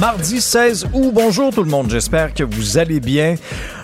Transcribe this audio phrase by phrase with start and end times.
[0.00, 3.34] Mardi 16 août, bonjour tout le monde, j'espère que vous allez bien.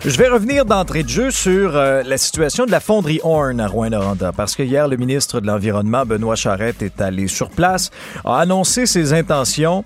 [0.02, 3.66] Je vais revenir d'entrée de jeu sur euh, la situation de la fonderie Horn à
[3.66, 7.90] Rouen-Noranda, parce que hier, le ministre de l'Environnement, Benoît Charette, est allé sur place,
[8.24, 9.84] a annoncé ses intentions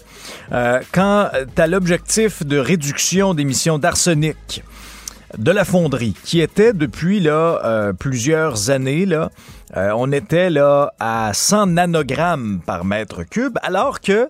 [0.52, 4.62] euh, quant à l'objectif de réduction d'émissions d'arsenic
[5.36, 9.30] de la fonderie, qui était depuis euh, plusieurs années là,
[9.74, 14.28] on était là à 100 nanogrammes par mètre cube, alors que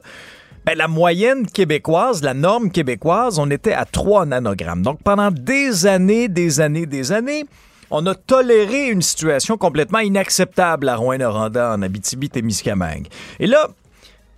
[0.64, 4.82] ben, la moyenne québécoise, la norme québécoise, on était à 3 nanogrammes.
[4.82, 7.44] Donc pendant des années, des années, des années,
[7.90, 13.08] on a toléré une situation complètement inacceptable à Rouen-Noranda, en Abitibi-Témiscamingue.
[13.40, 13.68] Et là,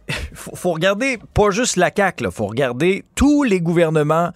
[0.34, 4.30] faut, faut regarder pas juste la CAQ, il faut regarder tous les gouvernements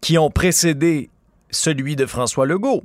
[0.00, 1.10] qui ont précédé
[1.50, 2.82] celui de François Legault.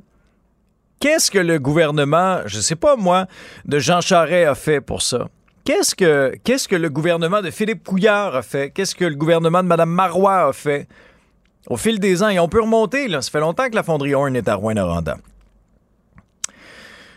[1.00, 3.28] Qu'est-ce que le gouvernement, je sais pas moi,
[3.66, 5.28] de Jean Charest a fait pour ça?
[5.66, 8.69] Qu'est-ce que, qu'est-ce que le gouvernement de Philippe Couillard a fait?
[8.72, 10.88] Qu'est-ce que le gouvernement de Mme Marois a fait?
[11.67, 14.36] Au fil des ans, et on peut remonter, ça fait longtemps que la fonderie Horn
[14.36, 15.17] est à Rouen-Noranda.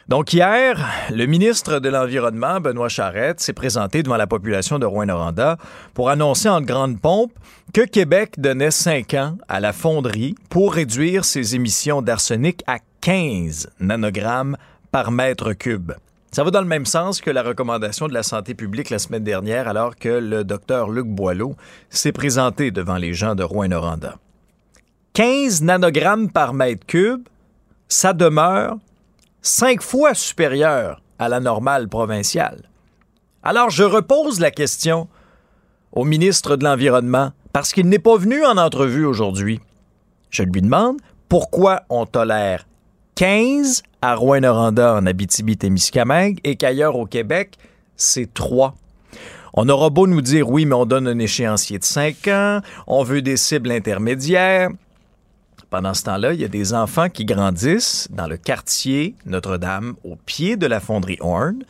[0.06, 0.78] Donc hier,
[1.10, 5.56] le ministre de l'Environnement, Benoît Charette, s'est présenté devant la population de Rouen-Noranda
[5.94, 7.32] pour annoncer en grande pompe
[7.74, 13.70] que Québec donnait 5 ans à la fonderie pour réduire ses émissions d'arsenic à 15
[13.80, 14.56] nanogrammes
[14.92, 15.90] par mètre cube.
[16.32, 19.24] Ça va dans le même sens que la recommandation de la santé publique la semaine
[19.24, 21.56] dernière alors que le docteur Luc Boileau
[21.88, 24.16] s'est présenté devant les gens de Rouen-Noranda.
[25.14, 27.26] 15 nanogrammes par mètre cube,
[27.88, 28.76] ça demeure
[29.40, 32.68] cinq fois supérieur à la normale provinciale.
[33.42, 35.08] Alors je repose la question
[35.92, 39.60] au ministre de l'Environnement parce qu'il n'est pas venu en entrevue aujourd'hui.
[40.30, 40.98] Je lui demande
[41.28, 42.66] pourquoi on tolère
[43.16, 47.56] 15 à Rouen-Noranda en Abitibi-Témiscamingue et qu'ailleurs au Québec,
[47.96, 48.74] c'est 3.
[49.54, 53.02] On aura beau nous dire oui, mais on donne un échéancier de 5 ans, on
[53.04, 54.68] veut des cibles intermédiaires.
[55.70, 60.16] Pendant ce temps-là, il y a des enfants qui grandissent dans le quartier Notre-Dame, au
[60.16, 61.64] pied de la fonderie Horn,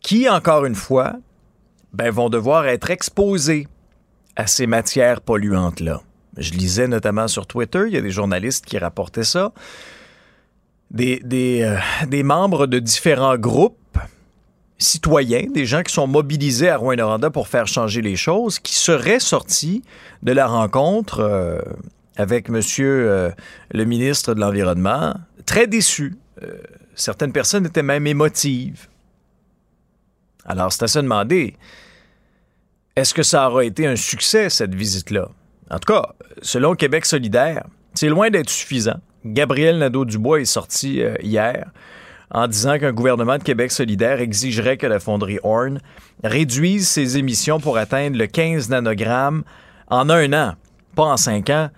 [0.00, 1.16] qui, encore une fois,
[1.92, 3.68] ben, vont devoir être exposés
[4.36, 6.00] à ces matières polluantes-là.
[6.38, 9.52] Je lisais notamment sur Twitter, il y a des journalistes qui rapportaient ça
[11.00, 11.76] euh,
[12.06, 13.98] des membres de différents groupes
[14.78, 19.20] citoyens, des gens qui sont mobilisés à Rouen-Noranda pour faire changer les choses, qui seraient
[19.20, 19.82] sortis
[20.22, 21.60] de la rencontre euh,
[22.16, 23.30] avec monsieur euh,
[23.72, 25.14] le ministre de l'Environnement,
[25.46, 26.16] très déçus.
[26.94, 28.88] Certaines personnes étaient même émotives.
[30.44, 31.56] Alors, c'est à se demander,
[32.96, 35.28] est-ce que ça aura été un succès, cette visite-là?
[35.70, 37.64] En tout cas, selon Québec solidaire,
[37.94, 39.00] c'est loin d'être suffisant.
[39.24, 41.70] Gabriel Nadeau-Dubois est sorti euh, hier
[42.30, 45.80] en disant qu'un gouvernement de Québec solidaire exigerait que la fonderie Horn
[46.24, 49.44] réduise ses émissions pour atteindre le 15 nanogrammes
[49.88, 50.54] en un an.
[50.94, 51.68] Pas en cinq ans,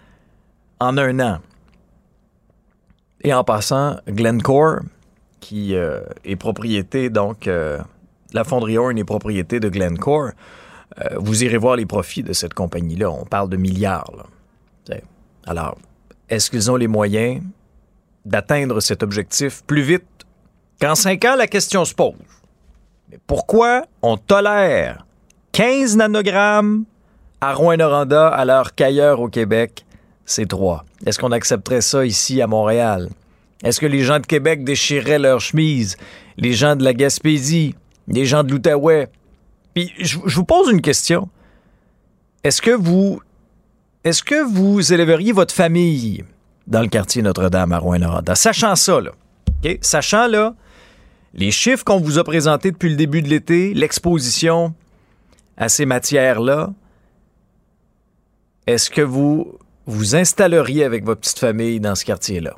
[0.78, 1.38] en un an.
[3.22, 4.80] Et en passant, Glencore,
[5.40, 7.78] qui euh, est propriété, donc, euh,
[8.32, 10.30] la fonderie Horn est propriété de Glencore,
[11.16, 13.10] vous irez voir les profits de cette compagnie-là.
[13.10, 14.28] On parle de milliards.
[15.44, 15.76] Alors,
[16.28, 17.42] est-ce qu'ils ont les moyens
[18.24, 20.04] d'atteindre cet objectif plus vite
[20.80, 21.36] qu'en cinq ans?
[21.36, 22.14] La question se pose.
[23.10, 25.06] Mais pourquoi on tolère
[25.52, 26.84] 15 nanogrammes
[27.40, 29.84] à Rouen-Noranda alors qu'ailleurs au Québec,
[30.24, 30.84] c'est 3?
[31.04, 33.10] Est-ce qu'on accepterait ça ici à Montréal?
[33.62, 35.96] Est-ce que les gens de Québec déchireraient leurs chemises?
[36.36, 37.74] Les gens de la Gaspésie?
[38.08, 39.08] Les gens de l'Outaouais?
[39.74, 41.28] Puis je, je vous pose une question.
[42.42, 43.20] Est-ce que vous
[44.04, 46.24] est-ce que vous élèveriez votre famille
[46.66, 48.34] dans le quartier Notre-Dame à Rouen-Noranda?
[48.34, 49.12] Sachant ça, là?
[49.80, 50.54] Sachant, là,
[51.32, 54.74] les chiffres qu'on vous a présentés depuis le début de l'été, l'exposition
[55.56, 56.74] à ces matières-là,
[58.66, 62.54] est-ce que vous vous installeriez avec votre petite famille dans ce quartier-là?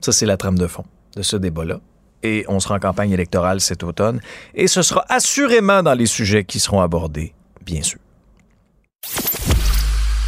[0.00, 0.84] Ça, c'est la trame de fond
[1.16, 1.80] de ce débat-là.
[2.22, 4.20] Et on sera en campagne électorale cet automne.
[4.54, 7.98] Et ce sera assurément dans les sujets qui seront abordés, bien sûr.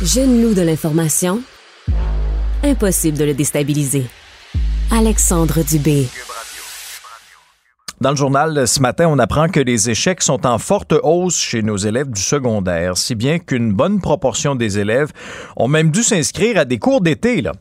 [0.04, 1.42] Jeune-loup de l'information,
[2.64, 4.04] impossible de le déstabiliser.
[4.90, 6.08] Alexandre Dubé.
[8.00, 11.62] Dans le journal ce matin, on apprend que les échecs sont en forte hausse chez
[11.62, 15.12] nos élèves du secondaire, si bien qu'une bonne proportion des élèves
[15.56, 17.52] ont même dû s'inscrire à des cours d'été, là.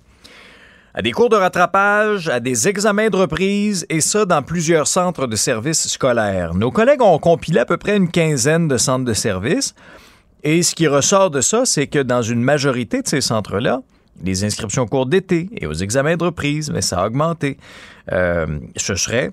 [0.96, 5.28] À des cours de rattrapage, à des examens de reprise, et ça dans plusieurs centres
[5.28, 6.56] de services scolaires.
[6.56, 9.76] Nos collègues ont compilé à peu près une quinzaine de centres de services.
[10.44, 13.82] Et ce qui ressort de ça, c'est que dans une majorité de ces centres-là,
[14.24, 17.58] les inscriptions aux cours d'été et aux examens de reprise, mais ça a augmenté.
[18.12, 19.32] Euh, ce serait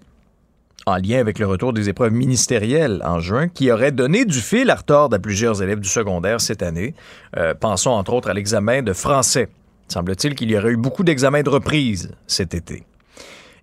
[0.86, 4.70] en lien avec le retour des épreuves ministérielles en juin, qui aurait donné du fil
[4.70, 6.94] à retordre à plusieurs élèves du secondaire cette année.
[7.36, 9.48] Euh, pensons entre autres à l'examen de français.
[9.88, 12.84] Semble-t-il qu'il y aurait eu beaucoup d'examens de reprise cet été.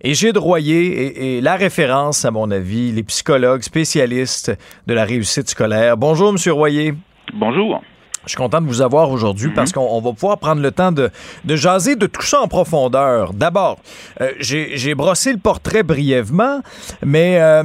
[0.02, 4.52] Et Gilles Royer est, la référence, à mon avis, les psychologues spécialistes
[4.86, 5.96] de la réussite scolaire.
[5.96, 6.94] Bonjour, Monsieur Royer.
[7.38, 7.82] Bonjour.
[8.24, 9.74] Je suis content de vous avoir aujourd'hui parce mhm.
[9.74, 11.10] qu'on va pouvoir prendre le temps de,
[11.46, 13.34] jaser de tout ça en profondeur.
[13.34, 13.78] D'abord,
[14.20, 16.60] euh, j'ai brossé le portrait brièvement,
[17.04, 17.62] mais euh,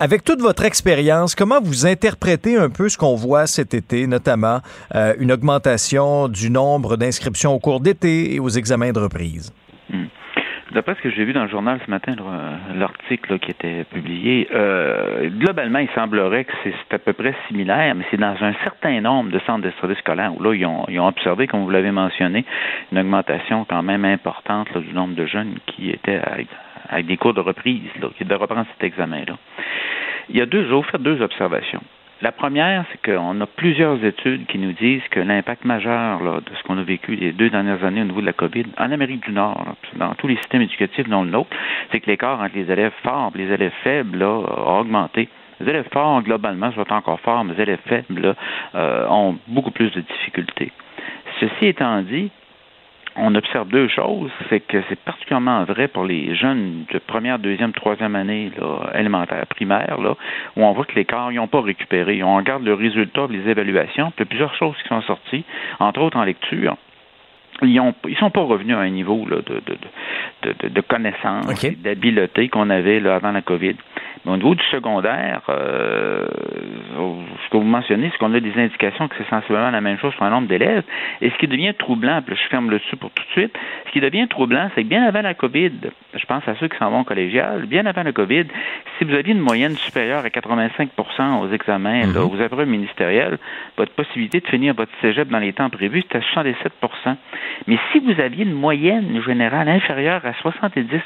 [0.00, 4.60] avec toute votre expérience, comment vous interprétez un peu ce qu'on voit cet été, notamment
[4.94, 9.52] euh, une augmentation du nombre d'inscriptions au cours d'été et aux examens de reprise?
[9.90, 10.06] Hmm.
[10.72, 12.14] D'après ce que j'ai vu dans le journal ce matin,
[12.76, 18.04] l'article qui était publié, euh, globalement, il semblerait que c'est à peu près similaire, mais
[18.10, 21.00] c'est dans un certain nombre de centres de services scolaires où là, ils ont, ils
[21.00, 22.44] ont observé, comme vous l'avez mentionné,
[22.92, 26.46] une augmentation quand même importante du nombre de jeunes qui étaient avec,
[27.04, 29.36] des cours de reprise, là, qui devaient reprendre cet examen-là.
[30.28, 31.82] Il y a deux, j'ai fait deux observations.
[32.22, 36.62] La première, c'est qu'on a plusieurs études qui nous disent que l'impact majeur de ce
[36.64, 39.32] qu'on a vécu les deux dernières années au niveau de la COVID, en Amérique du
[39.32, 41.48] Nord, dans tous les systèmes éducatifs, dont le nôtre,
[41.90, 45.30] c'est que l'écart entre les élèves forts et les élèves faibles là, a augmenté.
[45.60, 48.34] Les élèves forts, globalement, sont encore forts, mais les élèves faibles
[48.74, 50.72] euh, ont beaucoup plus de difficultés.
[51.38, 52.30] Ceci étant dit,
[53.16, 54.30] on observe deux choses.
[54.48, 59.46] C'est que c'est particulièrement vrai pour les jeunes de première, deuxième, troisième année là, élémentaire,
[59.46, 60.16] primaire, là,
[60.56, 62.22] où on voit que les corps n'ont pas récupéré.
[62.22, 65.44] On regarde le résultat les évaluations, puis il y a plusieurs choses qui sont sorties,
[65.78, 66.76] entre autres en lecture
[67.62, 71.46] ils ils sont pas revenus à un niveau là, de, de, de, de, connaissance,
[71.78, 73.76] d'habileté qu'on avait là, avant la COVID.
[74.24, 76.26] Mais au niveau du secondaire, euh,
[77.44, 80.14] ce que vous mentionnez, c'est qu'on a des indications que c'est sensiblement la même chose
[80.14, 80.84] pour un nombre d'élèves.
[81.20, 83.56] Et ce qui devient troublant, puis je ferme le dessus pour tout de suite,
[83.86, 85.72] ce qui devient troublant, c'est que bien avant la COVID,
[86.14, 88.44] je pense à ceux qui s'en vont au collégial, bien avant la COVID,
[88.98, 92.30] si vous aviez une moyenne supérieure à 85% aux examens, là, mhm.
[92.30, 93.38] aux épreuves ministérielles,
[93.76, 97.16] votre possibilité de finir votre cégep dans les temps prévus, c'était 77%
[97.66, 101.00] Mais si vous aviez une moyenne générale inférieure à 70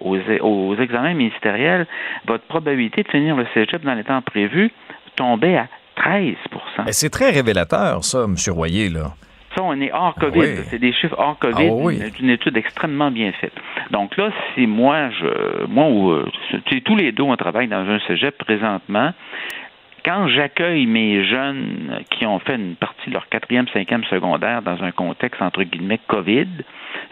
[0.00, 1.86] aux, aux examens ministériels,
[2.30, 4.70] votre probabilité de finir le cégep dans les temps prévus
[5.16, 5.66] tombait à
[5.96, 6.36] 13%
[6.92, 8.36] C'est très révélateur, ça, M.
[8.54, 9.14] Royer, là.
[9.56, 10.62] Ça, on est hors ah COVID.
[10.70, 11.68] C'est des chiffres hors COVID.
[11.68, 13.52] Ah c'est une étude extrêmement bien faite.
[13.90, 16.24] Donc là, si moi, je, moi ou euh,
[16.84, 19.12] tous les deux, on travaille dans un cégep présentement.
[20.04, 24.82] Quand j'accueille mes jeunes qui ont fait une partie de leur quatrième, cinquième secondaire dans
[24.82, 26.48] un contexte entre guillemets COVID,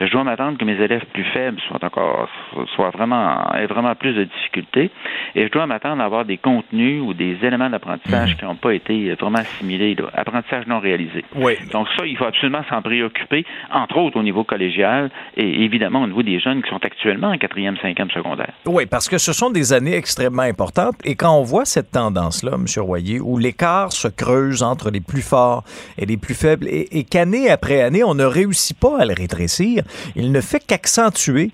[0.01, 2.29] je dois m'attendre que mes élèves plus faibles soient encore
[2.75, 4.91] soient vraiment aient vraiment plus de difficultés
[5.35, 8.75] et je dois m'attendre à avoir des contenus ou des éléments d'apprentissage qui n'ont pas
[8.75, 11.25] été vraiment assimilés, apprentissage non réalisé.
[11.35, 11.55] Oui.
[11.73, 16.07] Donc ça, il faut absolument s'en préoccuper, entre autres au niveau collégial et évidemment au
[16.07, 18.53] niveau des jeunes qui sont actuellement en quatrième, cinquième secondaire.
[18.67, 22.53] Oui, parce que ce sont des années extrêmement importantes et quand on voit cette tendance-là,
[22.55, 22.78] M.
[22.81, 25.65] Où l'écart se creuse entre les plus forts
[25.97, 29.83] et les plus faibles et, qu'année après année, on ne réussit pas à le rétrécir,
[30.17, 31.51] il ne fait qu'accentuer.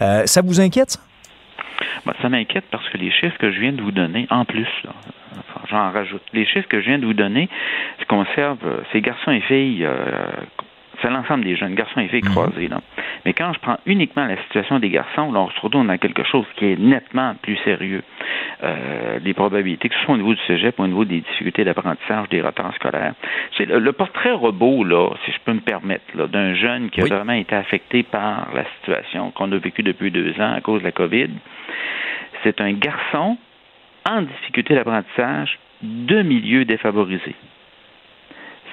[0.00, 1.00] Euh, ça vous inquiète, ça?
[2.06, 4.68] Ben, ça m'inquiète parce que les chiffres que je viens de vous donner, en plus,
[5.70, 7.48] j'en rajoute, les chiffres que je viens de vous donner
[8.08, 9.92] conservent euh, ces garçons et filles euh,
[11.00, 12.30] c'est l'ensemble des jeunes garçons et filles mhm.
[12.30, 12.68] croisés.
[12.68, 12.80] Là.
[13.24, 16.24] Mais quand je prends uniquement la situation des garçons, là, on se retrouve dans quelque
[16.24, 18.02] chose qui est nettement plus sérieux.
[18.62, 22.28] Euh, les probabilités, que ce soit au niveau du ou au niveau des difficultés d'apprentissage,
[22.28, 23.14] des retards scolaires.
[23.56, 27.32] C'est le, portrait robot, là, si je peux me permettre, d'un jeune qui a vraiment
[27.32, 30.92] été affecté par la situation qu'on a vécue depuis deux ans à cause de la
[30.92, 31.30] COVID.
[32.42, 33.38] C'est un garçon
[34.08, 37.36] en difficulté d'apprentissage de milieux défavorisés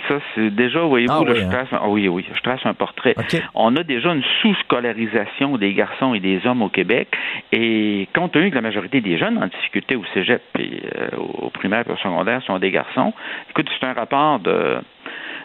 [0.07, 1.49] ça, c'est déjà, voyez-vous, ah, oui, je hein?
[1.49, 3.15] trace, un, oui, oui, je trace un portrait.
[3.55, 7.09] On a déjà une sous-scolarisation des garçons et des hommes au Québec,
[7.51, 11.49] et compte tenu que la majorité des jeunes en difficulté au cégep et euh, au
[11.49, 13.13] primaire et au secondaire sont des garçons,
[13.49, 14.77] écoute, c'est un rapport de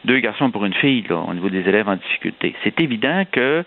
[0.04, 2.54] deux garçons pour une fille, là, au niveau des élèves en difficulté.
[2.64, 3.64] C'est évident que,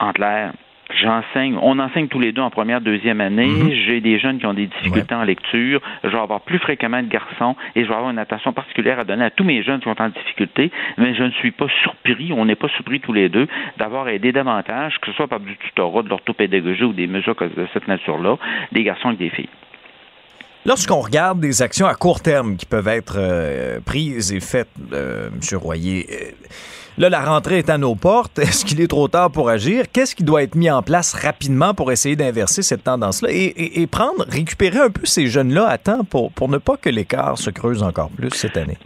[0.00, 0.52] entre l'air,
[0.90, 3.46] J'enseigne, on enseigne tous les deux en première, deuxième année.
[3.46, 3.70] Mhm.
[3.86, 5.80] J'ai des jeunes qui ont des difficultés en lecture.
[6.04, 9.04] Je vais avoir plus fréquemment de garçons et je vais avoir une attention particulière à
[9.04, 10.70] donner à tous mes jeunes qui sont en difficulté.
[10.98, 13.46] Mais je ne suis pas surpris, on n'est pas surpris tous les deux
[13.78, 17.66] d'avoir aidé davantage, que ce soit par du tutorat, de l'orthopédagogie ou des mesures de
[17.72, 18.36] cette nature-là,
[18.72, 19.48] des garçons et des filles.
[20.64, 25.28] Lorsqu'on regarde des actions à court terme qui peuvent être euh, prises et faites, euh,
[25.28, 25.58] M.
[25.58, 26.30] Royer, euh,
[26.98, 28.38] là, la rentrée est à nos portes.
[28.38, 29.86] Est-ce qu'il est trop tard pour agir?
[29.92, 33.86] Qu'est-ce qui doit être mis en place rapidement pour essayer d'inverser cette tendance-là et, et,
[33.88, 37.50] prendre, récupérer un peu ces jeunes-là à temps pour, pour ne pas que l'écart se
[37.50, 38.78] creuse encore plus cette année?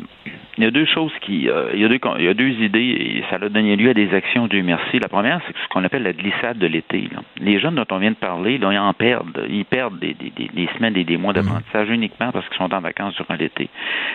[0.59, 2.51] Il y a deux choses qui, euh, il, y a deux, il y a deux
[2.63, 4.99] idées et ça a donné lieu à des actions, Dieu merci.
[4.99, 7.11] La première, c'est ce qu'on appelle la glissade de l'été.
[7.39, 10.31] Les jeunes dont on vient de parler, là, ils en perdent, ils perdent des, des,
[10.31, 13.69] des semaines et des mois d'apprentissage uniquement parce qu'ils sont en vacances durant l'été.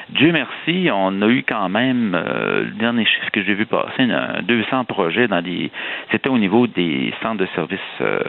[0.09, 4.07] Dieu merci, on a eu quand même, euh, le dernier chiffre que j'ai vu passer,
[4.43, 5.69] 200 projets dans des,
[6.11, 8.19] c'était au niveau des centres de services, euh,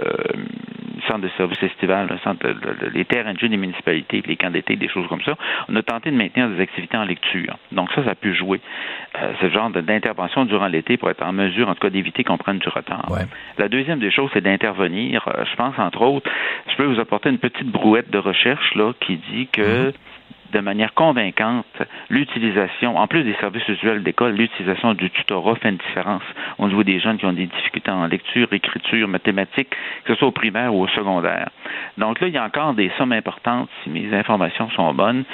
[1.08, 2.46] centres de services estivales, centre,
[2.92, 5.34] les terrains de jeu des municipalités, les camps d'été, des choses comme ça.
[5.68, 7.56] On a tenté de maintenir des activités en lecture.
[7.72, 8.60] Donc ça, ça, a pu jouer.
[9.20, 12.38] Euh, ce genre d'intervention durant l'été pour être en mesure, en tout cas, d'éviter qu'on
[12.38, 13.06] prenne du retard.
[13.58, 15.26] La deuxième des choses, c'est d'intervenir.
[15.28, 16.30] Euh, je pense, entre autres,
[16.70, 19.92] je peux vous apporter une petite brouette de recherche là qui dit que mm-hmm.
[20.52, 21.66] de manière convaincante,
[22.08, 26.22] l'utilisation, en plus des services usuels d'école, l'utilisation du tutorat fait une différence
[26.58, 29.70] au niveau des jeunes qui ont des difficultés en lecture, écriture, mathématiques,
[30.04, 31.50] que ce soit au primaire ou au secondaire.
[31.98, 35.24] Donc là, il y a encore des sommes importantes, si mes informations sont bonnes,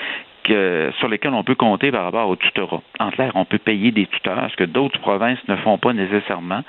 [0.99, 2.83] sur lesquels on peut compter par rapport au tutorat.
[2.99, 6.63] En clair, on peut payer des tuteurs, ce que d'autres provinces ne font pas nécessairement.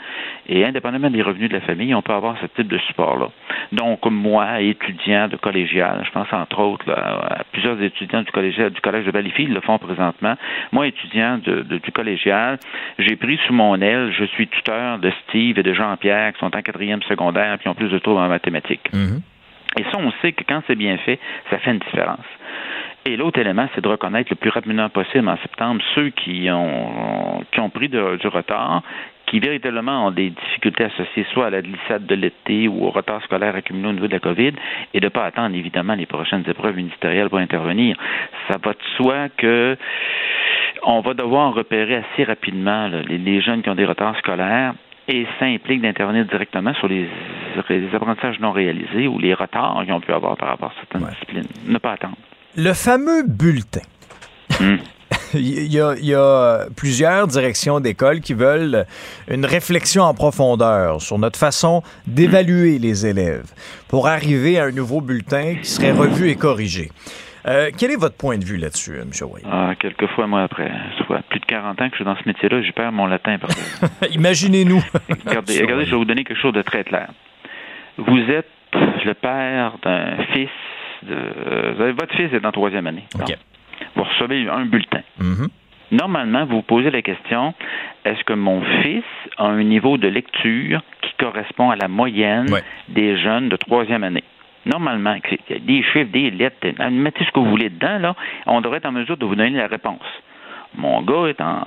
[0.47, 3.29] Et indépendamment des revenus de la famille, on peut avoir ce type de support-là.
[3.71, 8.81] Donc, moi, étudiant de collégial, je pense entre autres à plusieurs étudiants du, collégial, du
[8.81, 10.35] Collège de Valleyfield le font présentement.
[10.71, 12.59] Moi, étudiant de, du collégial,
[12.97, 16.55] j'ai pris sous mon aile, je suis tuteur de Steve et de Jean-Pierre qui sont
[16.55, 18.89] en quatrième secondaire qui ont plus de taux en mathématiques.
[18.93, 19.21] Mm-hmm.
[19.79, 21.19] Et ça, on sait que quand c'est bien fait,
[21.49, 22.25] ça fait une différence.
[23.09, 27.43] Et l'autre élément, c'est de reconnaître le plus rapidement possible en septembre ceux qui ont,
[27.51, 28.83] qui ont pris du retard,
[29.25, 33.23] qui véritablement ont des difficultés associées soit à la glissade de l'été ou au retard
[33.23, 34.53] scolaire accumulé au niveau de la COVID,
[34.93, 37.97] et de ne pas attendre évidemment les prochaines épreuves ministérielles pour intervenir.
[38.47, 39.75] Ça va de soi que
[40.83, 44.75] on va devoir repérer assez rapidement les, jeunes qui ont des retards scolaires
[45.07, 47.09] et ça implique d'intervenir directement sur les,
[47.91, 51.47] apprentissages non réalisés ou les retards qu'ils ont pu avoir par rapport à certaines disciplines.
[51.65, 52.15] Ne pas attendre.
[52.61, 53.79] Le fameux bulletin.
[54.59, 54.79] Hmm.
[55.33, 55.79] Il y,
[56.13, 58.85] a, plusieurs directions d'école qui veulent
[59.29, 63.49] une réflexion en profondeur sur notre façon d'évaluer les élèves
[63.87, 66.89] pour arriver à un nouveau bulletin qui serait revu et corrigé.
[67.47, 69.09] Euh, quel est votre point de vue là-dessus, M.
[69.21, 69.43] Way?
[69.49, 70.69] Ah, quelquefois, moi, après
[71.29, 73.37] plus de 40 ans que je suis dans ce métier-là, j'ai perds mon latin.
[74.11, 74.83] Imaginez-nous.
[75.25, 77.07] regardez, regardez, je vais vous donner quelque chose de très clair.
[77.97, 80.49] Vous êtes le père d'un fils
[81.03, 83.05] de, votre fils est en troisième année.
[83.95, 85.01] Vous recevez un bulletin.
[85.21, 85.47] Mm-hmm.
[85.91, 87.53] Normalement, vous vous posez la question
[88.05, 89.03] est-ce que mon fils
[89.37, 92.47] a un niveau de lecture qui correspond à la moyenne
[92.87, 94.23] des jeunes de troisième année?
[94.65, 95.15] Normalement,
[95.49, 98.15] des chiffres, des lettres, mettez ce que vous voulez dedans, là,
[98.45, 100.01] on devrait être en mesure de vous donner la réponse.
[100.77, 101.61] Mon gars est en.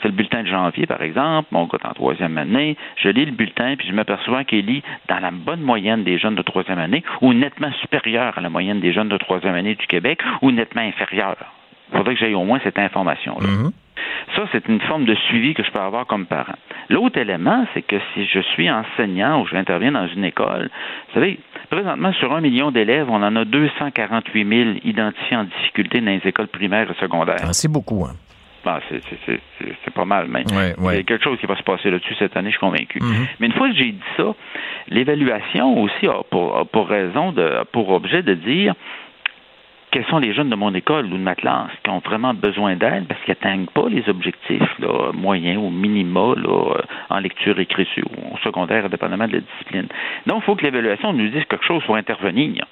[0.00, 1.48] C'est le bulletin de janvier, par exemple.
[1.50, 2.76] Mon gars est en troisième année.
[2.96, 6.34] Je lis le bulletin, puis je m'aperçois qu'il lit dans la bonne moyenne des jeunes
[6.34, 9.86] de troisième année, ou nettement supérieur à la moyenne des jeunes de troisième année du
[9.86, 11.36] Québec, ou nettement inférieur.
[11.92, 13.46] Il faudrait que j'aie au moins cette information-là.
[13.46, 13.70] Mm-hmm.
[14.36, 16.54] Ça, c'est une forme de suivi que je peux avoir comme parent.
[16.88, 20.70] L'autre élément, c'est que si je suis enseignant ou j'interviens dans une école,
[21.08, 21.38] vous savez,
[21.70, 26.22] présentement, sur un million d'élèves, on en a 248 000 identifiés en difficulté dans les
[26.24, 27.42] écoles primaires et secondaires.
[27.42, 28.14] Ah, c'est beaucoup, hein?
[28.88, 30.44] C'est pas mal même.
[30.50, 32.98] Il y a quelque chose qui va se passer là-dessus cette année, je suis convaincu.
[32.98, 33.26] Mm-hmm.
[33.40, 34.34] Mais une fois que j'ai dit ça,
[34.88, 38.74] l'évaluation aussi a pour, pour raison, de, pour objet de dire
[39.94, 42.74] quels sont les jeunes de mon école ou de ma classe qui ont vraiment besoin
[42.74, 48.08] d'aide parce qu'ils n'atteignent pas les objectifs là, moyens ou minima là, en lecture, écriture
[48.10, 49.86] ou secondaire, indépendamment de la discipline.
[50.26, 52.66] Donc, il faut que l'évaluation nous dise quelque chose pour intervenir.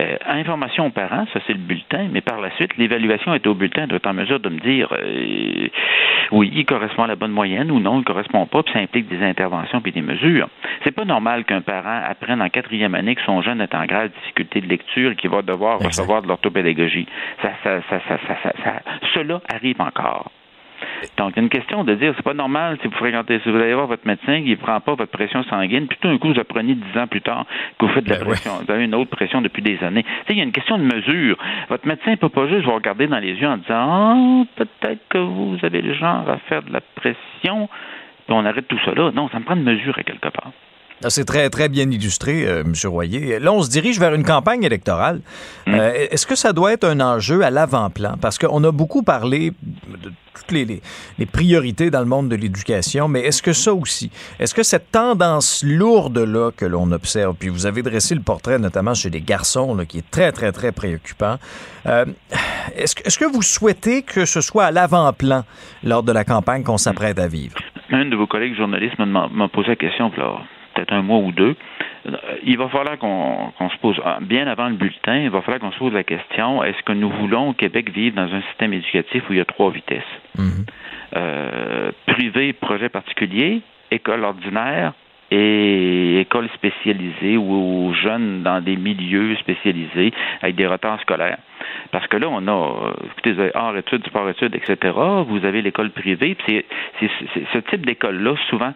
[0.00, 3.54] Euh, information aux parents, ça c'est le bulletin, mais par la suite, l'évaluation est au
[3.54, 5.68] bulletin doit être en mesure de me dire euh,
[6.32, 8.80] oui, il correspond à la bonne moyenne ou non, il ne correspond pas, puis ça
[8.80, 10.48] implique des interventions puis des mesures.
[10.82, 14.10] C'est pas normal qu'un parent apprenne en quatrième année que son jeune est en grave
[14.20, 17.06] difficulté de lecture et qu'il va devoir recevoir de l'orthopédagogie.
[17.42, 18.82] Ça, ça, ça, ça, ça, ça,
[19.14, 20.30] cela arrive encore.
[21.16, 23.50] Donc, il y a une question de dire, c'est pas normal si vous fréquentez, si
[23.50, 26.18] vous allez voir votre médecin, il ne prend pas votre pression sanguine, puis tout d'un
[26.18, 27.46] coup, vous apprenez dix ans plus tard
[27.78, 30.04] que vous faites de la ben pression, vous avez une autre pression depuis des années.
[30.28, 31.36] il y a une question de mesure.
[31.68, 35.08] Votre médecin ne peut pas juste vous regarder dans les yeux en disant, ah, peut-être
[35.08, 37.68] que vous avez le genre à faire de la pression,
[38.26, 39.10] puis on arrête tout là.
[39.12, 40.52] Non, ça me prend une mesure à quelque part.
[41.04, 42.72] Ah, c'est très, très bien illustré, euh, M.
[42.86, 43.38] Royer.
[43.38, 45.20] Là, on se dirige vers une campagne électorale.
[45.66, 45.74] Mm.
[45.74, 48.16] Euh, Est-ce que ça doit être un enjeu à l'avant-plan?
[48.20, 50.80] Parce qu'on a beaucoup parlé de toutes les, les-
[51.18, 54.90] les priorités dans le monde de l'éducation, mais est-ce que ça aussi, est-ce que cette
[54.90, 59.74] tendance lourde-là que l'on observe, puis vous avez dressé le portrait notamment chez les garçons,
[59.76, 61.36] là, qui est très, très, très préoccupant,
[61.86, 62.04] euh,
[62.76, 65.44] est-ce que, vous souhaitez que ce soit à l'avant-plan
[65.84, 67.54] lors de la campagne qu'on s'apprête à vivre?
[67.90, 70.40] Un de vos collègues journalistes m'a posé la question, a
[70.74, 71.56] peut-être un mois ou deux.
[72.06, 72.12] Euh,
[72.44, 75.72] Il va falloir qu'on se pose, ah, bien avant le bulletin, il va falloir qu'on
[75.72, 79.22] se pose la question est-ce que nous voulons au Québec vivre dans un système éducatif
[79.28, 80.02] où il y a trois vitesses?
[80.38, 80.66] Mhm.
[81.16, 84.92] Euh, Privé, projet particulier, école ordinaire
[85.30, 90.12] et école spécialisée ou aux jeunes dans des milieux spécialisés
[90.42, 91.38] avec des retards scolaires.
[91.90, 94.76] Parce que là, on a, euh, écoutez, vous avez hors études, sport études, etc.
[95.26, 96.34] Vous avez l'école privée.
[96.34, 96.64] Puis
[97.00, 97.10] c'est-
[97.52, 98.74] ce type d'école-là, souvent,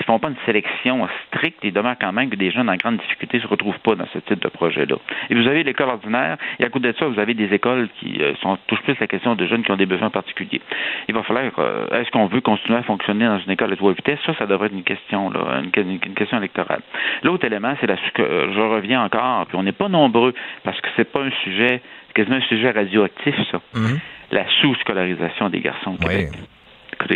[0.00, 1.58] ils font pas une sélection stricte.
[1.62, 4.06] Il demeure quand même que des jeunes en grande difficulté ne se retrouvent pas dans
[4.12, 4.96] ce type de projet-là.
[5.28, 8.20] Et vous avez l'école ordinaire, et à côté de ça, vous avez des écoles qui
[8.20, 10.60] euh, sont, touchent plus la question de jeunes qui ont des besoins particuliers.
[11.08, 13.92] Il va falloir, euh, est-ce qu'on veut continuer à fonctionner dans une école à trois
[13.92, 14.18] vitesses?
[14.26, 16.80] Ça, ça devrait être une question, là, une, une- une question électorale.
[17.22, 20.80] L'autre élément, c'est la, que euh, je reviens encore, puis on n'est pas nombreux, parce
[20.80, 23.60] que c'est pas un sujet, c'est quasiment un sujet radioactif, ça.
[23.74, 23.98] Mhm.
[24.32, 26.14] La sous-scolarisation des garçons au Oui.
[26.26, 26.28] Québec.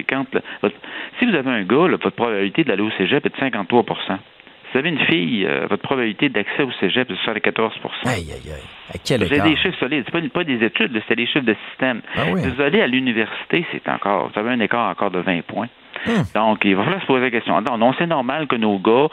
[0.08, 0.76] Quand, là, votre-
[1.18, 4.18] si vous avez un gars, là, votre probabilité d'aller au cégep est de 53%
[4.66, 7.72] Si vous avez une fille, euh, votre probabilité d'accès au cégep est de 74
[8.06, 8.62] Aïe, aïe, aïe.
[8.92, 10.04] À quel Vous avez des chiffres solides.
[10.06, 12.00] C'est pas, pas des études, c'est des chiffres de système.
[12.16, 12.40] Ah oui.
[12.42, 15.68] Vous allez à l'université, c'est encore, vous avez un écart encore de 20 points.
[16.06, 16.22] Hmm.
[16.34, 17.60] Donc, il va falloir se poser la question.
[17.62, 19.06] Non, non c'est normal que nos gars.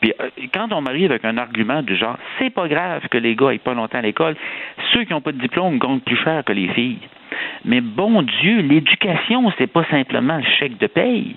[0.00, 3.34] Puis, euh, quand on m'arrive avec un argument du genre, c'est pas grave que les
[3.34, 4.36] gars aient pas longtemps à l'école,
[4.92, 6.98] ceux qui n'ont pas de diplôme gagnent plus cher que les filles.
[7.64, 11.36] Mais bon Dieu, l'éducation, c'est pas simplement le chèque de paye.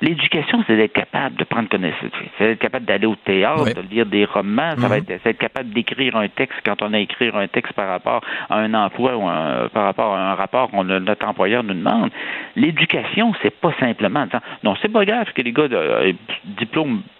[0.00, 3.72] L'éducation, c'est d'être capable de prendre connaissance, c'est d'être capable d'aller au théâtre, Oui.
[3.74, 5.04] de lire des romans, ça va Mhm.
[5.08, 8.20] être, capable d'écrire un texte quand on a à écrire un texte par rapport
[8.50, 11.74] à un emploi ou un- par rapport à un rapport qu'on a- notre employeur nous
[11.74, 12.10] demande.
[12.56, 14.26] L'éducation, c'est pas simplement
[14.64, 16.12] non, c'est pas grave que les gars euh,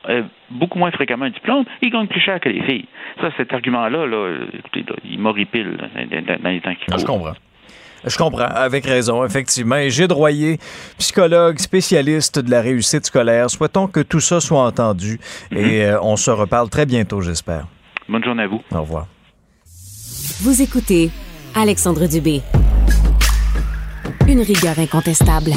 [0.08, 2.86] euh, beaucoup moins fréquemment un diplôme, ils gagnent plus cher que les filles.
[3.20, 5.76] Ça, cet argument-là, là, écoutez, là, il m'horripile
[6.42, 7.18] dans, les temps qui Ah, je courent.
[7.18, 7.32] comprends.
[8.04, 9.76] Je comprends, avec raison, effectivement.
[9.76, 10.58] Et Gilles Royer,
[10.98, 16.16] psychologue, spécialiste de la réussite scolaire, souhaitons que tout ça soit entendu et euh, on
[16.16, 17.66] se reparle très bientôt, j'espère.
[18.08, 18.60] Bonne journée à vous.
[18.72, 19.06] Au revoir.
[20.40, 21.10] Vous écoutez
[21.54, 22.42] Alexandre Dubé.
[24.26, 25.52] Une rigueur incontestable.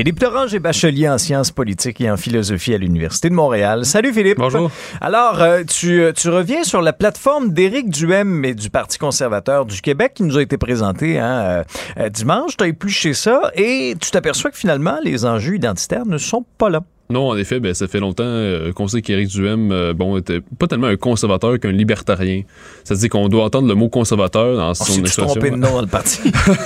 [0.00, 3.84] Philippe Torange est bachelier en sciences politiques et en philosophie à l'Université de Montréal.
[3.84, 4.38] Salut Philippe.
[4.38, 4.70] Bonjour.
[5.02, 9.66] Alors, euh, tu, euh, tu reviens sur la plateforme d'Éric Duhem et du Parti conservateur
[9.66, 11.64] du Québec qui nous a été présentée hein,
[11.98, 12.56] euh, dimanche.
[12.56, 16.70] Tu as épluché ça et tu t'aperçois que finalement, les enjeux identitaires ne sont pas
[16.70, 16.80] là.
[17.10, 20.40] Non, en effet, ben, ça fait longtemps euh, qu'on sait qu'Éric Duhem, euh, bon, était
[20.58, 22.42] pas tellement un conservateur qu'un libertarien.
[22.84, 25.26] C'est-à-dire qu'on doit entendre le mot conservateur dans On son s'est expression.
[25.26, 26.20] trompé de nom dans le parti?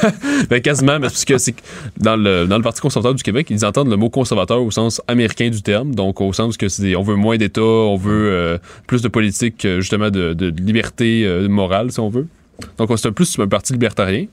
[0.51, 1.55] ben, quasiment, mais parce que c'est
[1.97, 5.01] dans le, dans le Parti conservateur du Québec, ils entendent le mot conservateur au sens
[5.09, 8.59] américain du terme, donc au sens que c'est on veut moins d'État, on veut euh,
[8.87, 12.27] plus de politique, justement, de, de liberté morale, si on veut.
[12.79, 14.27] Donc c'est un plus un parti libertarien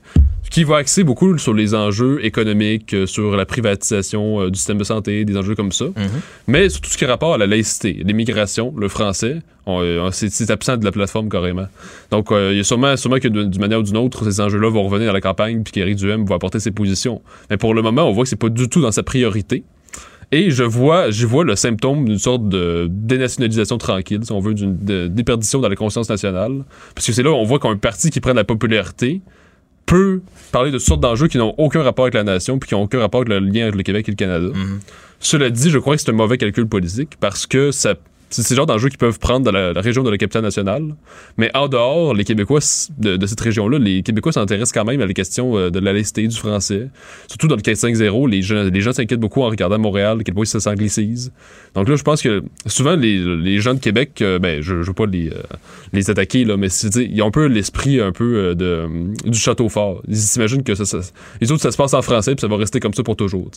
[0.50, 4.76] qui va axer beaucoup sur les enjeux économiques, euh, sur la privatisation euh, du système
[4.76, 5.86] de santé, des enjeux comme ça.
[6.46, 10.10] Mais sur tout ce qui a rapport à la laïcité, l'immigration, le français, on, euh,
[10.12, 11.66] c'est absent de la plateforme carrément.
[12.10, 14.68] Donc, euh, il y a sûrement, sûrement que d'une manière ou d'une autre, ces enjeux-là
[14.68, 17.22] vont revenir dans la campagne, puis qu'Éric Duhem va apporter ses positions.
[17.48, 19.62] Mais pour le moment, on voit que c'est pas du tout dans sa priorité.
[20.34, 24.54] Et je vois, j'y vois le symptôme d'une sorte de dénationalisation tranquille, si on veut,
[24.54, 24.76] d'une
[25.08, 26.64] déperdition dans la conscience nationale.
[26.94, 29.20] Parce que c'est là où on voit qu'un parti qui prend de la popularité
[29.84, 32.74] peut parler de toutes sortes d'enjeux qui n'ont aucun rapport avec la nation, puis qui
[32.74, 34.48] n'ont aucun rapport avec le lien avec le Québec et le Canada.
[35.20, 37.94] Cela dit, je crois que c'est un mauvais calcul politique parce que ça
[38.32, 40.82] c'est le genre d'enjeux qu'ils peuvent prendre dans la, la région de la capitale nationale.
[41.36, 42.60] Mais en dehors, les Québécois
[42.98, 45.92] de, de cette région-là, les Québécois s'intéressent quand même à la question euh, de la
[45.92, 46.88] laïcité du français.
[47.28, 50.34] Surtout dans le 4-5-0, les gens, les gens s'inquiètent beaucoup en regardant Montréal, à quel
[50.34, 51.32] point ça s'anglicise.
[51.74, 54.82] Donc là, je pense que souvent, les, les gens de Québec, euh, ben, je ne
[54.82, 55.34] veux pas les, euh,
[55.92, 58.88] les attaquer, là, mais ils ont un peu l'esprit un peu de,
[59.24, 60.02] du château fort.
[60.08, 61.00] Ils s'imaginent que ça, ça-
[61.40, 63.50] les autres, ça se passe en français, puis ça va rester comme ça pour toujours.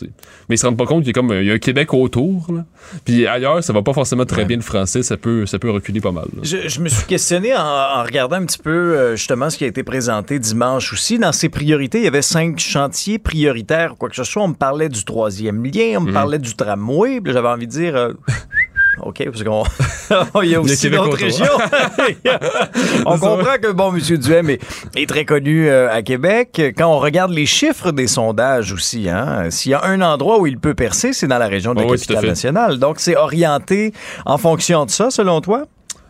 [0.48, 1.94] Mais ils se rendent pas compte qu'il y a comme il y a un Québec
[1.94, 2.46] autour.
[2.52, 2.64] là.
[3.04, 6.00] Puis ailleurs, ça va pas forcément très bien le français, ça peut, ça peut reculer
[6.00, 6.26] pas mal.
[6.42, 9.64] Je, je me suis questionné en, en regardant un petit peu euh, justement ce qui
[9.64, 11.18] a été présenté dimanche aussi.
[11.18, 14.42] Dans ses priorités, il y avait cinq chantiers prioritaires, quoi que ce soit.
[14.42, 17.20] On me parlait du troisième lien, on me parlait du tramway.
[17.24, 18.12] J'avais envie de dire, euh,
[19.02, 21.44] OK, parce qu'on il y a aussi d'autres régions.
[23.06, 24.00] on comprend que, bon, M.
[24.18, 24.60] Duhem est,
[24.96, 26.60] est très connu euh, à Québec.
[26.76, 30.46] Quand on regarde les chiffres des sondages aussi, hein, s'il y a un endroit où
[30.46, 32.78] il peut percer, c'est dans la région de la Oh capitale nationale.
[32.78, 33.92] Donc, c'est orienté
[34.24, 35.64] en fonction de ça, selon toi?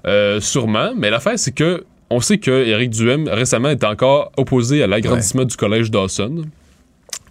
[0.06, 4.82] Euh, sûrement, mais l'affaire, c'est que on sait que Éric Duhem récemment était encore opposé
[4.82, 6.44] à l'agrandissement du collège Dawson.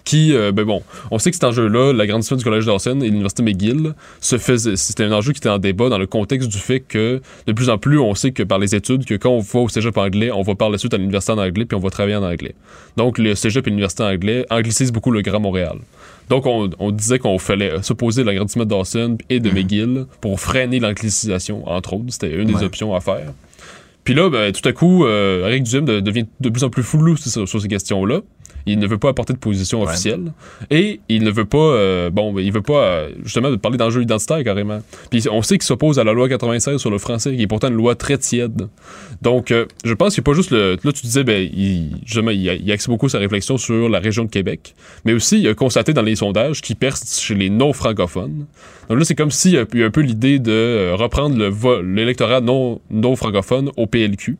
[0.06, 3.42] Qui, euh, ben bon, on sait que cet enjeu-là, l'agrandissement du collège Dawson et l'université
[3.42, 6.80] McGill, se faisait, c'était un enjeu qui était en débat dans le contexte du fait
[6.80, 9.60] que de plus en plus, on sait que par les études, que quand on va
[9.62, 11.90] au cégep anglais, on va par la suite à l'université en anglais puis on va
[11.90, 12.54] travailler en anglais.
[12.98, 15.80] Donc le cégep et l'université en anglais anglicisent beaucoup le Grand Montréal.
[16.30, 20.40] Donc on, on disait qu'on fallait s'opposer à l'agrandissement de Dawson et de McGill pour
[20.40, 22.06] freiner l'anglicisation, entre autres.
[22.10, 23.34] C'était une des options à faire.
[24.04, 26.84] Puis là, ben, tout à coup, euh, Eric Duhem de- devient de plus en plus
[26.84, 28.22] flou sur, sur ces questions-là.
[28.66, 29.90] Il ne veut pas apporter de position Ouais.
[29.90, 30.34] officielle.
[30.72, 34.44] Et il ne veut pas, euh, bon, il veut pas, euh, justement, parler d'enjeux identitaires
[34.44, 34.82] carrément.
[35.12, 37.68] Puis on sait qu'il s'oppose à la loi 96 sur le français, qui est pourtant
[37.68, 38.68] une loi très tiède.
[39.22, 40.78] Donc, euh, je pense qu'il n'y a pas juste le.
[40.84, 44.24] Là, tu disais, ben, il, justement, il, il axe beaucoup sa réflexion sur la région
[44.26, 44.74] de Québec.
[45.06, 48.46] Mais aussi, il a constaté dans les sondages qu'il perce chez les non-francophones.
[48.90, 51.52] Donc là, c'est comme s'il y a eu un peu l'idée de euh, reprendre le
[51.82, 54.38] l'électorat non, non francophone au PLQ.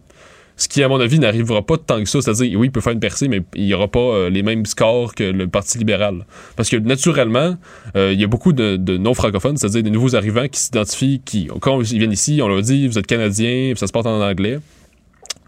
[0.58, 2.22] Ce qui, à mon avis, n'arrivera pas tant que ça.
[2.22, 4.66] C'est-à-dire, oui, il peut faire une percée, mais il n'y aura pas euh, les mêmes
[4.66, 6.26] scores que le Parti libéral.
[6.56, 7.58] Parce que, naturellement,
[7.98, 11.50] euh, il y a beaucoup de, de non-francophones, c'est-à-dire des nouveaux arrivants qui s'identifient, qui,
[11.60, 14.60] quand ils viennent ici, on leur dit, vous êtes Canadien, ça se porte en anglais.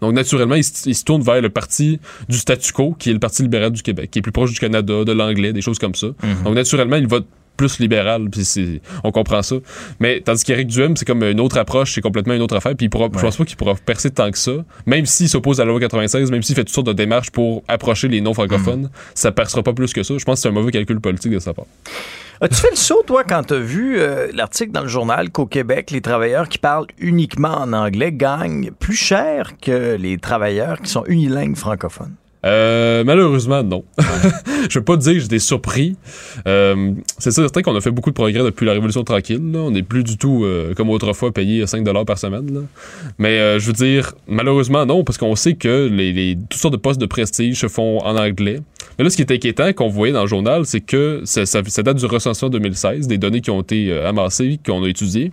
[0.02, 3.14] Donc, naturellement, ils, se- ils se tournent vers le parti du statu quo, qui est
[3.14, 5.78] le Parti libéral du Québec, qui est plus proche du Canada, de l'anglais, des choses
[5.78, 6.08] comme ça.
[6.44, 7.26] Donc, naturellement, ils votent
[7.58, 9.56] plus libéral, puis c'est- on comprend ça.
[10.00, 12.88] Mais tandis qu'Éric Duhem, c'est comme une autre approche, c'est complètement une autre affaire, puis
[12.88, 14.52] pourra, je pense pas qu'il pourra percer tant que ça,
[14.86, 17.62] même s'il s'oppose à la loi 96, même s'il fait toutes sortes de démarches pour
[17.68, 20.14] approcher les non-francophones, ça percera pas plus que ça.
[20.16, 21.66] Je pense que c'est un mauvais calcul politique de sa part.
[22.40, 25.46] As-tu fait le saut, toi, quand tu as vu euh, l'article dans le journal qu'au
[25.46, 30.88] Québec, les travailleurs qui parlent uniquement en anglais gagnent plus cher que les travailleurs qui
[30.88, 32.14] sont unilingues francophones?
[32.46, 33.84] Euh, malheureusement, non.
[34.70, 35.96] je veux pas dire que j'étais surpris.
[36.46, 39.40] Euh, c'est certain qu'on a fait beaucoup de progrès depuis la Révolution tranquille.
[39.52, 39.58] là.
[39.60, 42.52] On n'est plus du tout euh, comme autrefois payé 5 par semaine.
[42.54, 42.60] là.
[43.18, 46.80] Mais je veux dire, malheureusement, non, parce qu'on sait que les, les- toutes sortes de
[46.80, 48.60] postes de prestige se font en anglais.
[48.98, 51.62] Mais là, ce qui est inquiétant qu'on voyait dans le journal, c'est que ça, ça-
[51.66, 55.32] ça date du recensement 2016, des données qui ont été amassées, qu'on a étudiées.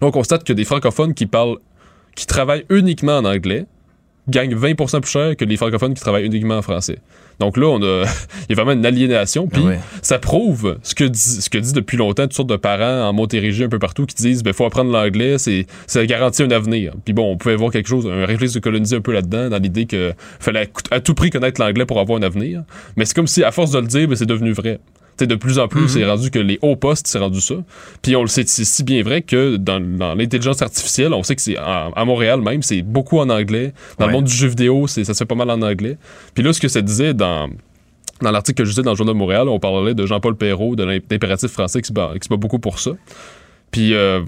[0.00, 1.56] Là, on constate que des francophones qui parlent,
[2.14, 3.66] qui travaillent uniquement en anglais,
[4.28, 6.98] gagnent 20% plus cher que les francophones qui travaillent uniquement en français.
[7.40, 8.04] Donc là, on a,
[8.48, 9.46] il y a vraiment une aliénation.
[9.48, 9.62] Puis
[10.02, 13.12] ça prouve ce que, dit, ce que dit depuis longtemps toutes sortes de parents en
[13.12, 16.92] Montérégie un peu partout qui disent, ben faut apprendre l'anglais, c'est, ça garantit un avenir.
[17.04, 19.58] Puis bon, on pouvait voir quelque chose, un réflexe de coloniser un peu là-dedans, dans
[19.58, 22.62] l'idée que fallait à tout prix connaître l'anglais pour avoir un avenir.
[22.96, 24.80] Mais c'est comme si, à force de le dire, ben, c'est devenu vrai.
[25.16, 27.54] T'sais, de plus en plus, c'est rendu que les hauts postes, c'est rendu ça.
[28.02, 31.36] Puis on le sait, c'est si bien vrai que dans, dans l'intelligence artificielle, on sait
[31.36, 33.72] que c'est à Montréal même, c'est beaucoup en anglais.
[33.98, 34.10] Dans Ouais.
[34.12, 35.98] le monde du jeu vidéo, ça se fait pas mal en anglais.
[36.34, 37.48] Puis là, ce que ça disait dans
[38.22, 40.76] dans l'article que je disais dans le Journal de Montréal, on parlait de Jean-Paul Perrault,
[40.76, 42.92] de l'impératif français qui se bat, qui se bat beaucoup pour ça.
[43.72, 44.20] Puis, euh,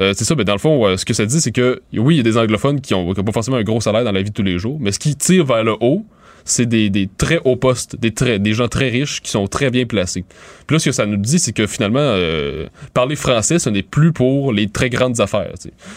[0.00, 2.14] euh, c'est ça, mais dans le fond, euh, ce que ça dit, c'est que oui,
[2.14, 4.12] il y a des anglophones qui ont, qui ont pas forcément un gros salaire dans
[4.12, 6.04] la vie de tous les jours, mais ce qui tire vers le haut,
[6.52, 9.70] c'est des, des très hauts postes, des, très, des gens très riches qui sont très
[9.70, 10.24] bien placés.
[10.66, 13.82] Puis là, ce que ça nous dit, c'est que finalement, euh, parler français, ce n'est
[13.82, 15.52] plus pour les très grandes affaires.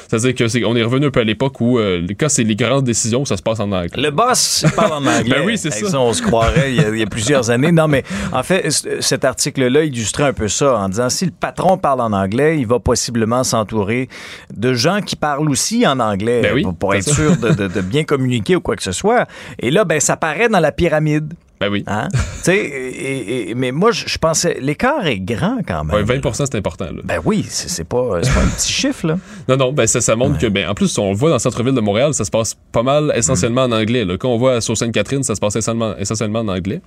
[0.07, 2.55] C'est-à-dire que c'est, on est revenu un peu à l'époque où, euh, quand c'est les
[2.55, 4.01] grandes décisions, ça se passe en anglais.
[4.01, 5.23] Le boss parle en anglais.
[5.33, 5.99] Ben oui, c'est Avec ça.
[5.99, 7.71] On se croirait il y, a, il y a plusieurs années.
[7.71, 11.77] Non, mais en fait, cet article-là illustrait un peu ça en disant si le patron
[11.77, 14.09] parle en anglais, il va possiblement s'entourer
[14.55, 17.13] de gens qui parlent aussi en anglais Ben oui, pour, être ça.
[17.15, 19.25] sûr de, de- de bien communiquer ou quoi que ce soit.
[19.59, 21.34] Et là, ben, ça paraît dans la pyramide.
[21.63, 21.84] Ben oui.
[21.88, 22.10] Hein?
[22.47, 25.95] Et- et- mais moi, je pensais, l'écart est grand quand même.
[25.95, 26.86] Ouais, 20 c'est important.
[26.86, 27.02] Là.
[27.04, 29.17] Ben oui, c'est pas, pas un petit chiffre, là.
[29.47, 31.39] Non, non, ben ça, ça montre que, ben, en plus, on le voit dans le
[31.39, 34.04] centre-ville de Montréal, ça se passe pas mal essentiellement en anglais.
[34.06, 34.17] Là.
[34.17, 36.82] Quand on voit sur Sainte-Catherine, ça se passe essentiellement, essentiellement en anglais.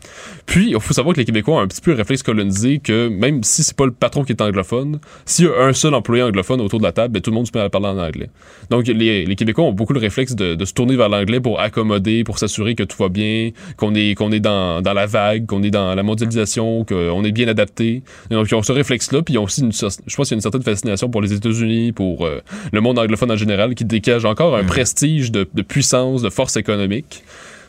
[0.47, 3.09] Puis, il faut savoir que les Québécois ont un petit peu le réflexe colonisé que
[3.09, 6.23] même si c'est pas le patron qui est anglophone, s'il y a un seul employé
[6.23, 8.29] anglophone autour de la table, ben, tout le monde se met à parler en anglais.
[8.71, 11.61] Donc, les, les Québécois ont beaucoup le réflexe de, de se tourner vers l'anglais pour
[11.61, 14.51] accommoder, pour s'assurer que tout va bien, qu'on est, qu'on est dans,
[14.83, 18.03] dans la vague, qu'on est dans la mondialisation, qu'on est bien adapté.
[18.31, 20.37] Donc, ils ont ce réflexe-là, puis ils ont aussi, une, je pense qu'il y a
[20.37, 22.41] une certaine fascination pour les États-Unis, pour euh,
[22.73, 26.57] le monde anglophone en général, qui dégage encore un prestige de, de puissance, de force
[26.57, 27.23] économique.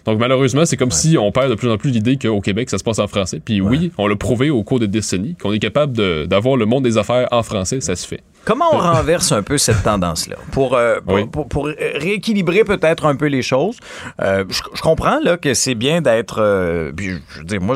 [0.08, 2.78] Donc malheureusement, c'est comme si on perd de plus en plus l'idée qu'au Québec, ça
[2.78, 3.42] se passe en français.
[3.44, 6.86] Puis oui, on l'a prouvé au cours des décennies, qu'on est capable d'avoir le monde
[6.86, 8.22] des affaires en français, ça se fait.
[8.48, 10.38] Comment on renverse un peu cette tendance-là?
[10.54, 11.26] Pour, euh, pour, Oui.
[11.28, 13.78] pour- pour rééquilibrer peut-être un peu les choses?
[14.22, 16.38] Euh, je, je comprends là, que c'est bien d'être.
[16.42, 17.76] euh, puis je, je veux dire, moi,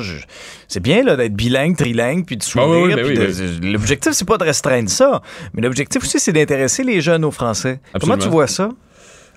[0.69, 2.99] c'est bien là, d'être bilingue, trilingue, puis de Ah oui, sourire.
[3.05, 5.21] oui, L'objectif, c'est pas de restreindre ça,
[5.53, 7.81] mais l'objectif aussi, c'est d'intéresser les jeunes au français.
[7.99, 8.69] Comment tu vois ça?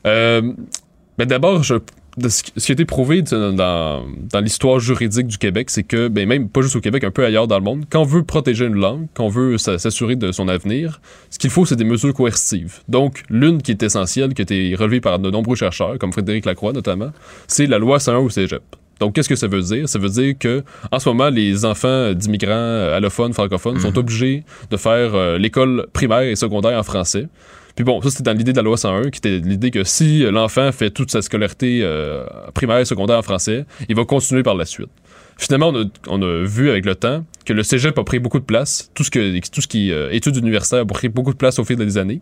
[0.05, 1.75] Ben d'abord, je,
[2.17, 4.05] de ce, qui- a été prouvé dans,
[4.41, 7.47] l'histoire juridique du Québec, c'est que, ben même pas juste au Québec, un peu ailleurs
[7.49, 10.31] dans le monde, quand on veut protéger une langue, quand on veut s'a- s'assurer de
[10.33, 11.01] son avenir,
[11.31, 12.81] ce qu'il faut, c'est des mesures coercitives.
[12.89, 16.45] Donc, l'une qui est essentielle, qui a été relevée par de nombreux chercheurs, comme Frédéric
[16.47, 17.11] Lacroix notamment,
[17.49, 18.63] c'est la loi 101 au cégep.
[19.01, 19.89] Donc, qu'est-ce que ça veut dire?
[19.89, 24.77] Ça veut dire que, en ce moment, les enfants d'immigrants allophones, francophones, sont obligés de
[24.77, 27.27] faire euh, l'école primaire et secondaire en français.
[27.75, 30.21] Puis bon, ça c'était dans l'idée de la loi 101, qui était l'idée que si
[30.31, 34.55] l'enfant fait toute sa scolarité euh, primaire et secondaire en français, il va continuer par
[34.55, 34.91] la suite.
[35.37, 38.39] Finalement, on a, on a vu avec le temps que le cégep a pris beaucoup
[38.39, 41.37] de place, tout ce, que, tout ce qui euh, études universitaires a pris beaucoup de
[41.37, 42.21] place au fil des années.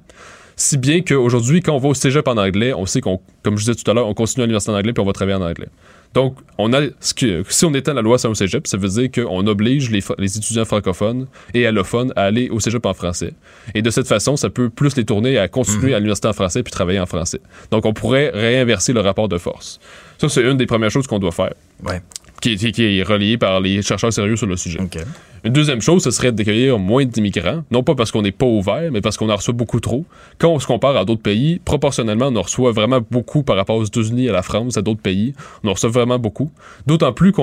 [0.57, 3.65] Si bien qu'aujourd'hui, quand on va au cégep en anglais, on sait qu'on, comme je
[3.65, 5.43] disais tout à l'heure, on continue à l'université en anglais puis on va travailler en
[5.43, 5.69] anglais.
[6.15, 8.89] Donc, on a ce que, si on étend la loi sur un cégep, ça veut
[8.89, 13.33] dire qu'on oblige les, les étudiants francophones et allophones à aller au cégep en français.
[13.75, 16.63] Et de cette façon, ça peut plus les tourner à continuer à l'université en français
[16.63, 17.41] puis travailler en français.
[17.71, 19.81] Donc, on pourrait réinverser le rapport de force.
[20.19, 22.01] Ça, c'est une des premières choses qu'on doit faire, Ouais.
[22.43, 24.81] Qui, est- qui est reliée par les chercheurs sérieux sur le sujet.
[24.81, 24.99] OK.
[25.45, 28.93] Une deuxième chose, ce serait d'accueillir moins d'immigrants, non pas parce qu'on n'est pas ouvert,
[28.93, 30.05] mais parce qu'on en reçoit beaucoup trop.
[30.39, 33.77] Quand on se compare à d'autres pays, proportionnellement, on en reçoit vraiment beaucoup par rapport
[33.77, 35.35] aux États-Unis, à la France, à d'autres pays.
[35.65, 36.53] On en reçoit vraiment beaucoup.
[36.87, 37.41] D'autant plus que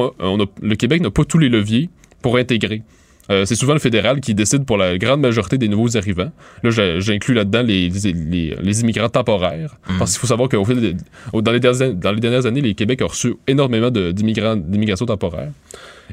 [0.62, 1.90] le Québec n'a pas tous les leviers
[2.22, 2.84] pour intégrer.
[3.32, 6.32] Euh, c'est souvent le fédéral qui décide pour la grande majorité des nouveaux arrivants.
[6.64, 9.76] Là, j'inclus là-dedans les, les, les- les immigrants temporaires.
[10.00, 10.96] Parce qu'il faut savoir qu'au fil des-
[11.34, 14.56] au- dans, les dernières, dans les dernières années, les Québec a reçu énormément de- d'immigrants,
[14.56, 15.50] d'immigration temporaire.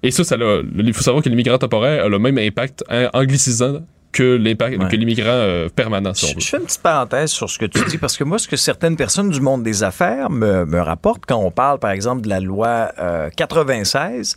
[0.03, 3.09] Et ça, ça l'a- il faut savoir que l'immigrant temporaire a le même impact hein,
[3.15, 3.81] anglicisant
[4.13, 4.89] que l'impact Ouais.
[4.89, 7.79] que l'immigrant euh, permanent, si Je, je fais une petite parenthèse sur ce que tu
[7.87, 11.25] dis, parce que moi, ce que certaines personnes du monde des affaires me, me rapportent
[11.27, 14.37] quand on parle, par exemple, de la loi euh, 96,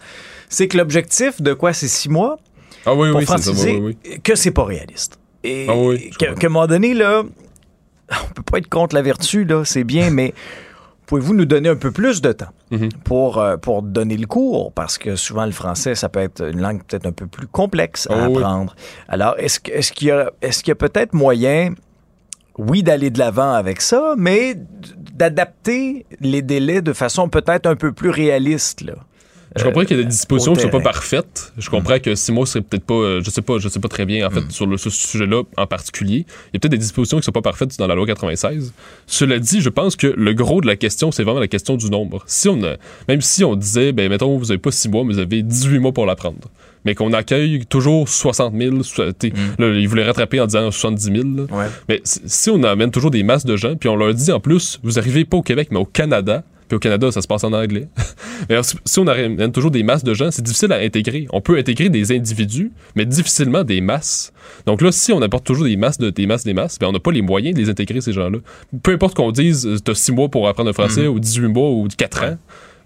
[0.49, 2.39] c'est que l'objectif de quoi, c'est six mois?
[2.85, 3.35] Ah oui, pour oui, ça.
[3.79, 5.19] oui, que c'est pas réaliste.
[5.43, 5.73] Et Ah
[6.17, 7.23] qu'à un moment donné, là,
[8.11, 10.33] on peut pas être contre la vertu, là, c'est bien, mais
[11.05, 12.89] pouvez-vous nous donner un peu plus de temps Mhm.
[13.03, 14.71] pour, euh, pour donner le cours?
[14.73, 18.07] Parce que souvent, le français, ça peut être une langue peut-être un peu plus complexe
[18.11, 18.37] à Ah oui.
[18.37, 18.75] apprendre.
[19.07, 19.59] Alors, est-ce
[19.91, 21.73] qu'il y a, peut-être moyen,
[22.59, 24.55] oui, d'aller de l'avant avec ça, mais
[25.13, 28.93] d'adapter les délais de façon peut-être un peu plus réaliste, là?
[29.55, 31.53] Je comprends qu'il y a des dispositions au qui sont pas parfaites.
[31.57, 33.87] Je comprends que six mois serait peut-être pas, euh, je sais pas, je sais pas
[33.87, 36.25] très bien en fait sur le, ce sujet-là en particulier.
[36.27, 38.73] Il y a peut-être des dispositions qui sont pas parfaites dans la loi 96.
[39.07, 41.89] Cela dit, je pense que le gros de la question, c'est vraiment la question du
[41.89, 42.23] nombre.
[42.27, 42.75] Si on a,
[43.07, 45.79] même si on disait, ben mettons, vous avez pas six mois, mais vous avez 18
[45.79, 46.47] mois pour l'apprendre,
[46.85, 51.03] mais qu'on accueille toujours 60 000, so- t'sais, là, ils voulaient rattraper en disant 70
[51.03, 51.15] 000.
[51.23, 51.43] là.
[51.57, 51.65] Ouais.
[51.89, 54.39] Mais si- si on amène toujours des masses de gens, puis on leur dit en
[54.39, 57.43] plus, vous arrivez pas au Québec, mais au Canada, puis au Canada, ça se passe
[57.43, 57.87] en anglais.
[58.47, 61.27] mais alors, si- on amène toujours des masses de gens, c'est difficile à intégrer.
[61.33, 64.31] On peut intégrer des individus, mais difficilement des masses.
[64.65, 66.91] Donc là, si on apporte toujours des masses, de, des masses, des masses, ben on
[66.91, 68.37] n'a pas les moyens de les intégrer, ces gens-là.
[68.83, 71.69] Peu importe qu'on dise, euh, t'as 6 mois pour apprendre le français, ou 18 mois,
[71.71, 72.37] ou 4 ans,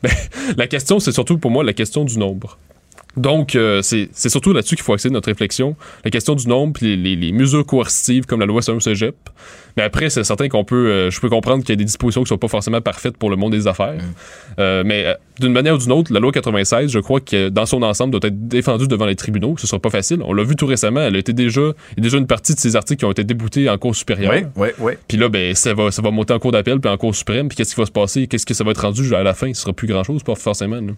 [0.01, 0.11] ben,
[0.57, 2.57] la question, c'est surtout pour moi la question du nombre.
[3.15, 5.75] Donc, euh, c'est c'est surtout là-dessus qu'il faut axer notre réflexion.
[6.03, 9.15] La question du nombre, puis les, les- les mesures coercitives comme la loi sur cégep.
[9.77, 12.23] Mais après, c'est certain qu'on peut, euh, je peux comprendre qu'il y a des dispositions
[12.23, 14.01] qui sont pas forcément parfaites pour le monde des affaires.
[14.59, 17.65] Euh, mais euh, d'une manière ou d'une autre, la loi 96, je crois que dans
[17.65, 19.55] son ensemble doit être défendue devant les tribunaux.
[19.57, 20.19] Ce sera pas facile.
[20.23, 21.01] On l'a vu tout récemment.
[21.01, 23.11] Elle a été déjà, il y a déjà une partie de ces articles qui ont
[23.11, 24.33] été déboutés en cour supérieure.
[24.33, 24.93] Oui, oui, oui.
[25.07, 27.47] Puis là, ben, ça va, ça va monter en cour d'appel, puis en cour suprême.
[27.47, 28.27] Puis qu'est-ce qui va se passer?
[28.27, 29.53] Qu'est-ce que ça va être rendu à la fin?
[29.53, 30.77] Ce sera plus grand-chose, pas forcément.
[30.77, 30.93] là.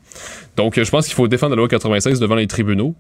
[0.58, 2.95] Donc, euh, je pense qu'il faut défendre la loi 96 devant les tribunaux.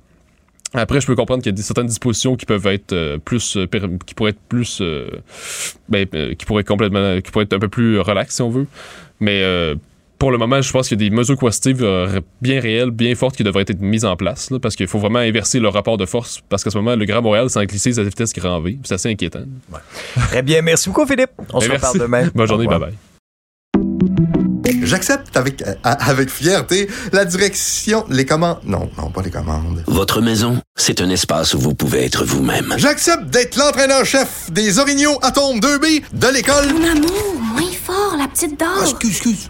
[0.73, 3.55] Après, je peux comprendre qu'il y a des, certaines dispositions qui peuvent être euh, plus,
[3.55, 3.67] euh,
[4.05, 5.09] qui pourraient être plus, euh,
[5.87, 6.05] ben,
[6.37, 8.67] qui pourraient complètement, qui pourraient être un peu plus relax si on veut.
[9.19, 9.75] Mais euh,
[10.17, 13.13] pour le moment, je pense qu'il y a des mesures coercitives euh, bien réelles, bien
[13.15, 15.97] fortes qui devraient être mises en place, là, parce qu'il faut vraiment inverser le rapport
[15.97, 18.71] de force, parce qu'à ce moment, le Grand Montréal s'en glisser à vitesse grand V.
[18.71, 19.43] puis C'est assez inquiétant.
[20.29, 20.61] Très bien.
[20.61, 21.31] Merci beaucoup, Philippe.
[21.53, 22.29] On se Ben, reparle demain.
[22.33, 22.89] Bonne journée, Au bye revoir.
[22.91, 22.97] bye.
[24.83, 28.59] J'accepte avec, euh, avec fierté la direction, les commandes.
[28.65, 29.83] Non, non, pas les commandes.
[29.87, 32.73] Votre maison, c'est un espace où vous pouvez être vous-même.
[32.77, 36.67] J'accepte d'être l'entraîneur-chef des Orignaux Atomes 2B de l'école.
[36.73, 38.69] Mon amour, moins fort, la petite dame.
[38.77, 39.49] Ah, excuse, excuse.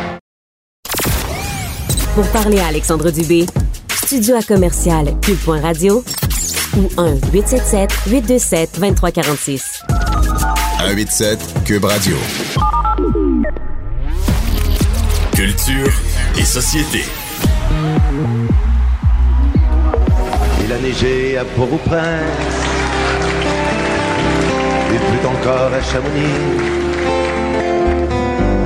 [2.15, 3.45] Pour parler à Alexandre Dubé,
[4.03, 6.03] studio à commercial cube.radio
[6.75, 9.83] ou 1-877-827-2346.
[10.77, 12.17] 187 Cube Radio.
[15.33, 15.89] Culture
[16.37, 17.05] et société.
[20.65, 22.01] Il a neigé à Port-au-Prince.
[24.91, 26.41] Il pleut encore à Chamonix.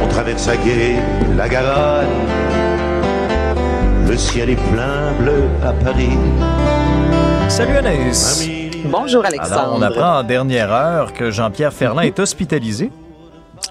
[0.03, 0.95] On traverse à gué
[1.37, 2.64] la Garonne.
[4.07, 6.17] Le ciel est plein bleu à Paris.
[7.49, 8.47] Salut Anaïs.
[8.85, 9.59] Bonjour Alexandre.
[9.59, 12.91] Alors, on apprend en dernière heure que Jean-Pierre Ferland est hospitalisé.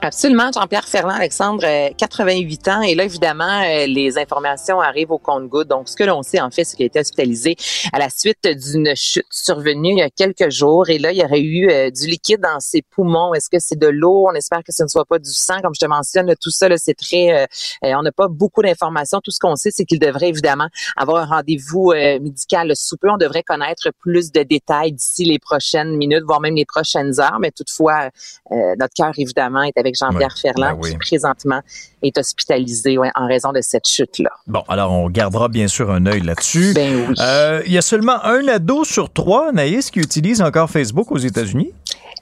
[0.01, 1.65] Absolument, Jean-Pierre Ferland, Alexandre,
[1.97, 2.83] 88 ans.
[2.83, 5.69] Et là, évidemment, euh, les informations arrivent au compte-gouttes.
[5.69, 7.57] Donc, ce que l'on sait, en fait, c'est qu'il a été hospitalisé
[7.93, 10.91] à la suite d'une chute survenue il y a quelques jours.
[10.91, 13.35] Et là, il y aurait eu euh, du liquide dans ses poumons.
[13.35, 14.27] Est-ce que c'est de l'eau?
[14.29, 15.61] On espère que ce ne soit pas du sang.
[15.63, 17.45] Comme je te mentionne, tout ça, c'est très...
[17.45, 17.47] Euh,
[17.83, 19.21] on n'a pas beaucoup d'informations.
[19.23, 23.11] Tout ce qu'on sait, c'est qu'il devrait évidemment avoir un rendez-vous médical sous peu.
[23.11, 27.39] On devrait connaître plus de détails d'ici les prochaines minutes, voire même les prochaines heures.
[27.41, 28.11] Mais toutefois,
[28.51, 31.61] notre cœur, évidemment, est avec Jean-Pierre Ferland, ben qui présentement
[32.03, 34.31] est hospitalisé en raison de cette chute-là.
[34.47, 36.73] Bon, alors on gardera bien sûr un œil là-dessus.
[36.75, 37.15] Ben oui.
[37.21, 41.19] Euh, il y a seulement un ado sur trois, Naïs, qui utilise encore Facebook aux
[41.19, 41.73] États-Unis.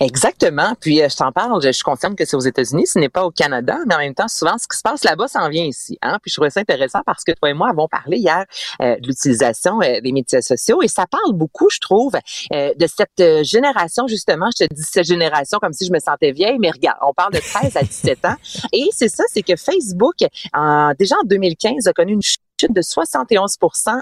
[0.01, 0.75] Exactement.
[0.81, 3.25] Puis euh, je t'en parle, je, je confirme que c'est aux États-Unis, ce n'est pas
[3.25, 5.99] au Canada, mais en même temps, souvent, ce qui se passe là-bas s'en vient ici.
[6.03, 6.19] Hein?
[6.23, 8.45] Puis je trouvais ça intéressant parce que toi et moi avons parlé hier
[8.81, 12.15] euh, de l'utilisation euh, des médias sociaux et ça parle beaucoup, je trouve,
[12.53, 14.49] euh, de cette génération, justement.
[14.59, 17.35] Je te dis cette génération comme si je me sentais vieille, mais regarde, on parle
[17.35, 18.37] de 13 à 17 ans.
[18.73, 20.17] Et c'est ça, c'est que Facebook,
[20.99, 23.57] déjà en 2015, a connu une chute de 71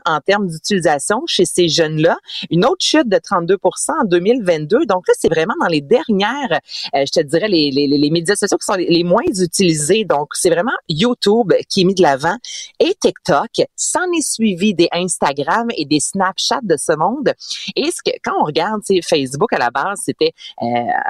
[0.04, 2.18] en termes d'utilisation chez ces jeunes-là,
[2.50, 4.86] une autre chute de 32 en 2022.
[4.86, 6.60] Donc là, c'est vraiment dans les dernières,
[6.94, 10.04] euh, je te dirais, les, médias sociaux qui sont les, moins utilisés.
[10.04, 12.36] Donc, c'est vraiment YouTube qui est mis de l'avant
[12.78, 13.50] et TikTok.
[13.76, 17.32] S'en est suivi des Instagram et des Snapchat de ce monde.
[17.76, 20.66] Et ce que, quand on regarde, Facebook à la base, c'était euh,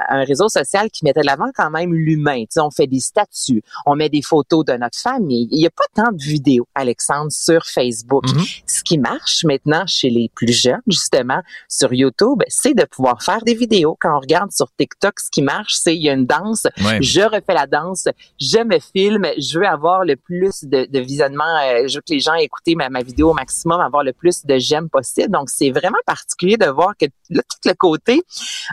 [0.09, 2.43] un réseau social qui mettait de l'avant quand même l'humain.
[2.57, 5.47] On fait des statuts, on met des photos de notre famille.
[5.51, 8.25] Il n'y a pas tant de vidéos, Alexandre, sur Facebook.
[8.25, 8.63] Mm-hmm.
[8.67, 13.41] Ce qui marche maintenant chez les plus jeunes, justement, sur YouTube, c'est de pouvoir faire
[13.43, 13.97] des vidéos.
[13.99, 17.01] Quand on regarde sur TikTok, ce qui marche, c'est il y a une danse, Ouais.
[17.01, 18.07] je refais la danse,
[18.39, 22.13] je me filme, je veux avoir le plus de, de visionnement, euh, je veux que
[22.13, 25.29] les gens écoutent ma, ma vidéo au maximum, avoir le plus de j'aime possible.
[25.29, 28.21] Donc, c'est vraiment particulier de voir que là, tout le côté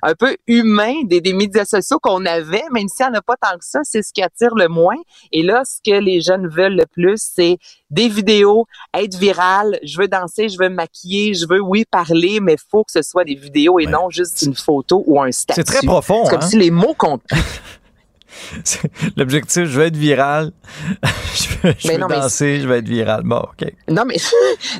[0.03, 3.37] un peu humain des, des médias sociaux qu'on avait, même s'il n'y en a pas
[3.37, 4.97] tant que ça, c'est ce qui attire le moins.
[5.33, 7.59] Et là, ce que les jeunes veulent le plus, c'est
[7.91, 8.58] des vidéos,
[8.95, 12.85] être viral, je veux danser, je veux me maquiller, je veux, oui, parler, mais faut
[12.85, 15.61] que ce soit des vidéos et non juste une photo ou un statut.
[15.61, 16.47] C'est très profond, C'est comme hein?
[16.47, 17.23] si les mots comptent.
[19.17, 20.51] L'objectif, je veux être viral.
[21.03, 23.23] je veux, je veux non, mais danser, je veux être viral.
[23.25, 23.73] Bon, OK.
[23.89, 24.17] Non, mais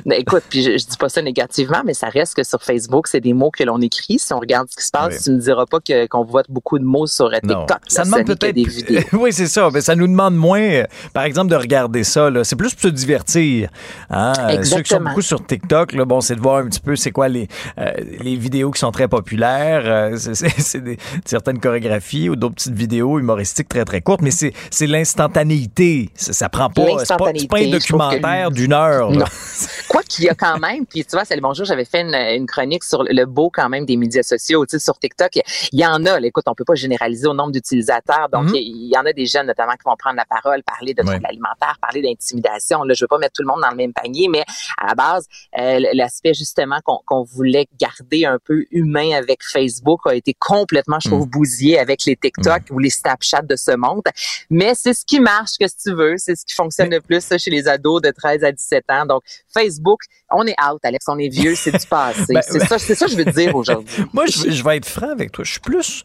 [0.05, 3.07] mais écoute, puis je, je dis pas ça négativement, mais ça reste que sur Facebook,
[3.07, 4.19] c'est des mots que l'on écrit.
[4.19, 5.23] Si on regarde ce qui se passe, Oui.
[5.23, 7.59] tu me diras pas que qu'on voit beaucoup de mots sur euh, Non.
[7.65, 7.79] TikTok.
[7.87, 9.15] Ça là, demande peut-être.
[9.17, 9.69] oui, c'est ça.
[9.73, 10.83] Mais ça nous demande moins, euh,
[11.13, 12.29] par exemple, de regarder ça.
[12.29, 12.43] là.
[12.43, 13.69] C'est plus pour se divertir.
[14.09, 14.33] Hein?
[14.39, 16.95] Euh, Ceux qui sont beaucoup sur TikTok, là, bon, c'est de voir un petit peu
[16.95, 19.83] c'est quoi les, euh, les vidéos qui sont très populaires.
[19.85, 24.21] Euh, c'est- c'est c'est des- certaines chorégraphies ou d'autres petites vidéos humoristiques très, très courtes.
[24.21, 26.09] Mais c'est c'est l'instantanéité.
[26.15, 26.83] Ça, ça prend pas.
[27.05, 29.11] C'est pas, un documentaire d'une heure.
[29.11, 29.25] Non.
[29.87, 32.15] Quoi qu'il y a quand même, puis tu vois, c'est le bonjour, j'avais fait une,
[32.15, 35.31] une chronique sur le beau quand même des médias sociaux, tu sais, sur TikTok.
[35.71, 38.27] Il y en a, là, écoute, on peut pas généraliser au nombre d'utilisateurs.
[38.31, 38.55] Donc, Mhm.
[38.55, 41.25] il y en a des jeunes notamment qui vont prendre la parole, parler de troubles
[41.25, 42.83] alimentaires, parler d'intimidation.
[42.83, 44.43] Là, je veux pas mettre tout le monde dans le même panier, mais
[44.77, 45.25] à la base,
[45.59, 51.09] euh, l'aspect justement qu'on voulait garder un peu humain avec Facebook a été complètement, je
[51.09, 51.29] trouve, Mm.
[51.29, 54.03] bousillé avec les TikTok ou les Snapchat de ce monde.
[54.49, 57.25] Mais c'est ce qui marche, que si tu veux, c'est ce qui fonctionne le plus
[57.37, 59.05] chez les ados de 13 à 17 ans.
[59.05, 62.19] Donc, Facebook, on est out, Alex, on est vieux, c'est du passé.
[62.39, 64.03] Ben, c'est ben- ça, c'est ça que je veux te dire aujourd'hui.
[64.13, 65.43] Moi, je, je vais être franc avec toi.
[65.43, 66.03] Je suis plus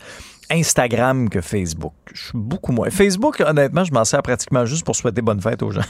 [0.50, 1.92] Instagram que Facebook.
[2.12, 2.90] Je suis beaucoup moins.
[2.90, 5.82] Facebook, honnêtement, je m'en sers pratiquement juste pour souhaiter bonne fête aux gens.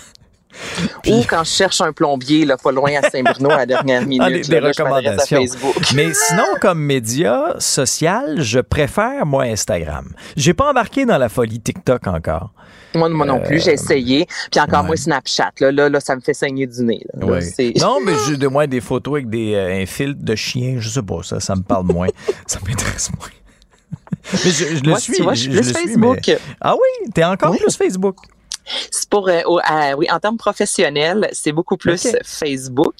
[1.08, 4.22] Ou quand je cherche un plombier, là, pas loin à Saint-Bruno à la dernière minute,
[4.24, 5.36] Ah, des, là, des là, je m'adresse à recommandations.
[5.40, 5.74] Facebook.
[5.94, 10.12] Mais sinon, comme média social, je préfère, moi, Instagram.
[10.36, 12.50] J'ai pas embarqué dans la folie TikTok encore.
[12.94, 14.26] Moi, moi non plus, j'ai essayé.
[14.52, 14.86] Puis encore Euh, ouais.
[14.88, 15.50] moins Snapchat.
[15.60, 17.04] Là, là, là, ça me fait saigner du nez.
[17.14, 17.26] là.
[17.26, 17.40] Ouais.
[17.80, 20.76] Non, mais j'ai de moins des photos avec des, euh, un filtre de chien.
[20.78, 22.06] Je sais pas, ça, ça me parle moins.
[22.46, 23.28] ça m'intéresse moins.
[24.32, 25.20] mais je, je le Moi, suis.
[25.22, 26.18] vois, je suis le suis, Facebook.
[26.28, 27.58] mais- Ah oui, t'es encore Oui.
[27.58, 28.16] plus Facebook.
[28.90, 32.16] C'est pour, euh, au- à- oui, en termes professionnels, c'est beaucoup plus Ok.
[32.24, 32.94] Facebook.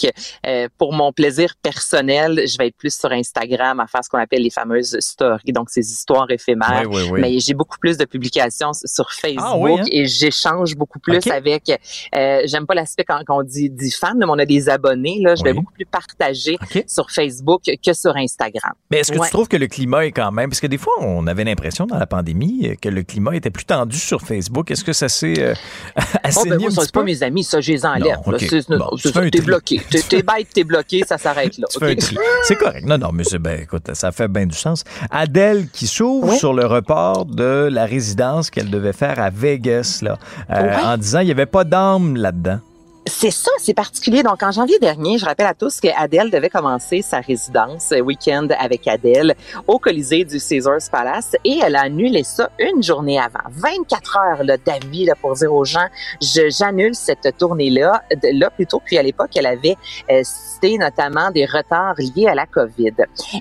[0.46, 4.18] Euh, pour mon plaisir personnel, je vais être plus sur Instagram à faire ce qu'on
[4.18, 6.84] appelle les fameuses stories, donc ces histoires éphémères.
[6.88, 7.20] Oui, oui, oui.
[7.20, 9.84] Mais j'ai beaucoup plus de publications sur Facebook Ah oui, hein?
[9.90, 11.70] et j'échange beaucoup plus avec.
[12.14, 15.18] Euh, J'aime pas l'aspect quand, quand on dit, dit fan, mais on a des abonnés.
[15.20, 18.72] Là, je vais beaucoup plus partager sur Facebook que sur Instagram.
[18.90, 19.26] Mais est-ce que Ouais.
[19.26, 20.50] tu trouves que le climat est quand même...
[20.50, 23.50] Parce que des fois, on avait l'impression dans la pandémie euh, que le climat était
[23.50, 24.70] plus tendu sur Facebook.
[24.70, 27.06] Est-ce que ça s'est euh, Oh, assaini ben moi, un ça, petit c'est pas peu?
[27.06, 28.02] mes amis, ça, je les enlève.
[28.26, 28.38] Non, là.
[28.38, 28.46] ok.
[28.48, 29.80] C'est- Bon, non, tu c'est fais ça, un T'es bloqué.
[29.90, 31.66] T'es t'es bête, t'es bloqué, ça s'arrête là.
[32.44, 32.86] C'est correct.
[32.86, 34.84] Non, non, mais c'est ben, écoute, ça fait bien du sens.
[35.10, 36.38] Adèle qui s'ouvre Oui.
[36.38, 40.18] sur le report de la résidence qu'elle devait faire à Vegas, là,
[40.50, 42.58] euh, en disant il n'y avait pas d'âme là-dedans.
[43.06, 44.22] C'est ça, c'est particulier.
[44.22, 48.00] Donc, en janvier dernier, je rappelle à tous que Adèle devait commencer sa résidence euh,
[48.00, 49.34] week-end avec Adèle
[49.66, 53.44] au Colisée du Caesars Palace et elle a annulé ça une journée avant.
[53.50, 55.86] 24 heures là, d'avis là, pour dire aux gens,
[56.22, 58.02] je- j'annule cette tournée-là.
[58.10, 59.76] de- Là, plutôt, puis à l'époque, elle avait
[60.10, 62.94] euh, cité notamment des retards liés à la COVID.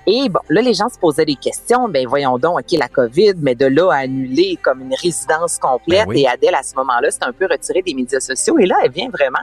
[0.06, 1.88] Et bon, là, les gens se posaient des questions.
[1.88, 6.06] Ben, voyons donc, OK, la COVID, mais de là à annuler comme une résidence complète.
[6.06, 6.22] Ben oui.
[6.24, 8.60] Et Adèle, à ce moment-là, c'est un peu retirée des médias sociaux.
[8.60, 9.40] Et là, elle vient vraiment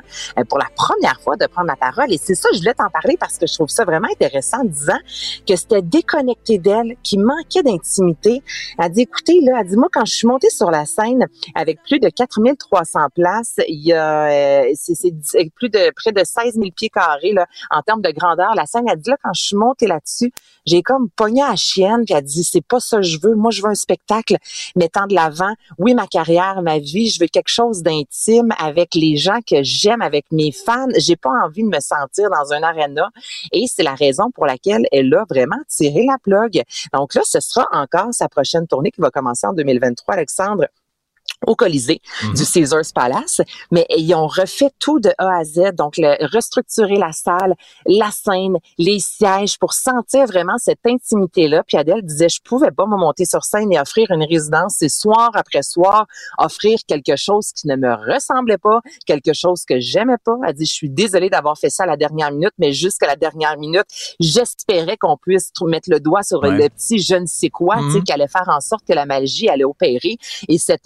[0.49, 2.13] pour la première fois de prendre la parole.
[2.13, 4.99] Et c'est ça, je voulais t'en parler parce que je trouve ça vraiment intéressant disant
[5.47, 8.43] que c'était déconnecté d'elle, qui manquait d'intimité.
[8.79, 11.83] Elle dit, écoutez, là, elle dit, moi, quand je suis montée sur la scène avec
[11.83, 14.27] plus de 4300 places, il y a,
[14.63, 18.11] euh, c'est, dix- plus de, près de 16 000 pieds carrés, là, en termes de
[18.11, 18.55] grandeur.
[18.55, 20.33] La scène, elle dit, là, quand je suis montée là-dessus,
[20.67, 23.35] j'ai comme pogné à chienne, puis elle dit, c'est pas ça que je veux.
[23.35, 24.37] Moi, je veux un spectacle
[24.77, 29.17] mettant de l'avant, oui, ma carrière, ma vie, je veux quelque chose d'intime avec les
[29.17, 30.89] gens que j'aime, avec mes fans.
[30.97, 33.11] J'ai pas envie de me sentir dans un aréna
[33.53, 36.63] et c'est la raison pour laquelle elle a vraiment tiré la plug.
[36.93, 40.67] Donc là, ce sera encore sa prochaine tournée qui va commencer en 2023, Alexandre
[41.47, 42.01] au Colisée
[42.35, 46.97] du Caesars Palace, mais ils ont refait tout de A à Z, donc le, restructurer
[46.97, 47.55] la salle,
[47.87, 51.63] la scène, les sièges pour sentir vraiment cette intimité-là.
[51.67, 54.89] Puis Adèle disait, je pouvais pas me monter sur scène et offrir une résidence, c'est
[54.91, 56.07] soir après soir,
[56.39, 60.37] offrir quelque chose qui ne me ressemblait pas, quelque chose que j'aimais pas.
[60.47, 63.17] Elle dit, je suis désolée d'avoir fait ça à la dernière minute, mais jusqu'à la
[63.17, 63.87] dernière minute,
[64.21, 66.51] j'espérais qu'on puisse tr- mettre le doigt sur Ouais.
[66.51, 68.05] le petit je ne sais quoi, tu sais, Mhm.
[68.05, 70.17] qui allait faire en sorte que la magie allait opérer.
[70.49, 70.85] Et cette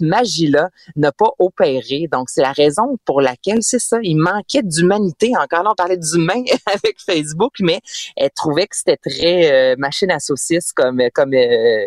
[0.95, 2.07] n'a pas opéré.
[2.11, 3.97] Donc, c'est la raison pour laquelle c'est ça.
[4.01, 5.31] Il manquait d'humanité.
[5.37, 7.79] Encore là, on parlait d'humain avec Facebook, mais
[8.15, 11.85] elle trouvait que c'était très euh, machine à saucisse comme comme euh,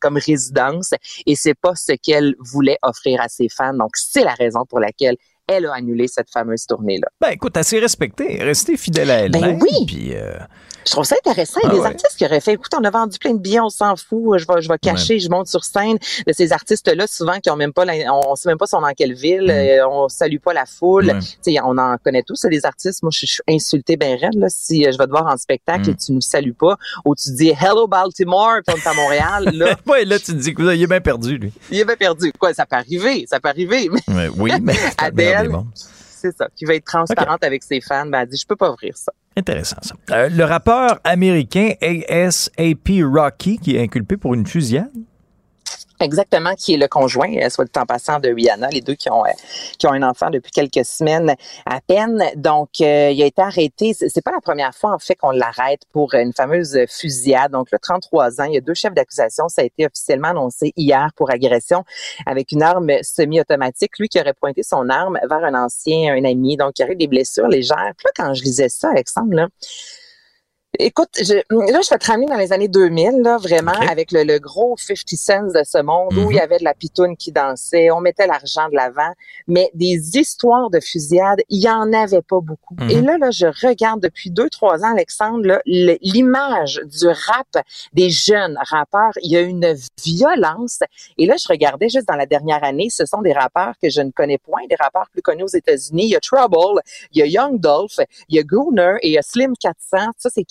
[0.00, 0.90] comme résidence.
[1.26, 3.74] Et c'est pas ce qu'elle voulait offrir à ses fans.
[3.74, 5.16] Donc, c'est la raison pour laquelle
[5.50, 7.08] elle a annulé cette fameuse tournée-là.
[7.20, 9.58] Ben écoute, assez respecté, restée fidèle à elle-même.
[9.58, 9.86] Ben oui.
[9.86, 10.38] Puis, euh,
[10.90, 11.60] Je trouve ça intéressant.
[11.62, 11.86] Il y a Ah des ouais.
[11.86, 14.44] artistes qui auraient fait, écoute, on a vendu plein de billets, on s'en fout, je
[14.44, 15.98] vais, je vais cacher, je monte sur scène.
[16.26, 18.80] De ces artistes-là, souvent, qui ont même pas, la- on, on sait même pas sont
[18.80, 21.12] dans quelle ville, euh, on salue pas la foule.
[21.46, 21.58] Mm.
[21.64, 23.04] On en connaît tous, c'est des artistes.
[23.04, 25.88] Moi, je, suis insultée ben raide, là, si euh, je vais te voir en spectacle
[25.88, 25.92] Mm.
[25.92, 29.50] et tu nous salues pas, ou tu dis Hello Baltimore, puis on est à Montréal,
[29.54, 31.52] là, ouais, là, tu te dis il est bien perdu, lui.
[31.70, 32.32] il est bien perdu.
[32.36, 35.52] Quoi, ça peut arriver, ça peut arriver, mais oui, mais Adèle,
[36.10, 38.70] c'est ça, qui va être transparente avec ses fans, ben, elle dit, je peux pas
[38.72, 39.12] ouvrir ça.
[39.40, 39.78] Intéressant.
[40.10, 44.90] Euh, le rappeur américain ASAP Rocky, qui est inculpé pour une fusillade?
[46.00, 49.10] Exactement, qui est le conjoint, euh, soit le temps passant de Rihanna, les deux qui
[49.10, 49.30] ont euh,
[49.78, 51.34] qui ont un enfant depuis quelques semaines
[51.66, 52.24] à peine.
[52.36, 53.92] Donc, euh, il a été arrêté.
[53.92, 57.52] C'est pas la première fois en fait qu'on l'arrête pour une fameuse fusillade.
[57.52, 59.48] Donc, le 33 ans, il y a deux chefs d'accusation.
[59.48, 61.84] Ça a été officiellement annoncé hier pour agression
[62.24, 63.98] avec une arme semi-automatique.
[63.98, 66.56] Lui qui aurait pointé son arme vers un ancien, un ami.
[66.56, 67.92] Donc, il y aurait des blessures légères.
[67.98, 69.48] Puis là, quand je lisais ça, Alexandre, là,
[70.78, 74.22] Écoute, je, là, je vais te ramener dans les années 2000, là, vraiment, avec le,
[74.22, 76.30] le gros 50 cents de ce monde où Mhm.
[76.30, 79.12] il y avait de la pitoune qui dansait, on mettait l'argent de l'avant,
[79.48, 82.76] mais des histoires de fusillades, il y en avait pas beaucoup.
[82.78, 82.90] Mhm.
[82.90, 88.56] Et là, là, je regarde depuis deux, trois ans, Alexandre, l'image du rap des jeunes
[88.70, 90.78] rappeurs, il y a une violence.
[91.18, 94.02] Et là, je regardais juste dans la dernière année, ce sont des rappeurs que je
[94.02, 96.04] ne connais point, des rappeurs plus connus aux États-Unis.
[96.04, 96.80] Il y a Trouble,
[97.12, 97.98] il y a Young Dolph,
[98.28, 100.12] il y a Gooner et il y a Slim 400.
[100.16, 100.44] Ça, c'est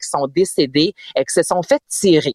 [0.00, 2.34] qui sont décédés et qui se sont fait tirer.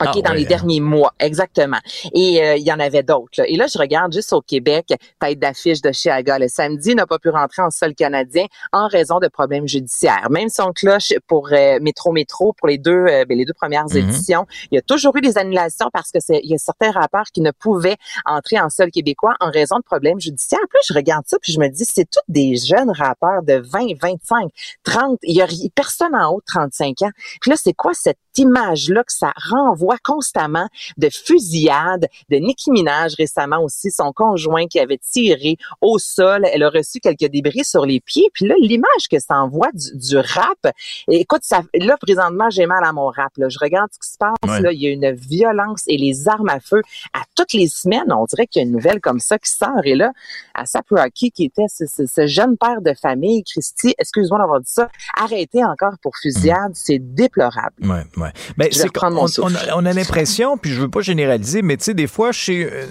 [0.00, 0.48] OK, Ah dans ouais, les hein.
[0.48, 1.78] derniers mois, exactement.
[2.14, 3.42] Et euh, il y en avait d'autres.
[3.46, 4.86] Et là, je regarde juste au Québec,
[5.20, 9.18] tête d'affiche de Chiaga le samedi n'a pas pu rentrer en sol canadien en raison
[9.20, 10.28] de problèmes judiciaires.
[10.30, 13.52] Même si on cloche pour euh, Métro Métro pour les deux euh, ben, les deux
[13.54, 13.96] premières Mhm.
[13.96, 16.90] éditions, il y a toujours eu des annulations parce que c'est il y a certains
[16.92, 20.60] rappeurs qui ne pouvaient entrer en sol québécois en raison de problèmes judiciaires.
[20.68, 23.54] Puis là, je regarde ça puis je me dis c'est tous des jeunes rappeurs de
[23.54, 24.50] 20, 25,
[24.84, 27.10] 30, il y a personne en haut de 35 ans.
[27.40, 33.14] Puis là, c'est quoi cette image-là que ça renvoie constamment de fusillade, de Nicki Minaj
[33.16, 36.46] récemment aussi, son conjoint qui avait tiré au sol.
[36.52, 38.28] Elle a reçu quelques débris sur les pieds.
[38.32, 40.72] Puis là, l'image que ça envoie du, du rap,
[41.08, 43.32] écoute, ça, là, présentement, j'ai mal à mon rap.
[43.36, 43.48] Là.
[43.48, 44.36] Je regarde ce qui se passe.
[44.46, 44.60] Ouais.
[44.60, 48.12] Là, il y a une violence et les armes à feu à toutes les semaines.
[48.12, 49.80] On dirait qu'il y a une nouvelle comme ça qui sort.
[49.84, 50.12] Et là,
[50.54, 54.70] à Sapuaki, qui était ce, ce- ce jeune père de famille, Christy, excuse-moi d'avoir dit
[54.72, 57.74] ça, arrêté encore pour fusillade, c'est déplorable.
[57.82, 58.32] Ouais, ouais.
[58.56, 59.56] Ben, Je vais reprendre mon on, souffle.
[59.68, 62.64] a, on a l'impression, puis je veux pas généraliser, mais tu sais, des fois, chez.
[62.70, 62.86] euh,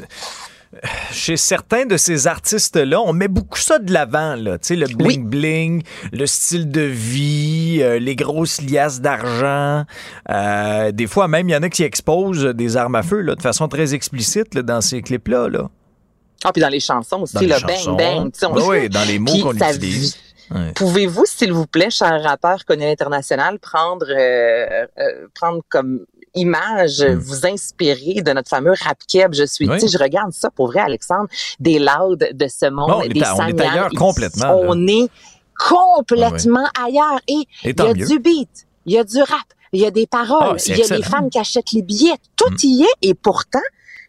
[1.11, 4.59] chez certains de ces artistes-là, on met beaucoup ça de l'avant, là.
[4.59, 5.81] Tu sais, le bling-bling,
[6.13, 9.85] le style de vie, euh, les grosses liasses d'argent.
[10.29, 13.33] Euh, des fois, même, il y en a qui exposent des armes à feu, là,
[13.33, 15.69] de façon très explicite, là, dans ces clips-là, là.
[16.43, 17.95] Ah, puis dans les chansons aussi, Dans les le chansons.
[17.95, 18.31] bang bang.
[18.31, 20.17] tu sais, on- Ben oui, dans les mots qu'on utilise.
[20.51, 20.71] Ouais.
[20.75, 27.01] Pouvez-vous, s'il vous plaît, cher rappeur connu à l'international, prendre, euh, euh, prendre comme image,
[27.01, 29.71] euh, vous inspirer de notre fameux rap keb, je suis, Hmm.
[29.81, 29.87] Oui.
[29.91, 31.27] je regarde ça pour vrai, Alexandre,
[31.59, 34.55] des louds de ce monde, on est des à- on est ailleurs complètement, là.
[34.67, 35.07] On est
[35.57, 38.05] complètement ailleurs et il y a mieux.
[38.07, 40.73] du beat, il y a du rap, il y a des paroles, Ah, il y
[40.73, 40.97] a excellent.
[40.99, 43.59] des femmes qui achètent les billets, tout y est et pourtant,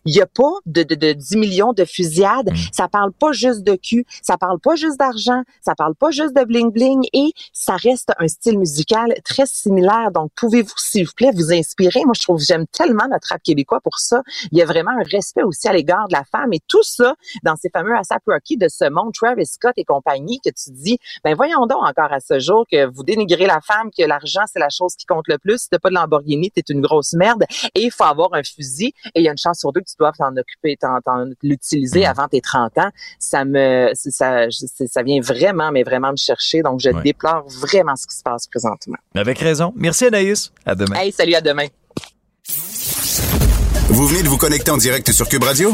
[0.06, 2.50] il n'y a pas de, de, de 10 millions de fusillades.
[2.50, 2.56] Mm.
[2.72, 6.34] Ça parle pas juste de cul, ça parle pas juste d'argent, ça parle pas juste
[6.34, 10.10] de bling-bling et ça reste un style musical très similaire.
[10.12, 12.04] Donc, pouvez-vous, s'il vous plaît, vous inspirer?
[12.04, 14.22] Moi, je trouve, j'aime tellement notre rap québécois pour ça.
[14.52, 17.14] Il y a vraiment un respect aussi à l'égard de la femme et tout ça
[17.42, 20.98] dans ces fameux ASAP Rocky de ce monde, Travis Scott et compagnie, que tu dis,
[21.24, 24.58] ben voyons donc encore à ce jour que vous dénigrez la femme, que l'argent, c'est
[24.58, 25.62] la chose qui compte le plus.
[25.62, 27.44] Si t'as pas de Lamborghini, t'es une grosse merde
[27.74, 29.89] et il faut avoir un fusil et il y a une chance sur deux que
[29.90, 32.90] tu dois t'en occuper, t'en, t'en- l'utiliser avant tes 30 ans.
[33.18, 36.62] Ça me, ça, ça vient vraiment, mais vraiment me chercher.
[36.62, 37.02] Donc, je Ouais.
[37.02, 38.96] déplore vraiment ce qui se passe présentement.
[39.14, 39.72] Avec raison.
[39.76, 40.52] Merci, Anaïs.
[40.66, 40.96] À demain.
[40.96, 41.66] Hey, salut, à demain.
[43.88, 45.72] Vous venez de vous connecter en direct sur Cube Radio?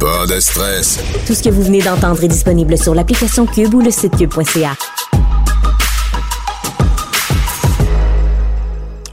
[0.00, 0.98] Pas de stress.
[1.26, 4.74] Tout ce que vous venez d'entendre est disponible sur l'application Cube ou le site cube.ca.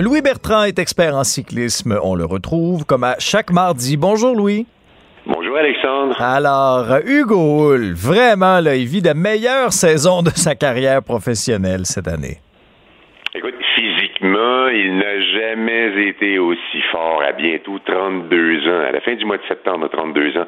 [0.01, 1.99] Louis Bertrand est expert en cyclisme.
[2.01, 3.97] On le retrouve comme à chaque mardi.
[3.97, 4.65] Bonjour, Louis.
[5.25, 6.15] Bonjour Alexandre.
[6.21, 12.07] Alors, Hugo Hull, vraiment, là, il vit la meilleure saison de sa carrière professionnelle cette
[12.07, 12.37] année.
[13.35, 18.87] Écoute, physiquement, il n'a jamais été aussi fort à bientôt 32 ans.
[18.87, 20.47] À la fin du mois de septembre, à 32 ans.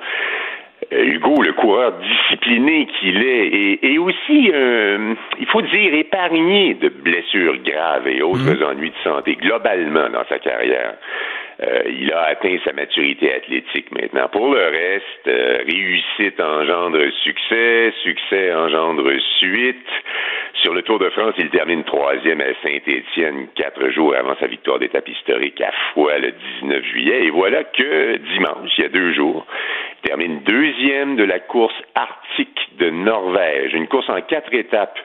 [0.94, 6.74] Euh, Hugo, le coureur discipliné qu'il est, et, et aussi, euh, il faut dire, épargné
[6.74, 10.96] de blessures graves et autres ennuis de santé globalement dans sa carrière.
[11.64, 14.28] Euh, il a atteint sa maturité athlétique maintenant.
[14.30, 19.88] Pour le reste, euh, réussite engendre succès, succès engendre suite.
[20.62, 24.78] Sur le Tour de France, il termine troisième à Saint-Étienne quatre jours avant sa victoire
[24.78, 27.26] d'étape historique à Foix le 19 juillet.
[27.26, 29.44] Et voilà que dimanche, il y a deux jours,
[29.96, 35.00] il termine deuxième de la course arctique de Norvège, une course en quatre étapes.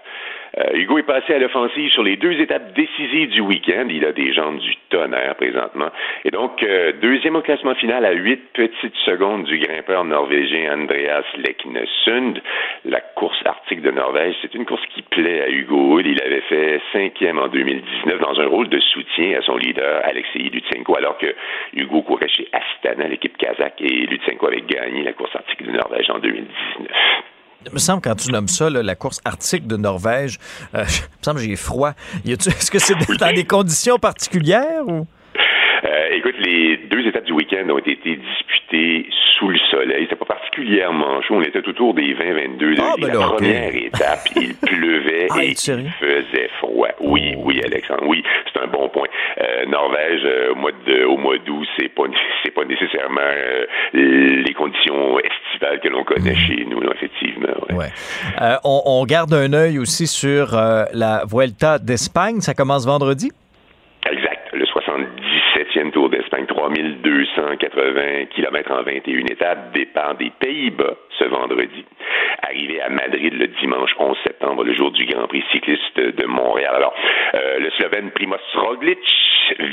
[0.58, 3.86] Euh, Hugo est passé à l'offensive sur les deux étapes décisives du week-end.
[3.90, 5.90] Il a des jambes du tonnerre présentement.
[6.24, 11.24] Et donc, euh, deuxième au classement final à huit petites secondes du grimpeur norvégien Andreas
[11.36, 12.40] Leknesund.
[12.84, 16.06] La course arctique de Norvège, c'est une course qui plaît à Hugo Hull.
[16.06, 20.38] Il avait fait cinquième en 2019 dans un rôle de soutien à son leader Alexei
[20.38, 21.34] Lutsenko, alors que
[21.74, 26.10] Hugo courait chez Astana, l'équipe kazakh, et Lutsenko avait gagné la course arctique de Norvège
[26.10, 26.88] en 2019.
[27.64, 30.38] Il me semble, quand tu nommes ça, là, la course arctique de Norvège,
[30.74, 31.92] euh, il me semble que j'ai froid.
[32.24, 35.06] Est-ce que c'est dans des conditions particulières ou?
[35.84, 39.08] Euh, écoute, les deux étapes du week-end ont été disputées
[39.38, 40.04] sous le soleil.
[40.04, 41.36] C'était pas particulièrement chaud.
[41.36, 42.76] On était autour des 20-22 degrés.
[42.80, 45.54] Ah, ben La là, première étape, il pleuvait Ah, et il
[46.00, 46.88] faisait froid.
[47.00, 48.04] Oui, oui, Alexandre.
[48.06, 48.22] Oui,
[48.52, 49.06] c'est un bon point.
[49.40, 52.04] Euh, Norvège, euh, au mois de, au mois d'août, c'est pas,
[52.44, 57.48] c'est pas nécessairement euh, les conditions estivales que l'on connaît chez nous, là, effectivement.
[57.70, 57.76] ouais.
[57.76, 58.56] Ouais.
[58.64, 62.40] On, on garde un œil aussi sur la Vuelta d'Espagne.
[62.40, 63.30] Ça commence vendredi?
[64.10, 64.48] Exact.
[64.52, 64.64] Le
[65.76, 71.84] 77e Tour d'Espagne, 3280 km en 21 étapes, départ des Pays-Bas ce vendredi.
[72.42, 76.72] Arrivé à Madrid le dimanche 11 septembre, le jour du Grand Prix cycliste de Montréal.
[76.76, 76.94] Alors,
[77.34, 78.98] euh, le Slovène Primoz Roglic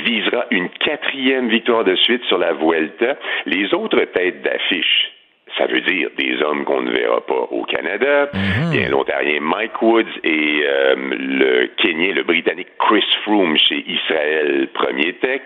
[0.04, 3.16] visera une quatrième victoire de suite sur la Vuelta.
[3.46, 5.10] Les autres têtes d'affiche
[5.58, 8.28] Ça veut dire des hommes qu'on ne verra pas au Canada.
[8.72, 14.68] Y a l'Ontarien Mike Woods et euh, le Kenyan, le Britannique Chris Froome chez Israël
[14.74, 15.42] Premier Tech.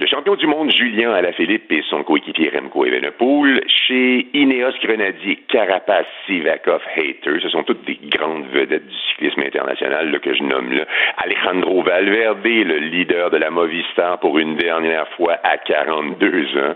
[0.00, 6.06] Le champion du monde Julien Alaphilippe et son coéquipier Remco Evenepoel, chez Ineos Grenadier, Carapace,
[6.24, 10.72] Sivakov, Hater, ce sont toutes des grandes vedettes du cyclisme international là, que je nomme
[10.72, 10.86] là.
[11.18, 16.74] Alejandro Valverde, le leader de la Movistar pour une dernière fois à 42 ans.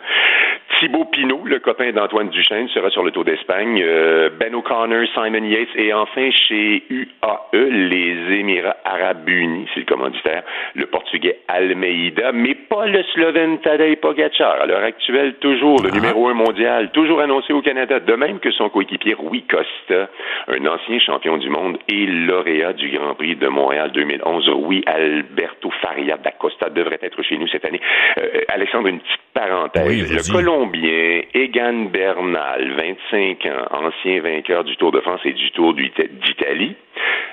[0.78, 3.80] Thibaut Pinot, le copain d'Antoine Duchesne, sera sur le Tour d'Espagne.
[3.82, 9.86] Euh, ben O'Connor, Simon Yates et enfin chez UAE, les Émirats Arabes Unis, c'est le
[9.86, 10.42] commanditaire,
[10.74, 16.26] le Portugais Almeida, mais pas le Slovène Tadej Pogacar, à l'heure actuelle toujours le numéro
[16.28, 20.08] un mondial, toujours annoncé au Canada, de même que son coéquipier Rui Costa,
[20.48, 24.48] un ancien champion du monde et lauréat du Grand Prix de Montréal 2011.
[24.48, 27.80] Rui Alberto Faria da Costa devrait être chez nous cette année.
[28.18, 29.86] Euh, Alexandre, une petite parenthèse.
[29.86, 30.32] Oui, le.
[30.32, 32.72] Colombien Egan Bernal,
[33.12, 36.74] 25 ans, ancien vainqueur du Tour de France et du Tour d'Italie,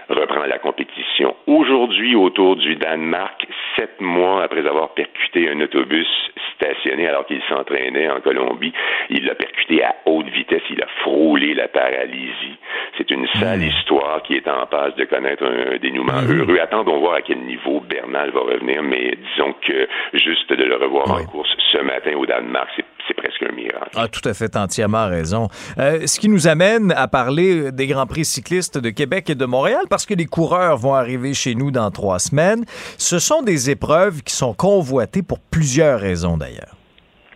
[0.10, 6.08] reprend la compétition aujourd'hui autour du Danemark, sept mois après avoir percuté un autobus
[6.56, 8.74] stationné alors qu'il s'entraînait en Colombie.
[9.10, 12.58] Il l'a percuté à haute vitesse, il a frôlé la paralysie.
[12.98, 16.60] C'est une sale histoire qui est en passe de connaître un dénouement heureux.
[16.62, 21.12] Attendons voir à quel niveau Bernal va revenir, mais disons que juste de le revoir
[21.12, 23.92] en course ce matin au Danemark, c'est c'est presque un miracle.
[23.96, 25.50] Ah, tout à fait, entièrement raison.
[25.78, 29.46] Euh, ce qui nous amène à parler des Grands Prix cyclistes de Québec et de
[29.46, 32.64] Montréal, parce que les coureurs vont arriver chez nous dans trois semaines.
[32.98, 36.76] Ce sont des épreuves qui sont convoitées pour plusieurs raisons, d'ailleurs.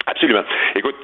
[0.08, 0.44] Absolument.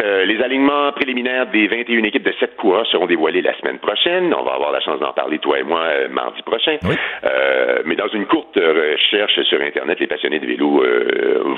[0.01, 4.33] Euh, les alignements préliminaires des 21 équipes de 7 coureurs seront dévoilés la semaine prochaine.
[4.33, 6.77] On va avoir la chance d'en parler, toi et moi, euh, mardi prochain.
[7.23, 10.83] Euh, mais dans une courte recherche sur Internet, les passionnés de vélo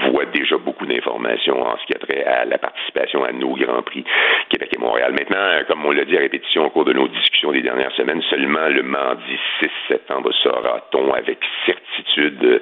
[0.09, 3.81] voient déjà beaucoup d'informations en ce qui a trait à la participation à nos Grands
[3.81, 4.03] Prix
[4.49, 5.13] Québec et Montréal.
[5.13, 8.21] Maintenant, comme on l'a dit à répétition au cours de nos discussions des dernières semaines,
[8.29, 12.61] seulement le mardi 6 septembre saura-t-on avec certitude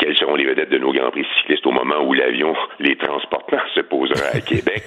[0.00, 3.60] quelles seront les vedettes de nos Grands Prix cyclistes au moment où l'avion les transportant
[3.74, 4.82] se posera à Québec.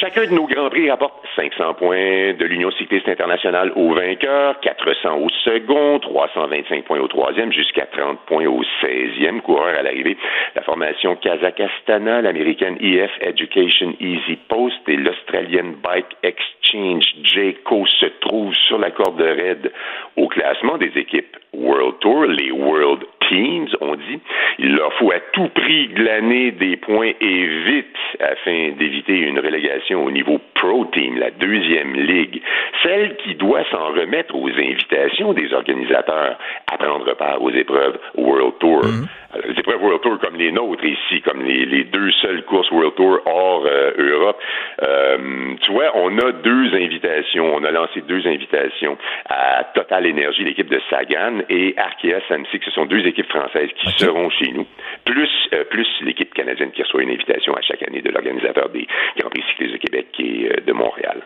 [0.00, 5.18] Chacun de nos Grands Prix rapporte 500 points de l'Union cycliste internationale au vainqueur, 400
[5.18, 10.16] au second, 325 points au troisième, jusqu'à 30 points au 16e coureur à l'arrivée.
[10.54, 18.54] La formation Kazakhstana, l'américaine EF Education Easy Post et l'australienne Bike Exchange JCO se trouvent
[18.54, 19.72] sur la corde raide
[20.16, 24.20] au classement des équipes World Tour, les World Teams, on dit.
[24.58, 27.86] Il leur faut à tout prix glaner des points et vite
[28.20, 32.42] afin d'éviter une relégation au niveau Pro Team, la deuxième ligue,
[32.82, 36.38] celle qui doit s'en remettre aux invitations des organisateurs
[36.70, 38.82] à prendre part aux épreuves World Tour.
[39.30, 42.70] Alors, les épreuves World Tour comme les nôtres ici, comme les, les deux seules courses
[42.70, 44.40] World Tour hors euh, Europe.
[44.82, 45.18] Euh,
[45.60, 47.54] tu vois, on a deux invitations.
[47.54, 48.96] On a lancé deux invitations
[49.28, 52.64] à Total Energy, l'équipe de Sagan, et Arkea Samsic.
[52.64, 54.66] Ce sont deux équipes françaises qui seront chez nous,
[55.04, 58.86] plus euh, plus l'équipe canadienne qui reçoit une invitation à chaque année de l'organisateur des
[59.18, 61.22] Grands Prix cyclistes Québec et euh, de Montréal.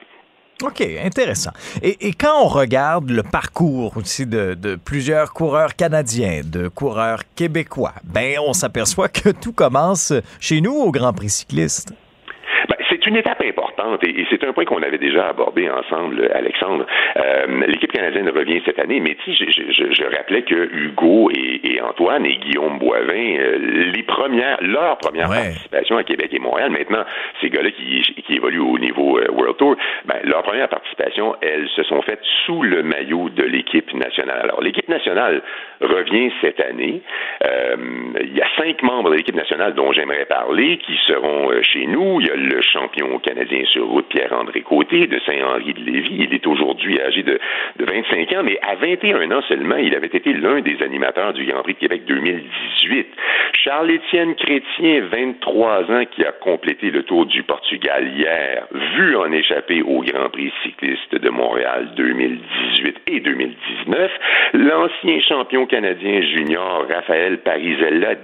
[0.62, 1.50] OK, intéressant.
[1.82, 7.22] Et, et quand on regarde le parcours aussi de, de plusieurs coureurs canadiens, de coureurs
[7.34, 11.92] québécois, ben on s'aperçoit que tout commence chez nous au Grand Prix cycliste.
[13.02, 16.86] C'est une étape importante et, et c'est un point qu'on avait déjà abordé ensemble, Alexandre.
[17.16, 21.60] Euh, L'équipe canadienne revient cette année, mais tu je, je, je rappelais que Hugo et,
[21.64, 26.70] et Antoine et Guillaume Boivin, euh, les premières, leur première participation à Québec et Montréal,
[26.70, 27.04] maintenant,
[27.40, 31.68] ces gars-là qui, qui évoluent au niveau euh, World Tour, ben, leur première participation, elles
[31.74, 34.40] se sont faites sous le maillot de l'équipe nationale.
[34.42, 35.42] Alors, l'équipe nationale
[35.82, 37.02] revient cette année.
[37.44, 37.76] Euh,
[38.20, 41.86] il y a cinq membres de l'équipe nationale dont j'aimerais parler qui seront euh, chez
[41.86, 42.20] nous.
[42.20, 46.26] Il y a le champion canadien sur route, Pierre-André Côté, de Saint-Henri-de-Lévis.
[46.28, 47.38] Il est aujourd'hui âgé de,
[47.76, 51.44] de 25 ans, mais à 21 ans seulement, il avait été l'un des animateurs du
[51.46, 53.06] Grand Prix de Québec 2018.
[53.64, 58.66] Charles-Étienne Chrétien, 23 ans, qui a complété le tour du Portugal hier,
[58.96, 64.10] vu en échapper au Grand Prix cycliste de Montréal 2018 et 2019.
[64.54, 68.14] L'ancien champion canadien junior, Raphaël Parisella,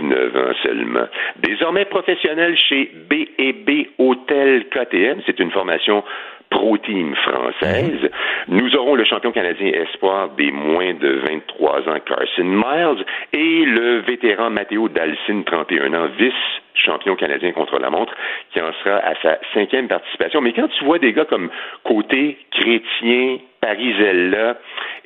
[0.00, 1.06] 19 ans seulement.
[1.36, 5.20] Désormais professionnel chez B&B Hôtel KTM.
[5.24, 6.02] C'est une formation
[6.50, 8.10] Pro Team française.
[8.48, 13.98] Nous aurons le champion canadien espoir des moins de 23 ans, Carson Miles, et le
[14.00, 18.14] vétéran Matteo Dalcin, 31 ans, vice-champion canadien contre la montre,
[18.52, 20.40] qui en sera à sa cinquième participation.
[20.40, 21.50] Mais quand tu vois des gars comme
[21.84, 24.56] Côté, Chrétien, Parizella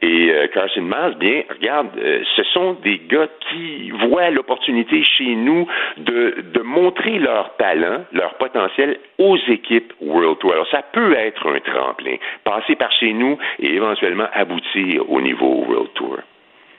[0.03, 5.35] et euh, Carson Miles, bien, regarde, euh, ce sont des gars qui voient l'opportunité chez
[5.35, 5.67] nous
[5.99, 10.53] de, de montrer leur talent, leur potentiel aux équipes World Tour.
[10.53, 12.17] Alors, ça peut être un tremplin.
[12.45, 16.19] Passer par chez nous et éventuellement aboutir au niveau World Tour.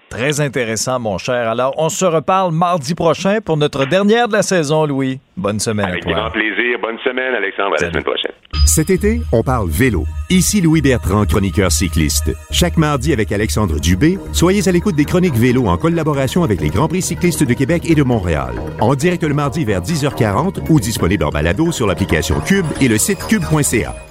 [0.09, 1.49] Très intéressant, mon cher.
[1.49, 5.19] Alors, on se reparle mardi prochain pour notre dernière de la saison, Louis.
[5.37, 6.13] Bonne semaine Avec à toi.
[6.13, 6.79] grand plaisir.
[6.79, 7.75] Bonne semaine, Alexandre.
[7.79, 8.30] À la semaine prochaine.
[8.65, 10.05] Cet été, on parle vélo.
[10.29, 12.31] Ici Louis Bertrand, chroniqueur cycliste.
[12.51, 16.69] Chaque mardi avec Alexandre Dubé, soyez à l'écoute des chroniques vélo en collaboration avec les
[16.69, 18.55] Grands Prix cyclistes de Québec et de Montréal.
[18.79, 22.97] En direct le mardi vers 10h40 ou disponible en balado sur l'application Cube et le
[22.97, 24.10] site cube.ca.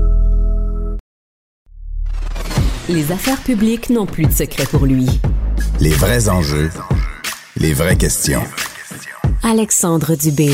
[2.93, 5.07] Les affaires publiques n'ont plus de secret pour lui.
[5.79, 6.69] Les vrais enjeux,
[7.55, 8.43] les vraies questions.
[9.43, 10.51] Alexandre Dubé.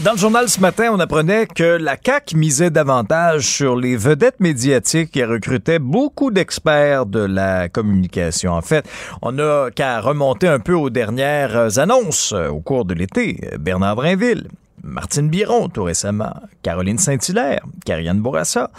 [0.00, 4.38] Dans le journal ce matin, on apprenait que la CAQ misait davantage sur les vedettes
[4.38, 8.52] médiatiques et recrutait beaucoup d'experts de la communication.
[8.52, 8.86] En fait,
[9.22, 13.40] on n'a qu'à remonter un peu aux dernières annonces euh, au cours de l'été.
[13.58, 14.48] Bernard Brinville,
[14.84, 18.70] Martine Biron tout récemment, Caroline Saint-Hilaire, Karianne Bourassa.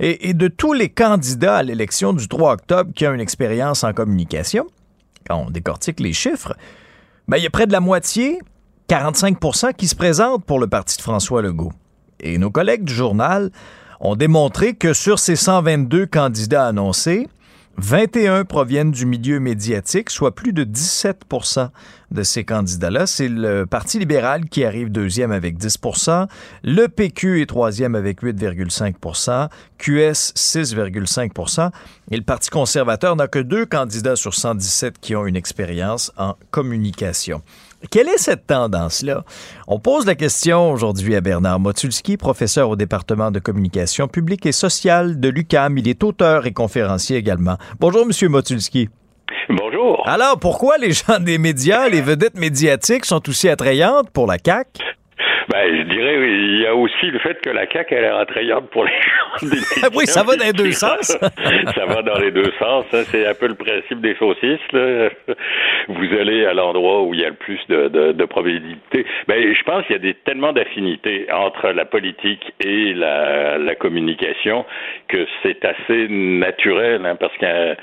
[0.00, 3.92] Et, de tous les candidats à l'élection du 3 octobre qui ont une expérience en
[3.92, 4.66] communication,
[5.26, 6.56] quand on décortique les chiffres,
[7.28, 8.40] ben, il y a près de la moitié
[8.88, 11.72] 45% qui se présentent pour le parti de François Legault.
[12.20, 13.50] Et nos collègues du journal
[14.00, 17.28] ont démontré que sur ces 122 candidats annoncés,
[17.76, 21.70] 21 proviennent du milieu médiatique, soit plus de 17%
[22.10, 23.06] de ces candidats-là.
[23.06, 26.26] C'est le Parti libéral qui arrive deuxième avec 10%
[26.62, 29.48] le PQ est troisième avec 8,5%
[29.78, 31.70] QS 6,5%
[32.10, 36.36] et le Parti conservateur n'a que deux candidats sur 117 qui ont une expérience en
[36.50, 37.42] communication.
[37.90, 39.24] Quelle est cette tendance-là?
[39.68, 44.52] On pose la question aujourd'hui à Bernard Motulski, professeur au département de communication publique et
[44.52, 45.78] sociale de l'UCAM.
[45.78, 47.56] Il est auteur et conférencier également.
[47.80, 48.88] Bonjour, Monsieur Motulski.
[49.48, 50.02] Bonjour.
[50.06, 54.82] Alors, pourquoi les gens des médias, les vedettes médiatiques sont aussi attrayantes pour la CAQ?
[55.50, 58.70] Ben, je dirais, il y a aussi le fait que la CAQ, elle est attrayante
[58.70, 59.88] pour les gens médias.
[59.94, 61.18] oui, ça va dans les deux sens.
[61.74, 62.84] ça va dans les deux sens.
[62.92, 63.02] hein.
[63.10, 64.60] C'est un peu le principe des saucisses.
[64.72, 65.10] Là.
[65.88, 69.04] Vous allez à l'endroit où il y a le plus de, de, de probabilité.
[69.28, 73.74] Ben, je pense qu'il y a des, tellement d'affinités entre la politique et la, la
[73.74, 74.64] communication
[75.08, 77.74] que c'est assez naturel, hein, parce qu'un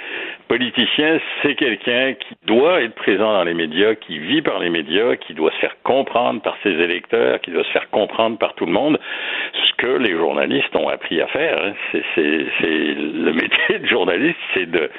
[0.51, 5.15] politicien, c'est quelqu'un qui doit être présent dans les médias, qui vit par les médias,
[5.15, 8.65] qui doit se faire comprendre par ses électeurs, qui doit se faire comprendre par tout
[8.65, 8.99] le monde.
[9.53, 11.73] Ce que les journalistes ont appris à faire, hein.
[11.93, 12.21] c'est,
[12.65, 14.91] le métier de journaliste, c'est de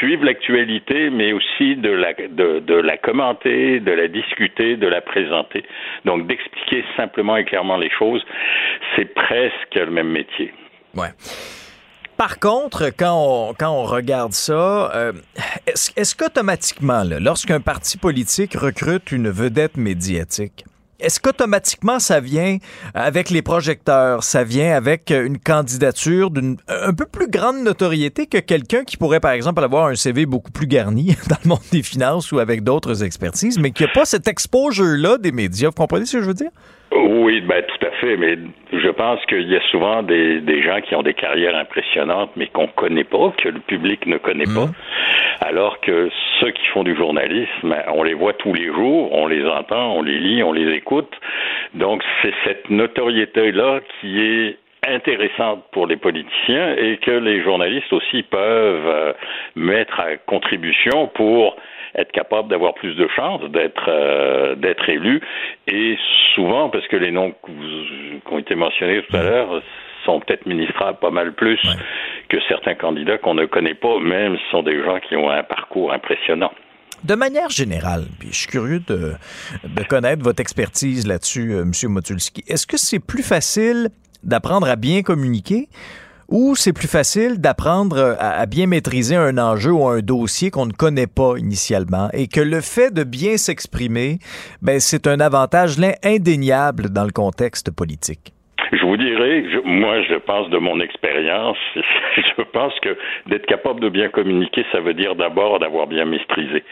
[0.00, 5.62] suivre l'actualité, mais aussi de la, de la commenter, de la discuter, de la présenter.
[6.06, 8.26] Donc d'expliquer simplement et clairement les choses,
[8.96, 10.52] c'est presque le même métier.
[10.96, 11.10] Ouais.
[12.18, 15.12] Par contre, quand on, quand on regarde ça, euh,
[15.68, 20.64] est-ce, qu'automatiquement, lorsqu'un parti politique recrute une vedette médiatique,
[20.98, 22.58] est-ce qu'automatiquement ça vient
[22.92, 28.38] avec les projecteurs, ça vient avec une candidature d'une un peu plus grande notoriété que
[28.38, 31.84] quelqu'un qui pourrait par exemple avoir un CV beaucoup plus garni dans le monde des
[31.84, 35.68] finances ou avec d'autres expertises, mais qui n'a pas cet exposure-là des médias?
[35.68, 36.50] Vous comprenez ce que je veux dire?
[36.90, 38.38] Oui, ben tout à fait, mais
[38.72, 42.46] je pense qu'il y a souvent des, des gens qui ont des carrières impressionnantes, mais
[42.46, 44.68] qu'on connaît pas, que le public ne connaît pas,
[45.40, 46.08] alors que
[46.40, 50.02] ceux qui font du journalisme, on les voit tous les jours, on les entend, on
[50.02, 51.12] les lit, on les écoute.
[51.74, 58.22] Donc c'est cette notoriété-là qui est intéressante pour les politiciens et que les journalistes aussi
[58.22, 59.12] peuvent euh,
[59.56, 61.56] mettre à contribution pour
[61.98, 65.20] être capable d'avoir plus de chances d'être euh, d'être élu
[65.66, 65.96] et
[66.34, 69.62] souvent parce que les noms qui ont été mentionnés tout à l'heure
[70.04, 71.60] sont peut-être ministrables pas mal plus
[72.28, 75.42] que certains candidats qu'on ne connaît pas, même ce sont des gens qui ont un
[75.42, 76.52] parcours impressionnant.
[77.04, 79.12] De manière générale, puis je suis curieux de,
[79.64, 81.72] de connaître votre expertise là-dessus, euh, M.
[81.90, 83.88] Motulski, est-ce que c'est plus facile
[84.24, 85.68] d'apprendre à bien communiquer
[86.28, 90.50] ou c'est plus facile d'apprendre euh, à, à bien maîtriser un enjeu ou un dossier
[90.50, 94.18] qu'on ne connaît pas initialement et que le fait de bien s'exprimer,
[94.62, 98.34] ben, c'est un avantage indéniable dans le contexte politique?
[98.72, 101.58] Je vous dirais, je, moi, je pense de mon expérience,
[102.16, 102.96] je pense que
[103.26, 106.62] d'être capable de bien communiquer, ça veut dire d'abord d'avoir bien maîtrisé.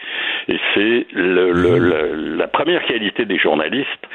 [0.47, 4.07] Et c'est le, le, le, la première qualité des journalistes,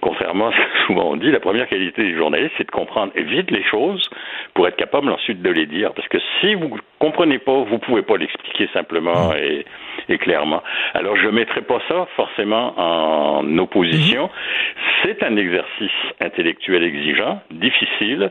[0.00, 3.12] contrairement à ce que souvent on dit, la première qualité des journalistes, c'est de comprendre
[3.16, 4.08] vite les choses
[4.54, 5.92] pour être capable ensuite de les dire.
[5.94, 9.64] Parce que si vous comprenez pas, vous pouvez pas l'expliquer simplement et,
[10.08, 10.62] et, clairement.
[10.94, 14.30] Alors je mettrai pas ça forcément en opposition.
[15.02, 15.90] C'est un exercice
[16.20, 18.30] intellectuel exigeant, difficile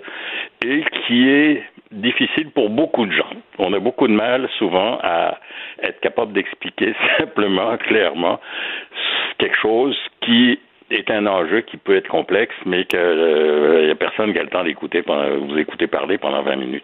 [0.65, 3.29] et qui est difficile pour beaucoup de gens.
[3.57, 5.37] On a beaucoup de mal souvent à
[5.81, 8.39] être capable d'expliquer simplement, clairement,
[9.37, 10.59] quelque chose qui
[10.89, 14.43] est un enjeu qui peut être complexe, mais qu'il n'y euh, a personne qui a
[14.43, 16.83] le temps d'écouter vous écouter parler pendant 20 minutes.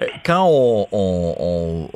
[0.00, 1.88] Euh, quand on, on, on,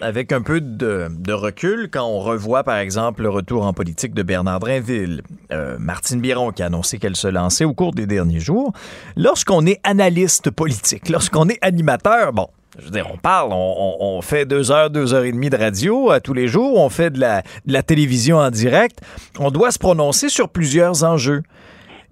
[0.00, 4.22] avec un peu de, recul, quand on revoit par exemple le retour en politique de
[4.22, 5.22] Bernard Drinville,
[5.52, 8.72] euh, Martine Biron qui a annoncé qu'elle se lançait au cours des derniers jours,
[9.16, 12.48] lorsqu'on est analyste politique, lorsqu'on est animateur, bon,
[12.78, 16.10] je veux dire, on parle, on, fait deux heures, deux heures et demie de radio
[16.10, 19.00] à tous les jours, on fait de la, de la télévision en direct,
[19.38, 21.42] on doit se prononcer sur plusieurs enjeux.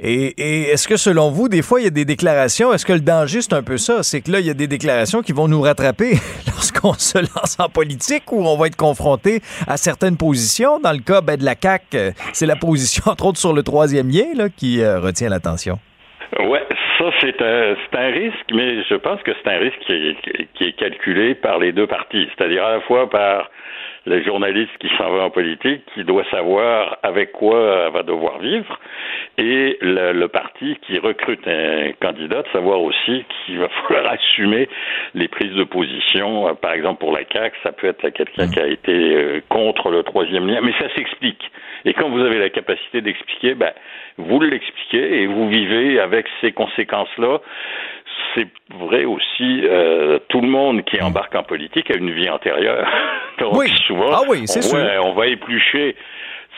[0.01, 3.01] Et, est-ce que selon vous, des fois, il y a des déclarations, est-ce que le
[3.01, 4.05] danger, c'est un peu ça?
[4.05, 6.13] C'est que là, il y a des déclarations qui vont nous rattraper
[6.47, 10.79] lorsqu'on se lance en politique ou on va être confronté à certaines positions.
[10.79, 13.63] Dans le cas ben, de la CAQ, euh, c'est la position, entre autres, sur le
[13.65, 15.79] troisième lien là, qui euh, retient l'attention.
[16.39, 16.63] Ouais,
[16.99, 20.73] ça c'est un, risque, mais je pense que c'est un risque qui est, qui est
[20.79, 23.51] calculé par les deux parties, c'est-à-dire à la fois par
[24.09, 28.79] le journaliste qui s'en va en politique, qui doit savoir avec quoi va devoir vivre,
[29.37, 34.69] et le, le, parti qui recrute un candidat, de savoir aussi qu'il va falloir assumer
[35.15, 36.55] les prises de position.
[36.57, 40.03] Par exemple, pour la CAQ, ça peut être quelqu'un qui a été euh, contre le
[40.03, 41.51] troisième lien, mais ça s'explique.
[41.85, 43.73] Et quand vous avez la capacité d'expliquer, ben,
[44.17, 47.39] vous l'expliquez et vous vivez avec ces conséquences-là
[48.35, 52.87] c'est vrai aussi, euh, tout le monde qui embarque en politique a une vie antérieure.
[53.39, 53.69] Donc, oui.
[53.87, 54.79] souvent, ah oui, c'est sûr.
[55.03, 55.97] on va éplucher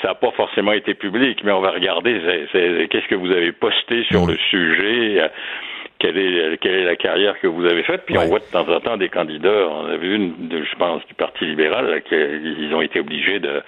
[0.02, 2.20] ça n'a pas forcément été public, mais on va regarder
[2.52, 5.30] qu'est-ce que vous avez posté sur le sujet,
[5.98, 8.04] quelle est, quelle est la carrière que vous avez faite.
[8.06, 9.68] Puis on voit de temps en temps des candidats.
[9.68, 13.62] On a vu une, de, je pense, du Parti libéral, qu'ils ont été obligés de,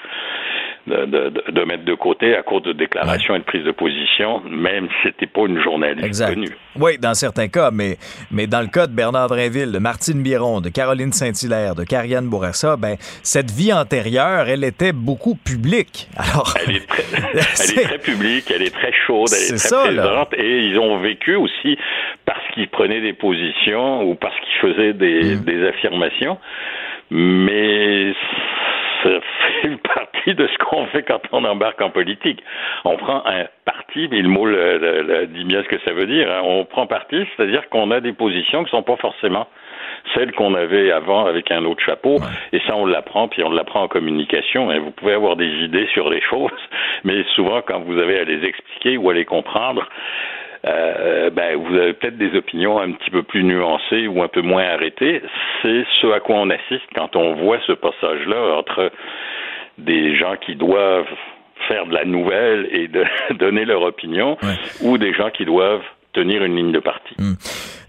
[0.87, 4.41] de, de, de, mettre de côté à cause de déclarations et de prises de position,
[4.49, 6.35] même si c'était pas une journaliste exact.
[6.35, 6.57] connue.
[6.79, 7.97] Oui, dans certains cas, mais,
[8.31, 12.29] mais dans le cas de Bernard Drinville, de Martine Biron, de Caroline Saint-Hilaire, de Carianne
[12.29, 16.09] Bourassa, ben, cette vie antérieure, elle était beaucoup publique.
[16.17, 19.69] Alors, elle est très, elle est très publique, elle est très chaude, elle est, très
[19.69, 21.79] ça, présente, et ils ont vécu aussi
[22.25, 25.45] parce qu'ils prenaient des positions ou parce qu'ils faisaient des, Mm.
[25.45, 26.39] des affirmations,
[27.11, 28.13] mais
[29.03, 29.11] ça
[29.61, 32.43] fait partie de ce qu'on fait quand on embarque en politique.
[32.85, 35.93] On prend un parti, mais le mot le, le, le dit bien ce que ça
[35.93, 36.31] veut dire.
[36.31, 36.41] Hein.
[36.45, 39.47] On prend parti, c'est-à-dire qu'on a des positions qui sont pas forcément
[40.15, 42.19] celles qu'on avait avant avec un autre chapeau.
[42.53, 44.71] Et ça, on l'apprend, puis on l'apprend en communication.
[44.73, 46.51] Et vous pouvez avoir des idées sur des choses,
[47.05, 49.89] mais souvent, quand vous avez à les expliquer ou à les comprendre,
[50.65, 54.43] euh, ben, vous avez peut-être des opinions un petit peu plus nuancées ou un peu
[54.43, 55.23] moins arrêtées.
[55.63, 58.93] C'est ce à quoi on assiste quand on voit ce passage-là entre
[59.79, 61.07] des gens qui doivent
[61.69, 63.05] faire de la nouvelle et de
[63.39, 64.55] donner leur opinion ouais.
[64.83, 67.17] ou des gens qui doivent tenir une ligne de parti.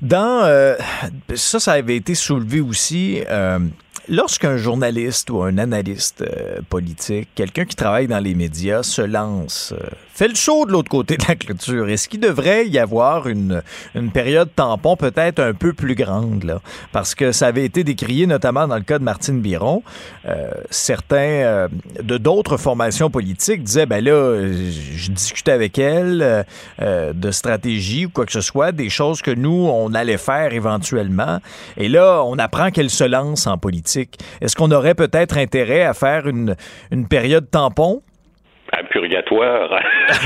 [0.01, 0.76] Dans euh,
[1.36, 3.21] ça, ça avait été soulevé aussi.
[3.30, 3.59] Euh,
[4.09, 9.74] Lorsqu'un journaliste ou un analyste euh, politique, quelqu'un qui travaille dans les médias, se lance,
[10.14, 13.28] euh, fait le show de l'autre côté de la clôture, est-ce qu'il devrait y avoir
[13.28, 13.64] une,
[13.95, 16.43] une période tampon peut-être un peu plus grande?
[16.43, 16.61] Là?
[16.91, 19.84] Parce que ça avait été décrié notamment dans le cas de Martine Biron.
[20.28, 21.68] Euh, certains
[22.01, 26.45] de d'autres formations politiques disaient, ben là, je discutais avec elle
[26.82, 30.53] euh, de stratégie ou quoi que ce soit, des choses que nous, on allait faire
[30.53, 31.39] éventuellement.
[31.78, 34.20] Et là, on apprend qu'elle se lance en politique.
[34.41, 36.55] Est-ce qu'on aurait peut-être intérêt à faire une,
[36.91, 38.01] une période tampon?
[38.76, 39.71] Un purgatoire.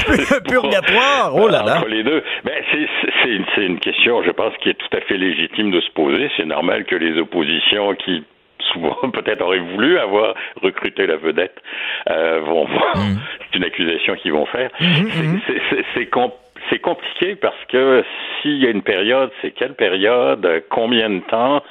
[0.07, 1.77] un purgatoire, oh là là.
[1.79, 2.23] Entre les deux.
[2.45, 5.91] Ben, c'est une, une question, je pense, qui est tout à fait légitime de se
[5.91, 6.29] poser.
[6.37, 8.23] C'est normal que les oppositions qui
[8.71, 11.61] souvent peut-être auraient voulu avoir recruté la vedette
[12.09, 13.17] euh, vont mm.
[13.51, 14.69] c'est une accusation qu'ils vont faire.
[14.79, 15.83] Mm -hmm.
[15.93, 16.31] C'est com
[16.69, 18.03] c'est compliqué parce que
[18.41, 21.63] s'il y a une période, c'est quelle période, combien de temps?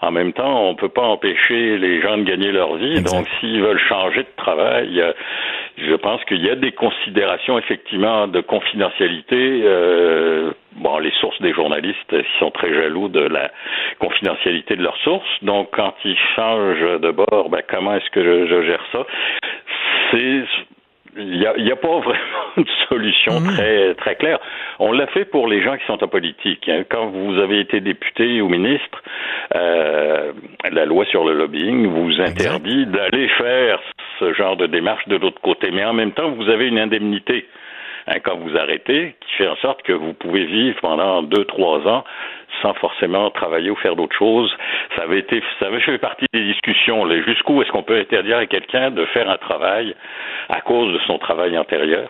[0.00, 2.98] En même temps, on peut pas empêcher les gens de gagner leur vie.
[2.98, 3.12] Exact.
[3.12, 5.02] Donc, s'ils veulent changer de travail,
[5.78, 9.62] je pense qu'il y a des considérations effectivement de confidentialité.
[9.64, 13.50] Euh, bon, les sources des journalistes sont très jaloux de la
[13.98, 15.42] confidentialité de leurs sources.
[15.42, 19.06] Donc, quand ils changent de bord, ben, comment est-ce que je, je gère ça?
[20.10, 20.44] C'est
[21.16, 24.38] il n'y a, y a, pas vraiment une solution très très claire.
[24.78, 26.68] On l'a fait pour les gens qui sont en politique.
[26.68, 26.84] hein.
[26.88, 29.02] Quand vous avez été député ou ministre,
[29.54, 30.32] euh,
[30.70, 33.80] la loi sur le lobbying vous interdit d'aller faire
[34.18, 35.70] ce genre de démarche de l'autre côté.
[35.70, 37.46] Mais en même temps, vous avez une indemnité
[38.06, 41.86] hein, quand vous arrêtez, qui fait en sorte que vous pouvez vivre pendant deux, trois
[41.88, 42.04] ans
[42.60, 44.54] sans forcément travailler ou faire d'autres choses.
[44.96, 47.08] Ça avait été, ça avait fait partie des discussions.
[47.22, 49.94] Jusqu'où est-ce qu'on peut interdire à quelqu'un de faire un travail
[50.50, 52.08] à cause de son travail antérieur?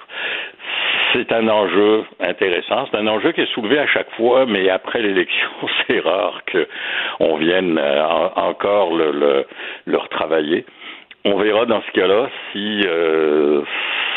[1.13, 2.87] C'est un enjeu intéressant.
[2.91, 5.49] C'est un enjeu qui est soulevé à chaque fois, mais après l'élection,
[5.87, 9.47] c'est rare qu'on vienne euh, en- encore le, le,
[9.87, 10.65] le retravailler.
[11.25, 13.63] On verra dans ce cas-là si euh,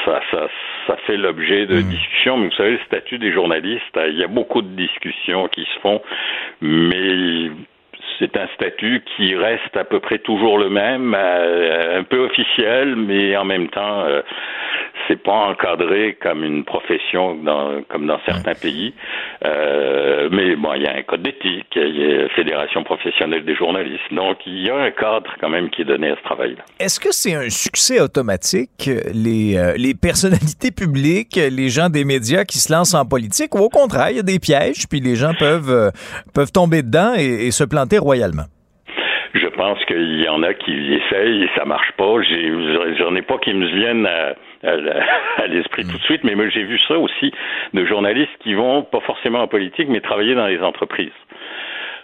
[0.05, 0.47] ça, ça,
[0.87, 2.37] ça fait l'objet de discussions.
[2.37, 5.65] Mais vous savez, le statut des journalistes, euh, il y a beaucoup de discussions qui
[5.65, 6.01] se font,
[6.61, 7.49] mais
[8.19, 12.95] c'est un statut qui reste à peu près toujours le même, euh, un peu officiel,
[12.95, 14.21] mais en même temps, euh,
[15.07, 18.93] c'est pas encadré comme une profession dans, comme dans certains pays.
[19.45, 23.45] Euh, mais bon, il y a un code d'éthique, il y a la Fédération professionnelle
[23.45, 26.23] des journalistes, donc il y a un cadre quand même qui est donné à ce
[26.23, 26.63] travail-là.
[26.79, 32.43] Est-ce que c'est un succès automatique, les, euh, les personnalités publiques, les gens des médias
[32.43, 35.15] qui se lancent en politique, ou au contraire, il y a des pièges, puis les
[35.15, 35.91] gens peuvent, euh,
[36.33, 38.47] peuvent tomber dedans et, et se planter royalement?
[39.33, 42.13] Je pense qu'il y en a qui essayent et ça marche pas.
[42.99, 45.03] J'en ai pas qui me viennent à, à-
[45.43, 47.33] à l'esprit tout de suite, mais j'ai vu ça aussi
[47.73, 51.11] de journalistes qui vont pas forcément en politique, mais travailler dans les entreprises.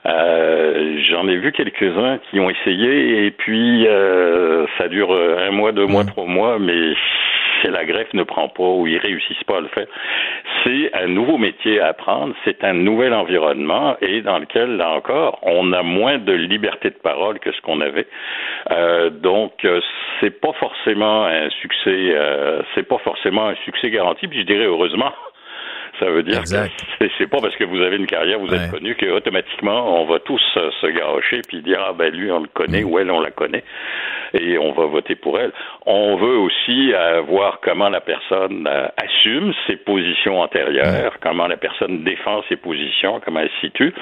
[0.07, 5.71] Euh, j'en ai vu quelques-uns qui ont essayé et puis euh, ça dure un mois,
[5.71, 6.93] deux mois, trois mois, mais
[7.61, 9.87] si la greffe ne prend pas ou ils réussissent pas à le faire,
[10.63, 15.39] c'est un nouveau métier à apprendre, c'est un nouvel environnement et dans lequel là encore
[15.43, 18.07] on a moins de liberté de parole que ce qu'on avait.
[18.71, 19.81] Euh, donc euh,
[20.19, 24.27] c'est pas forcément un succès, euh, c'est pas forcément un succès garanti.
[24.27, 25.11] Puis je dirais heureusement.
[26.01, 28.95] Ça veut dire que c'est- pas parce que vous avez une carrière, vous êtes connu,
[28.95, 30.41] que automatiquement on va tous
[30.81, 33.63] se garocher puis dire ah ben lui on le connaît ou elle on la connaît
[34.33, 35.51] et on va voter pour elle.
[35.85, 41.57] On veut aussi euh, voir comment la personne euh, assume ses positions antérieures, comment la
[41.57, 43.93] personne défend ses positions, comment elle se situe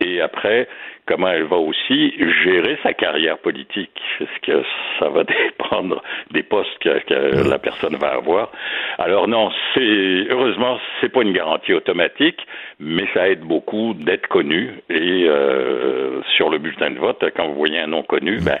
[0.00, 0.68] et après
[1.06, 4.62] comment elle va aussi gérer sa carrière politique, parce que
[4.98, 5.24] ça va
[5.58, 8.50] dépendre des postes que, que la personne va avoir.
[8.98, 12.46] Alors non, c'est heureusement c'est pas une garantie automatique,
[12.78, 17.54] mais ça aide beaucoup d'être connu et euh, sur le bulletin de vote, quand vous
[17.54, 18.58] voyez un nom connu, ben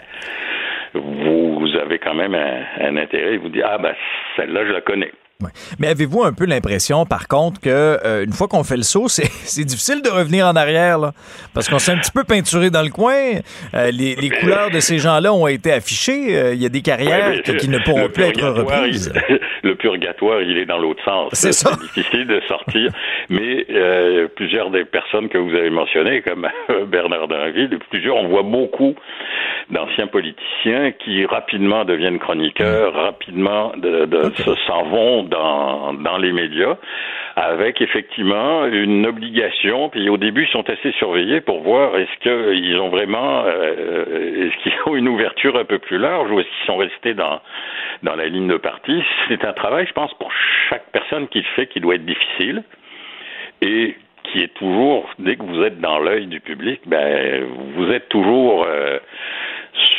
[0.94, 3.36] vous avez quand même un, un intérêt.
[3.36, 3.94] Vous dites ah ben
[4.36, 5.12] celle-là je la connais.
[5.78, 9.08] Mais avez-vous un peu l'impression, par contre, que euh, une fois qu'on fait le saut,
[9.08, 11.12] c'est difficile de revenir en arrière, là,
[11.54, 13.14] parce qu'on s'est un petit peu peinturé dans le coin.
[13.74, 16.36] Euh, les, les couleurs de ces gens-là ont été affichées.
[16.36, 19.12] Euh, Il y a des carrières Ouais, qui, qui ne pourront plus être reprises.
[19.62, 21.30] le purgatoire, il est dans l'autre sens.
[21.32, 21.70] C'est ça.
[21.94, 22.90] difficile de sortir.
[23.28, 26.48] Mais euh, plusieurs des personnes que vous avez mentionnées, comme
[26.86, 28.94] Bernard Drinville, plusieurs, on voit beaucoup
[29.70, 36.32] d'anciens politiciens qui rapidement deviennent chroniqueurs, rapidement de, de- se- s'en vont dans, dans les
[36.32, 36.76] médias,
[37.36, 39.88] avec effectivement une obligation.
[39.88, 44.62] Puis au début, ils sont assez surveillés pour voir est-ce qu'ils ont vraiment, euh, est-ce
[44.62, 47.40] qu'ils ont une ouverture un peu plus large ou est-ce qu'ils sont restés dans
[48.02, 49.02] dans la ligne de parti.
[49.28, 50.30] C'est un travail, je pense, pour
[50.68, 52.62] chaque personne qui le fait, qui doit être difficile
[53.60, 57.44] et qui est toujours, dès que vous êtes dans l'œil du public, ben,
[57.74, 58.98] vous êtes toujours euh,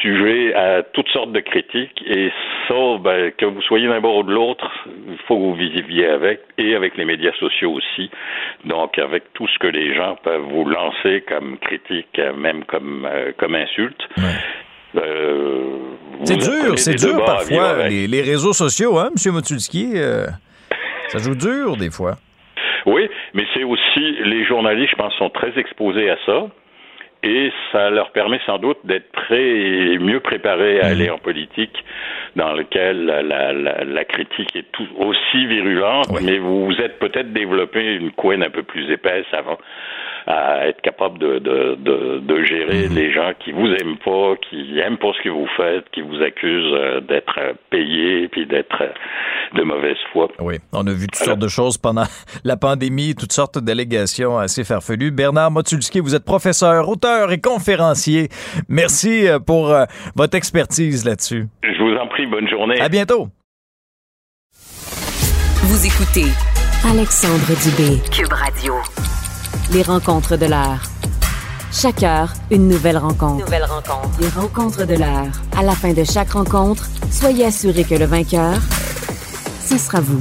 [0.02, 2.32] sujet à toutes sortes de critiques et
[2.68, 6.08] ça, ben, que vous soyez d'un bord ou de l'autre, il faut que vous viviez
[6.08, 8.10] avec et avec les médias sociaux aussi.
[8.66, 13.32] Donc, avec tout ce que les gens peuvent vous lancer comme critique, même comme, euh,
[13.38, 14.02] comme insulte.
[14.96, 15.78] Euh,
[16.24, 19.34] C'est dur, c'est dur parfois, les, les réseaux sociaux, hein, M.
[19.34, 19.94] Motulski?
[19.96, 20.28] euh,
[21.10, 22.18] ça joue dur, des fois.
[22.86, 26.48] Oui, mais c'est aussi, les journalistes, je pense, sont très exposés à ça.
[27.24, 31.84] Et ça leur permet sans doute d'être prêts et mieux préparés à aller en politique,
[32.36, 36.98] dans lequel la, la, la, la critique est tout aussi virulente, mais vous vous êtes
[36.98, 39.60] peut-être développé une couenne un peu plus épaisse avant
[40.28, 44.80] à être capable de, de, de, de gérer les gens qui vous aiment pas, qui
[44.80, 48.82] aiment pas ce que vous faites, qui vous accusent euh, d'être euh, payés puis d'être
[48.82, 48.90] euh,
[49.56, 50.28] de mauvaise foi.
[50.40, 52.06] Oui, on a vu toutes sortes de choses pendant
[52.44, 55.12] la pandémie, toutes sortes d'allégations assez farfelues.
[55.12, 58.30] Bernard Motulski, vous êtes professeur, auteur et conférencier.
[58.70, 59.74] Merci pour
[60.16, 61.48] votre expertise là-dessus.
[61.64, 62.80] Je vous en prie, bonne journée.
[62.80, 63.28] À bientôt.
[65.64, 66.28] Vous écoutez
[66.84, 68.02] Alexandre Dubé.
[68.12, 68.74] Cube Radio.
[69.74, 70.82] Les rencontres de l'heure.
[71.72, 73.46] Chaque heure, une nouvelle rencontre.
[73.46, 74.10] Nouvelle rencontre.
[74.20, 75.32] Les rencontres de l'heure.
[75.58, 78.56] À la fin de chaque rencontre, soyez assuré que le vainqueur,
[79.64, 80.20] ce sera vous.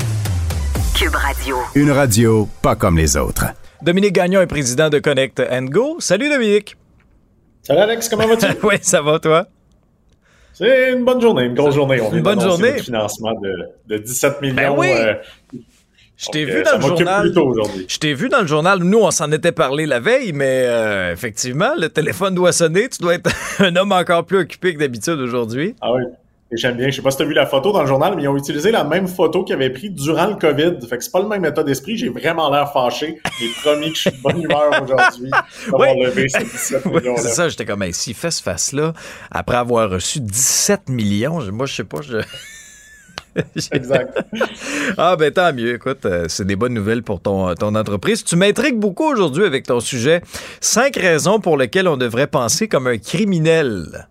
[0.97, 1.57] Cube Radio.
[1.75, 3.47] Une radio pas comme les autres.
[3.83, 5.97] Dominique Gagnon est président de Connect Go.
[5.99, 6.77] Salut Dominique.
[7.63, 8.47] Salut Alex, comment vas-tu?
[8.63, 9.47] oui, ça va toi?
[10.53, 12.01] C'est une bonne journée, une grosse journée.
[12.01, 12.73] On une bonne journée.
[12.73, 14.55] Le financement de, de 17 millions.
[14.55, 14.89] Ben oui.
[14.93, 15.15] euh,
[16.21, 17.33] Je t'ai vu dans le journal.
[17.89, 18.79] Je t'ai vu dans le journal.
[18.81, 22.89] Nous, on s'en était parlé la veille, mais euh, effectivement, le téléphone doit sonner.
[22.91, 25.75] Tu dois être un homme encore plus occupé que d'habitude aujourd'hui.
[25.81, 26.03] Ah oui.
[26.53, 26.91] Et j'aime bien.
[26.91, 28.37] Je sais pas si tu as vu la photo dans le journal, mais ils ont
[28.37, 30.85] utilisé la même photo qu'ils avaient pris durant le COVID.
[30.89, 31.97] Fait que c'est pas le même état d'esprit.
[31.97, 33.21] J'ai vraiment l'air fâché.
[33.39, 35.31] J'ai promis que je suis de bonne humeur aujourd'hui.
[35.71, 36.03] d'avoir Oui.
[36.05, 37.23] levé ces 17 Oui, millions-là.
[37.23, 38.93] c'est ça, j'étais comme, s'il fait ce face-là,
[39.31, 42.17] après avoir reçu 17 millions, moi, je sais pas, je...
[43.73, 44.19] Exact.
[44.99, 48.25] ah, ben tant mieux, écoute, euh, c'est des bonnes nouvelles pour ton, ton entreprise.
[48.25, 50.23] Tu m'intrigues beaucoup aujourd'hui avec ton sujet.
[50.61, 54.09] Cinq raisons pour lesquelles on devrait penser comme un criminel.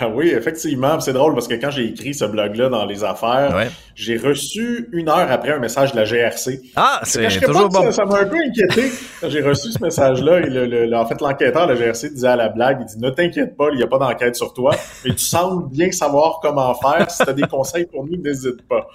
[0.00, 0.98] Ah oui, effectivement.
[1.00, 3.68] C'est drôle parce que quand j'ai écrit ce blog-là dans les affaires, Ouais.
[3.94, 6.60] j'ai reçu une heure après un message de la GRC.
[6.76, 7.92] Ah, c'est toujours bon.
[7.92, 8.90] Ça m'a un peu inquiété
[9.20, 10.40] quand j'ai reçu ce message-là.
[10.40, 12.86] Et le, le- le- en fait, l'enquêteur de la GRC disait à la blague, il
[12.86, 14.74] dit «Ne t'inquiète pas, il n'y a pas d'enquête sur toi,
[15.04, 17.10] mais tu sembles bien savoir comment faire.
[17.10, 18.88] Si tu as des conseils pour nous, n'hésite pas.»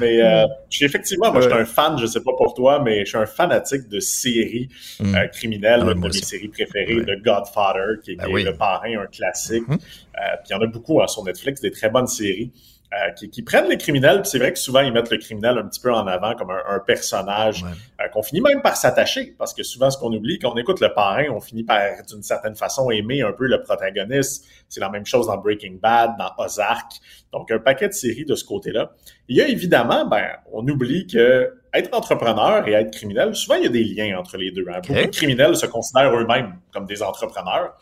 [0.00, 2.80] Mais euh, je suis effectivement, moi, je suis un fan, je sais pas pour toi,
[2.84, 4.68] mais je suis un fanatique de séries
[4.98, 5.14] Mm.
[5.14, 5.80] euh, criminelles.
[5.86, 8.88] Ah une de mes séries préférées, The Godfather, qui est, Ben qui est le parrain,
[9.02, 9.66] un classique.
[9.68, 9.78] Mhm.
[10.11, 10.11] Euh,
[10.44, 12.52] puis il y en a beaucoup hein, sur Netflix, des très bonnes séries.
[12.92, 15.66] euh, qui, qui prennent les criminels, c'est vrai que souvent ils mettent le criminel un
[15.66, 17.64] petit peu en avant comme un, un personnage
[18.02, 20.78] euh, qu'on finit même par s'attacher, parce que souvent ce qu'on oublie, quand on écoute
[20.80, 24.44] le parrain, on finit par d'une certaine façon aimer un peu le protagoniste.
[24.68, 26.92] C'est la même chose dans Breaking Bad, dans Ozark.
[27.32, 28.92] Donc un paquet de séries de ce côté-là.
[29.28, 33.62] Il y a évidemment, ben, on oublie que être entrepreneur et être criminel, souvent il
[33.62, 34.66] y a des liens entre les deux.
[34.68, 34.80] hein.
[34.86, 37.72] Beaucoup de criminels se considèrent eux-mêmes comme des entrepreneurs,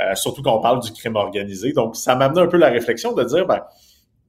[0.00, 1.72] euh, surtout quand on parle du crime organisé.
[1.72, 3.62] Donc ça m'a amené un peu la réflexion de dire, ben,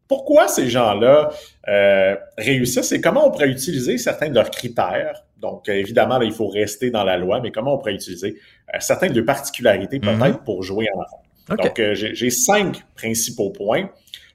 [0.08, 1.32] pourquoi ces gens-là
[1.68, 5.24] euh, réussissent et comment on pourrait utiliser certains de leurs critères?
[5.38, 8.38] Donc, euh, évidemment, là, il faut rester dans la loi, mais comment on pourrait utiliser
[8.74, 11.24] euh, certaines de leurs particularités peut-être pour jouer en avant?
[11.52, 11.64] OK.
[11.64, 13.90] Donc, euh, j'ai j'ai cinq principaux points.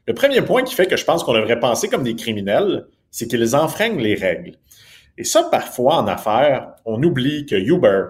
[0.06, 3.28] Le premier point qui fait que je pense qu'on devrait penser comme des criminels, c'est
[3.28, 4.56] qu'ils enfreignent les règles.
[5.18, 8.02] Et ça, parfois, en affaires, on oublie que Uber,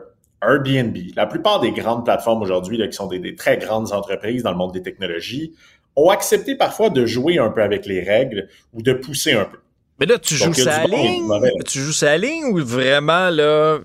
[0.43, 4.53] Airbnb, la plupart des grandes plateformes aujourd'hui, qui sont des, des très grandes entreprises dans
[4.53, 5.53] le monde des technologies,
[5.97, 9.59] ont accepté parfois de jouer un peu avec les règles ou de pousser un peu.
[9.99, 11.28] Mais là, tu Donc, joues sa bon ligne?
[11.66, 13.80] Tu joues sa ligne ou vraiment, là,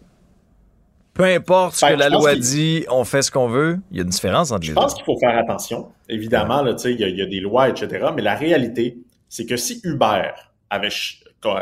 [1.14, 3.80] peu importe ce Ben, que la je loi dit, on fait ce qu'on veut?
[3.92, 4.76] Il y a une différence entre les Je deux.
[4.82, 5.90] pense qu'il faut faire attention.
[6.08, 8.08] Évidemment, il y, a- il y a des lois, etc.
[8.16, 8.98] Mais la réalité,
[9.28, 10.30] c'est que si Uber
[10.70, 10.90] avait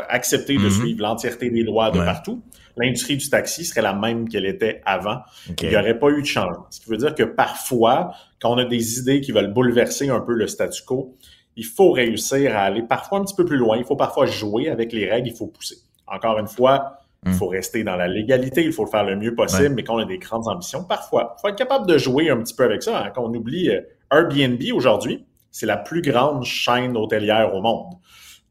[0.08, 0.70] accepté de Mhm.
[0.70, 2.04] suivre l'entièreté des lois de Ouais.
[2.04, 2.40] partout,
[2.76, 5.18] l'industrie du taxi serait la même qu'elle était avant.
[5.62, 6.66] Il n'y aurait pas eu de changement.
[6.70, 10.20] Ce qui veut dire que parfois, quand on a des idées qui veulent bouleverser un
[10.20, 11.16] peu le statu quo,
[11.56, 13.76] il faut réussir à aller parfois un petit peu plus loin.
[13.76, 15.76] Il faut parfois jouer avec les règles, il faut pousser.
[16.06, 19.34] Encore une fois, il faut rester dans la légalité, il faut le faire le mieux
[19.34, 19.68] possible, Ouais.
[19.70, 22.36] mais quand on a des grandes ambitions, parfois, il faut être capable de jouer un
[22.42, 22.98] petit peu avec ça.
[23.04, 23.10] hein.
[23.14, 23.80] Quand on oublie euh,
[24.12, 27.94] Airbnb aujourd'hui, c'est la plus grande chaîne hôtelière au monde.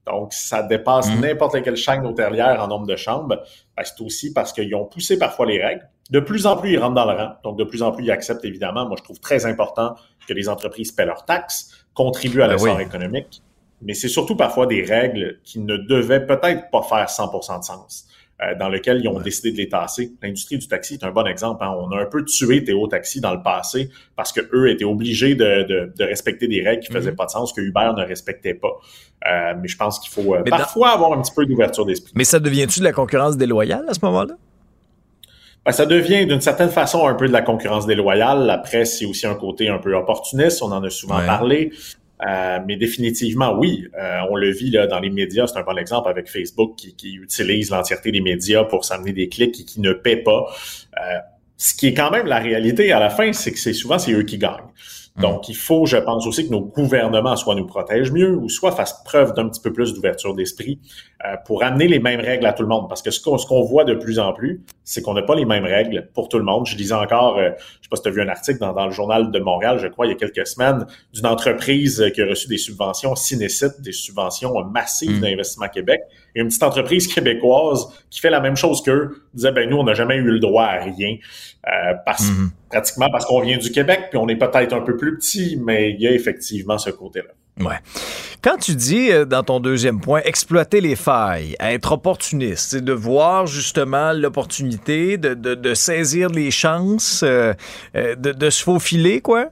[0.07, 1.21] Donc, ça dépasse Mhm.
[1.21, 3.37] n'importe quelle chaîne hôtelière en nombre de chambres.
[3.75, 5.87] Ben, c'est aussi parce qu'ils ont poussé parfois les règles.
[6.09, 7.33] De plus en plus, ils rentrent dans le rang.
[7.43, 8.85] Donc, de plus en plus, ils acceptent, évidemment.
[8.85, 9.95] Moi, je trouve très important
[10.27, 12.83] que les entreprises paient leurs taxes, contribuent à Ben l'essor oui.
[12.83, 13.41] économique.
[13.81, 18.07] Mais c'est surtout parfois des règles qui ne devaient peut-être pas faire 100% de sens,
[18.59, 20.11] dans lesquelles ils ont décidé de les tasser.
[20.21, 21.63] L'industrie du taxi est un bon exemple.
[21.63, 21.73] hein.
[21.77, 25.35] On a un peu tué Théo Taxi dans le passé parce que eux étaient obligés
[25.35, 27.15] de, de- de respecter des règles qui faisaient Mhm.
[27.17, 28.71] pas de sens, que Uber ne respectait pas.
[29.29, 32.11] Euh, mais je pense qu'il faut euh, dans- parfois avoir un petit peu d'ouverture d'esprit.
[32.15, 34.35] Mais ça devient-tu de la concurrence déloyale à ce moment-là?
[35.65, 38.45] Ben, ça devient d'une certaine façon un peu de la concurrence déloyale.
[38.45, 40.61] La presse, c'est aussi un côté un peu opportuniste.
[40.61, 41.25] On en a souvent Ouais.
[41.25, 41.71] parlé.
[42.27, 43.85] Euh, mais définitivement, oui.
[43.99, 45.47] Euh, on le vit là, dans les médias.
[45.47, 49.29] C'est un bon exemple avec Facebook qui, qui utilise l'entièreté des médias pour s'amener des
[49.29, 50.45] clics et qui ne paie pas.
[50.97, 51.17] Euh,
[51.57, 54.13] ce qui est quand même la réalité à la fin, c'est que c'est souvent c'est
[54.13, 54.69] eux qui gagnent.
[55.19, 58.71] Donc, il faut, je pense aussi que nos gouvernements soit nous protègent mieux ou soit
[58.71, 60.79] fassent preuve d'un petit peu plus d'ouverture d'esprit
[61.45, 62.89] pour amener les mêmes règles à tout le monde.
[62.89, 65.35] Parce que ce qu'on ce qu'on voit de plus en plus, c'est qu'on n'a pas
[65.35, 66.65] les mêmes règles pour tout le monde.
[66.65, 68.85] Je lisais encore, euh, je sais pas si tu as vu un article dans, dans
[68.85, 72.21] le journal de Montréal, je crois, il y a quelques semaines, d'une entreprise euh, qui
[72.21, 76.01] a reçu des subventions Cinécite, des subventions euh, massives d'Investissement Québec.
[76.35, 79.83] Et une petite entreprise québécoise qui fait la même chose qu'eux disait, ben nous, on
[79.83, 81.17] n'a jamais eu le droit à rien.
[81.67, 82.29] Euh, parce,
[82.69, 85.91] Pratiquement parce qu'on vient du Québec, puis on est peut-être un peu plus petit, mais
[85.91, 87.29] il y a effectivement ce côté-là.
[87.59, 87.75] Ouais.
[88.41, 92.93] Quand tu dis euh, dans ton deuxième point, exploiter les failles, être opportuniste, c'est de
[92.93, 97.53] voir justement l'opportunité, de, de, de saisir les chances, euh,
[97.95, 99.49] euh, de, de se faufiler, quoi?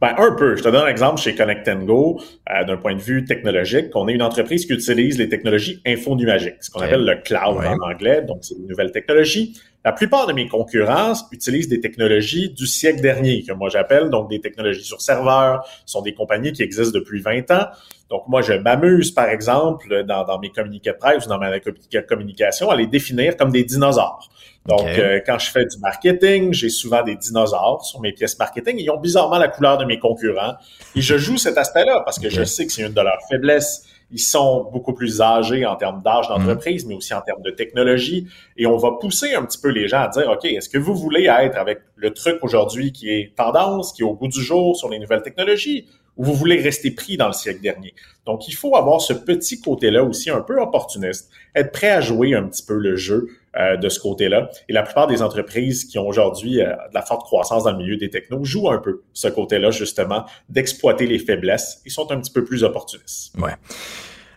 [0.00, 0.56] Ben, un peu.
[0.56, 2.20] Je te donne un exemple chez Connect Go,
[2.50, 3.86] euh, d'un point de vue technologique.
[3.94, 7.68] On est une entreprise qui utilise les technologies infonuagiques, ce qu'on appelle le cloud Ouais.
[7.68, 9.58] en anglais, donc c'est une nouvelle technologie.
[9.84, 14.30] La plupart de mes concurrents utilisent des technologies du siècle dernier, que moi j'appelle donc
[14.30, 17.66] des technologies sur serveur, Ce sont des compagnies qui existent depuis 20 ans.
[18.10, 21.58] Donc moi, je m'amuse, par exemple, dans, dans mes communiqués de presse ou dans ma
[21.58, 24.28] communica- communication, à les définir comme des dinosaures.
[24.66, 28.76] Donc, euh, quand je fais du marketing, j'ai souvent des dinosaures sur mes pièces marketing.
[28.78, 30.54] Ils ont bizarrement la couleur de mes concurrents.
[30.96, 33.84] Et je joue cet aspect-là parce que je sais que c'est une de leurs faiblesses.
[34.10, 38.26] Ils sont beaucoup plus âgés en termes d'âge d'entreprise, mais aussi en termes de technologie.
[38.56, 40.94] Et on va pousser un petit peu les gens à dire, OK, est-ce que vous
[40.94, 44.76] voulez être avec le truc aujourd'hui qui est tendance, qui est au goût du jour
[44.76, 45.86] sur les nouvelles technologies,
[46.16, 47.94] ou vous voulez rester pris dans le siècle dernier?
[48.24, 52.34] Donc, il faut avoir ce petit côté-là aussi un peu opportuniste, être prêt à jouer
[52.34, 54.50] un petit peu le jeu euh, de ce côté-là.
[54.68, 57.78] Et la plupart des entreprises qui ont aujourd'hui euh, de la forte croissance dans le
[57.78, 62.20] milieu des technos jouent un peu ce côté-là, justement, d'exploiter les faiblesses et sont un
[62.20, 63.34] petit peu plus opportunistes.
[63.38, 63.52] Ouais.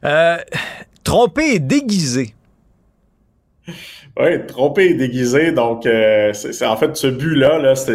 [0.03, 0.37] Euh,
[1.03, 2.35] tromper et déguisé.
[4.19, 5.51] Oui, trompé et déguisé.
[5.51, 7.91] Donc, euh, c'est en fait ce but-là, là, ça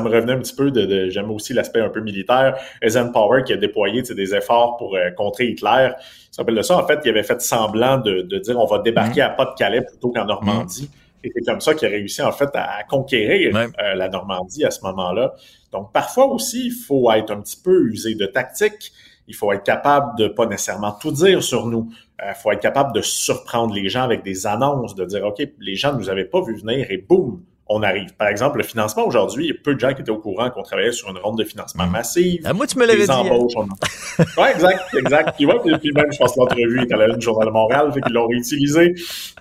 [0.00, 0.84] me revenait un petit peu de.
[0.84, 2.56] de J'aime aussi l'aspect un peu militaire.
[2.82, 5.92] Eisenhower qui a déployé des efforts pour euh, contrer Hitler.
[6.30, 6.76] Ça s'appelle de ça.
[6.76, 10.10] En fait, il avait fait semblant de, de dire on va débarquer à Pas-de-Calais plutôt
[10.10, 10.90] qu'en Normandie.
[11.24, 14.70] Et c'est comme ça qu'il a réussi en fait à conquérir euh, la Normandie à
[14.70, 15.34] ce moment-là.
[15.72, 18.92] Donc, parfois aussi, il faut être un petit peu usé de tactique.
[19.28, 21.90] Il faut être capable de pas nécessairement tout dire sur nous.
[22.18, 25.74] Il faut être capable de surprendre les gens avec des annonces, de dire, OK, les
[25.76, 28.14] gens ne nous avaient pas vu venir et boum, on arrive.
[28.16, 30.50] Par exemple, le financement aujourd'hui, il y a peu de gens qui étaient au courant
[30.50, 32.42] qu'on travaillait sur une ronde de financement massive.
[32.44, 33.14] Ah, moi, tu me l'avais dit, hein.
[33.14, 33.66] embauches, on-
[34.42, 35.32] Ouais, exact, exact.
[35.36, 38.00] Puis, ouais, puis, même, je pense que l'entrevue est à la Journal de Montréal, fait
[38.02, 38.94] qu'ils l'ont réutilisé.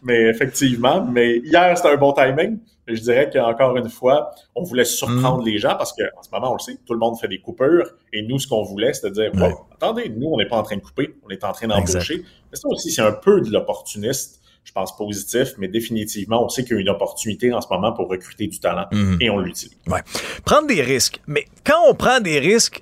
[0.03, 2.60] Mais effectivement, mais hier, c'était un bon timing.
[2.88, 6.56] Je dirais qu'encore une fois, on voulait surprendre les gens parce qu'en ce moment, on
[6.56, 7.86] le sait, tout le monde fait des coupures.
[8.12, 9.53] Et nous, ce qu'on voulait, c'était de dire, Ouais.
[9.74, 12.24] Attendez, nous, on n'est pas en train de couper, on est en train d'embaucher.
[12.52, 16.64] Mais ça aussi, c'est un peu de l'opportuniste, je pense positif, mais définitivement, on sait
[16.64, 19.18] qu'il y a une opportunité en ce moment pour recruter du talent Mhm.
[19.22, 19.78] et on l'utilise.
[19.88, 20.02] Ouais.
[20.45, 21.22] Prendre des risques.
[21.28, 22.82] Mais quand on prend des risques,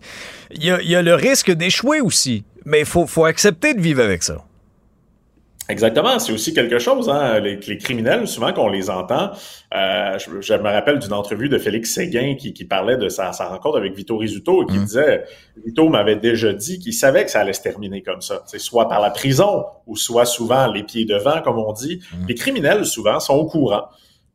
[0.51, 2.43] il y a, il y a le risque d'échouer aussi.
[2.65, 4.43] Mais il faut, faut accepter de vivre avec ça.
[5.69, 7.09] Exactement, c'est aussi quelque chose.
[7.09, 7.39] Hein?
[7.39, 9.29] Les, les criminels, souvent qu'on les entend,
[9.75, 13.33] euh, je, je me rappelle d'une entrevue de Félix Séguin qui, qui parlait de sa,
[13.33, 15.25] sa rencontre avec Vito Rizzuto et qui disait,
[15.63, 18.89] Vito m'avait déjà dit qu'il savait que ça allait se terminer comme ça, C'est soit
[18.89, 22.01] par la prison ou soit souvent les pieds devant, comme on dit.
[22.27, 23.89] Les criminels, souvent, sont au courant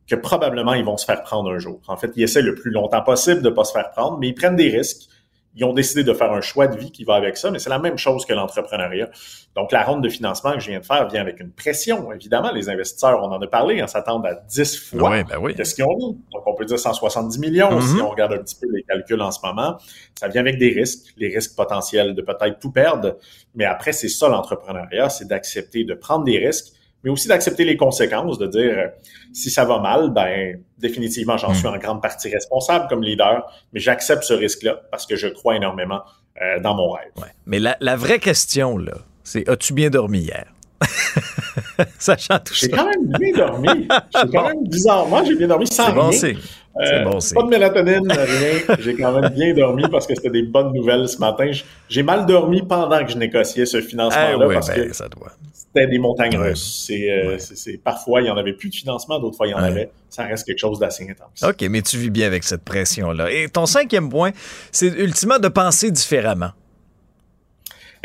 [0.07, 1.81] que probablement ils vont se faire prendre un jour.
[1.87, 4.35] En fait, ils essaient le plus longtemps possible de pas se faire prendre, mais ils
[4.35, 5.09] prennent des risques.
[5.55, 7.69] Ils ont décidé de faire un choix de vie qui va avec ça, mais c'est
[7.69, 9.09] la même chose que l'entrepreneuriat.
[9.55, 12.11] Donc, la ronde de financement que je viens de faire vient avec une pression.
[12.11, 15.55] Évidemment, les investisseurs, on en a parlé, hein, s'attendent à 10 fois ben oui.
[15.55, 16.17] qu'est-ce qu'ils ont mis.
[16.33, 17.81] Donc, on peut dire 170 millions Mhm.
[17.81, 19.77] si on regarde un petit peu les calculs en ce moment.
[20.19, 23.15] Ça vient avec des risques, les risques potentiels de peut-être tout perdre.
[23.55, 26.73] Mais après, c'est ça l'entrepreneuriat, c'est d'accepter de prendre des risques,
[27.05, 28.87] mais aussi d'accepter les conséquences, de dire euh,
[29.31, 31.55] si ça va mal, ben définitivement, j'en Mhm.
[31.55, 35.55] suis en grande partie responsable comme leader, mais j'accepte ce risque-là parce que je crois
[35.55, 36.01] énormément
[36.41, 37.11] euh, dans mon rêve.
[37.45, 40.45] Mais la, la vraie question, là, c'est as-tu bien dormi hier?
[41.99, 42.65] Sachant tout ça.
[42.67, 43.87] J'ai quand même bien dormi.
[43.89, 46.33] J'ai quand même bizarrement, j'ai bien dormi sans bon rien.
[46.81, 47.19] Euh, bon.
[47.33, 48.75] Pas de mélatonine, rien.
[48.79, 51.49] J'ai quand même bien dormi parce que c'était des bonnes nouvelles ce matin.
[51.87, 55.07] J'ai mal dormi pendant que je négociais ce financement-là Ah oui, parce ben, que ça
[55.07, 55.31] doit.
[55.53, 56.49] c'était des montagnes Ouais.
[56.49, 56.89] russes.
[56.91, 57.37] Euh,
[57.83, 59.67] parfois, il y en avait plus de financement, d'autres fois, il y en Ouais.
[59.69, 59.89] avait.
[60.09, 61.43] Ça reste quelque chose d'assez intense.
[61.49, 63.31] OK, mais tu vis bien avec cette pression-là.
[63.31, 64.31] Et ton cinquième point,
[64.71, 66.51] c'est ultimement de penser différemment.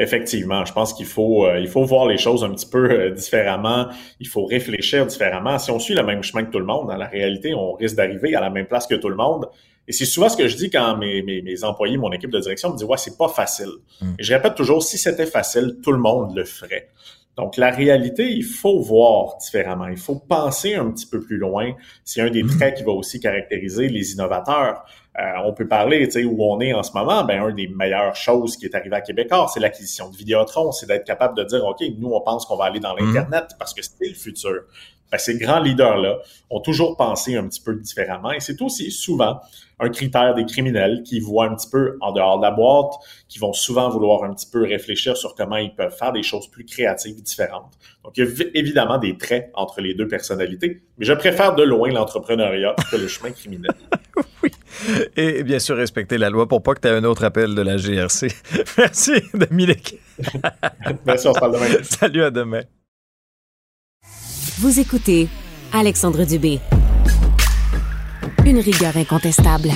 [0.01, 3.10] Effectivement, je pense qu'il faut, euh, il faut voir les choses un petit peu euh,
[3.10, 3.89] différemment.
[4.18, 5.59] Il faut réfléchir différemment.
[5.59, 7.97] Si on suit le même chemin que tout le monde, dans la réalité, on risque
[7.97, 9.47] d'arriver à la même place que tout le monde.
[9.86, 12.40] Et c'est souvent ce que je dis quand mes, mes, mes employés, mon équipe de
[12.40, 13.72] direction me disent Ouais, c'est pas facile.
[14.18, 16.89] Et je répète toujours, si c'était facile, tout le monde le ferait.
[17.36, 19.89] Donc, la réalité, il faut voir différemment.
[19.89, 21.73] Il faut penser un petit peu plus loin.
[22.05, 24.85] C'est un des traits qui va aussi caractériser les innovateurs.
[25.19, 27.69] Euh, on peut parler, tu sais, où on est en ce moment, ben, un des
[27.69, 30.70] meilleures choses qui est arrivé à Québécois, c'est l'acquisition de Vidéotron.
[30.73, 33.74] C'est d'être capable de dire, OK, nous, on pense qu'on va aller dans l'Internet parce
[33.74, 34.65] que c'est le futur.
[35.11, 36.19] Ben, ces grands leaders-là
[36.51, 39.41] ont toujours pensé un petit peu différemment et c'est aussi souvent
[39.82, 42.93] un critère des criminels qui voient un petit peu en dehors de la boîte,
[43.28, 46.49] qui vont souvent vouloir un petit peu réfléchir sur comment ils peuvent faire des choses
[46.49, 47.73] plus créatives, différentes.
[48.05, 51.55] Donc, il y a vi- évidemment des traits entre les deux personnalités, mais je préfère
[51.55, 53.70] de loin l'entrepreneuriat que le chemin criminel.
[55.16, 57.62] Et bien sûr, respecter la loi pour pas que tu aies un autre appel de
[57.62, 58.28] la GRC.
[58.78, 59.99] Merci, Dominique.
[61.07, 61.82] Merci, on se parle demain.
[61.82, 62.62] Salut, à demain.
[64.62, 65.27] Vous écoutez
[65.73, 66.61] Alexandre Dubé.
[68.45, 69.70] Une rigueur incontestable.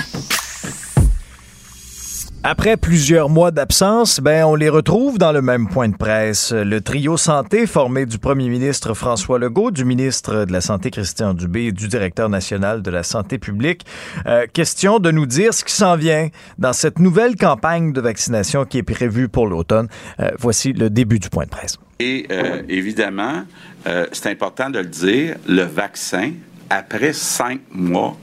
[2.43, 6.51] Après plusieurs mois d'absence, ben on les retrouve dans le même point de presse.
[6.51, 11.33] Le trio santé formé du premier ministre François Legault, du ministre de la Santé Christian
[11.33, 13.87] Dubé et du directeur national de la santé publique.
[14.27, 16.29] Euh, question de nous dire ce qui s'en vient
[16.59, 19.87] dans cette nouvelle campagne de vaccination qui est prévue pour l'automne.
[20.19, 21.79] Euh, voici le début du point de presse.
[21.99, 23.45] Et euh, évidemment,
[23.87, 26.31] euh, c'est important de le dire, le vaccin,
[26.69, 28.17] après cinq mois,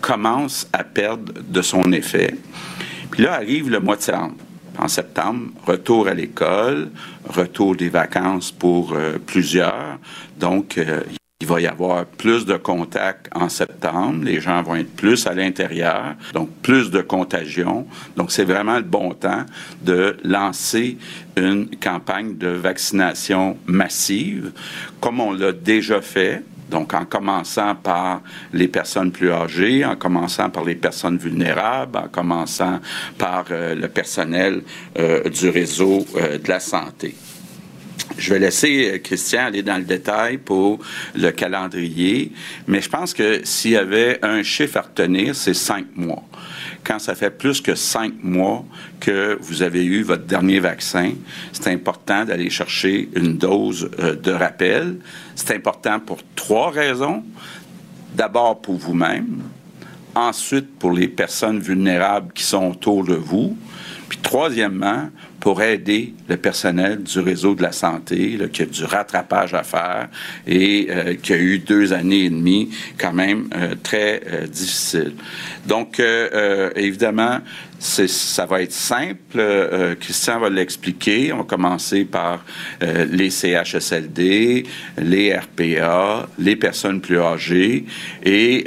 [0.00, 2.34] commence à perdre de son effet.
[3.10, 4.34] Puis là arrive le mois de septembre.
[4.78, 6.90] En septembre, retour à l'école,
[7.28, 9.98] retour des vacances pour euh, plusieurs.
[10.36, 11.00] Donc, euh,
[11.44, 14.24] il va y avoir plus de contacts en septembre.
[14.24, 17.86] Les gens vont être plus à l'intérieur, donc plus de contagion.
[18.16, 19.44] Donc, c'est vraiment le bon temps
[19.82, 20.96] de lancer
[21.36, 24.52] une campagne de vaccination massive,
[25.00, 28.22] comme on l'a déjà fait donc, en commençant par
[28.54, 32.80] les personnes plus âgées, en commençant par les personnes vulnérables, en commençant
[33.18, 34.62] par euh, le personnel
[34.98, 37.14] euh, du réseau euh, de la santé.
[38.16, 40.78] Je vais laisser euh, Christian aller dans le détail pour
[41.14, 42.32] le calendrier,
[42.66, 46.22] mais je pense que s'il y avait un chiffre à retenir, c'est cinq mois.
[46.84, 48.64] Quand ça fait plus que cinq mois
[49.00, 51.12] que vous avez eu votre dernier vaccin,
[51.52, 54.98] c'est important d'aller chercher une dose euh, de rappel.
[55.34, 57.24] C'est important pour trois raisons.
[58.14, 59.42] D'abord pour vous-même,
[60.14, 63.56] ensuite pour les personnes vulnérables qui sont autour de vous,
[64.08, 65.08] puis troisièmement,
[65.44, 69.62] pour aider le personnel du réseau de la santé là, qui a du rattrapage à
[69.62, 70.08] faire
[70.46, 75.12] et euh, qui a eu deux années et demie quand même euh, très euh, difficiles.
[75.66, 77.40] Donc, euh, euh, évidemment,
[77.78, 79.38] ça va être simple.
[80.00, 81.34] Christian va l'expliquer.
[81.34, 82.42] On va commencer par
[82.80, 84.64] les CHSLD,
[84.96, 87.84] les RPA, les personnes plus âgées
[88.24, 88.64] et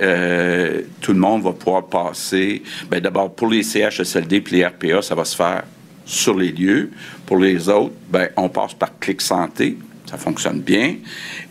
[1.01, 2.61] tout le monde va pouvoir passer.
[2.91, 5.63] Ben, D'abord, pour les CHSLD et les RPA, ça va se faire
[6.07, 6.89] sur les lieux.
[7.25, 9.77] Pour les autres, ben, on passe par Clic Santé.
[10.09, 10.95] Ça fonctionne bien.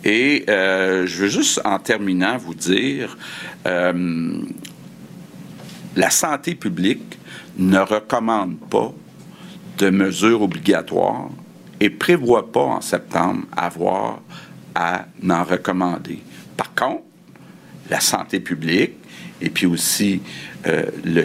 [0.03, 3.17] Et euh, je veux juste, en terminant, vous dire,
[3.67, 4.41] euh,
[5.95, 7.19] la santé publique
[7.59, 8.93] ne recommande pas
[9.79, 11.29] de mesures obligatoires
[11.81, 14.21] et prévoit pas en septembre avoir
[14.75, 16.19] à en recommander.
[16.57, 17.03] Par contre,
[17.91, 18.95] la santé publique
[19.41, 20.23] et puis aussi
[20.67, 21.25] euh, le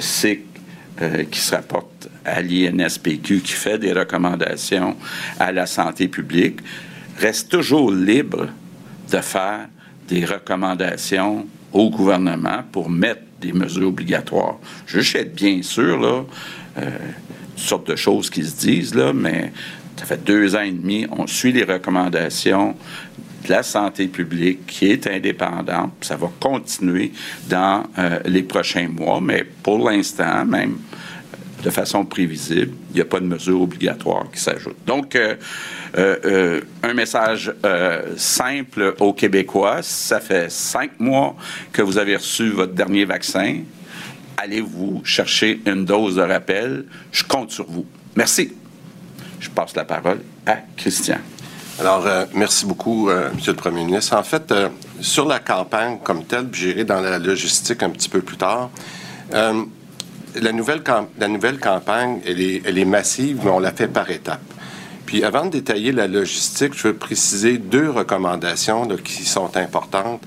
[1.01, 4.95] euh, qui se rapporte à l'INSPQ qui fait des recommandations
[5.39, 6.59] à la santé publique
[7.17, 8.47] reste toujours libre
[9.11, 9.67] de faire
[10.07, 14.57] des recommandations au gouvernement pour mettre des mesures obligatoires.
[14.85, 16.23] Je être bien sûr, là,
[16.77, 16.89] euh,
[17.55, 19.51] toutes sortes de choses qui se disent, là, mais
[19.97, 22.75] ça fait deux ans et demi, on suit les recommandations
[23.43, 25.91] de la santé publique qui est indépendante.
[26.01, 27.11] Ça va continuer
[27.49, 30.77] dans euh, les prochains mois, mais pour l'instant, même
[31.63, 34.83] de façon prévisible, il n'y a pas de mesures obligatoires qui s'ajoutent.
[34.85, 35.35] Donc, euh,
[35.97, 37.53] euh, euh, un message
[38.17, 39.79] simple aux Québécois.
[39.81, 41.35] Ça fait cinq mois
[41.71, 43.59] que vous avez reçu votre dernier vaccin.
[44.37, 46.85] Allez vous chercher une dose de rappel?
[47.11, 47.85] Je compte sur vous.
[48.15, 48.53] Merci.
[49.39, 51.17] Je passe la parole à Christian.
[51.79, 54.15] Alors, merci beaucoup, euh, Monsieur le Premier ministre.
[54.15, 54.53] En fait,
[54.99, 58.69] sur la campagne comme telle, j'irai dans la logistique un petit peu plus tard,
[60.39, 64.41] la, nouvelle campagne, elle est, massive, mais on la fait par étapes.
[65.05, 70.21] Puis avant de détailler la logistique, je veux préciser deux recommandations qui sont importantes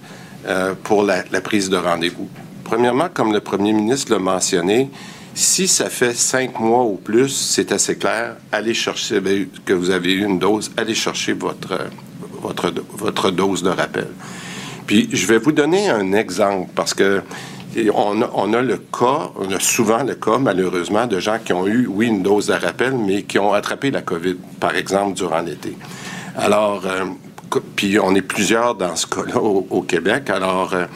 [0.47, 2.28] euh, pour la, la prise de rendez-vous.
[2.64, 4.90] Premièrement, comme le premier ministre l'a mentionné,
[5.35, 9.90] si ça fait cinq mois ou plus, c'est assez clair, allez chercher ben, que vous
[9.90, 11.78] avez eu une dose, allez chercher votre,
[12.40, 14.09] votre, votre dose de rappel.
[14.86, 17.22] Puis je vais vous donner un exemple parce que
[17.94, 21.86] on a, le cas, on a souvent le cas, malheureusement, de gens qui ont eu,
[21.86, 25.76] oui, une dose de rappel, mais qui ont attrapé la COVID, par exemple, durant l'été.
[26.36, 27.05] Alors, euh,
[27.76, 30.30] puis on est plusieurs dans ce cas-là au, Québec.
[30.30, 30.86] Alors, euh,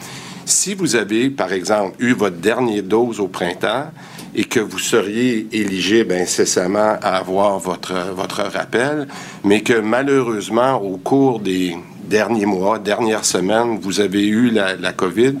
[0.45, 3.91] si vous avez, par exemple, eu votre dernière dose au printemps
[4.35, 9.07] et que vous seriez éligible incessamment à avoir votre, votre rappel,
[9.43, 15.35] mais que malheureusement, au cours des derniers mois, dernières semaines, vous avez eu la COVID,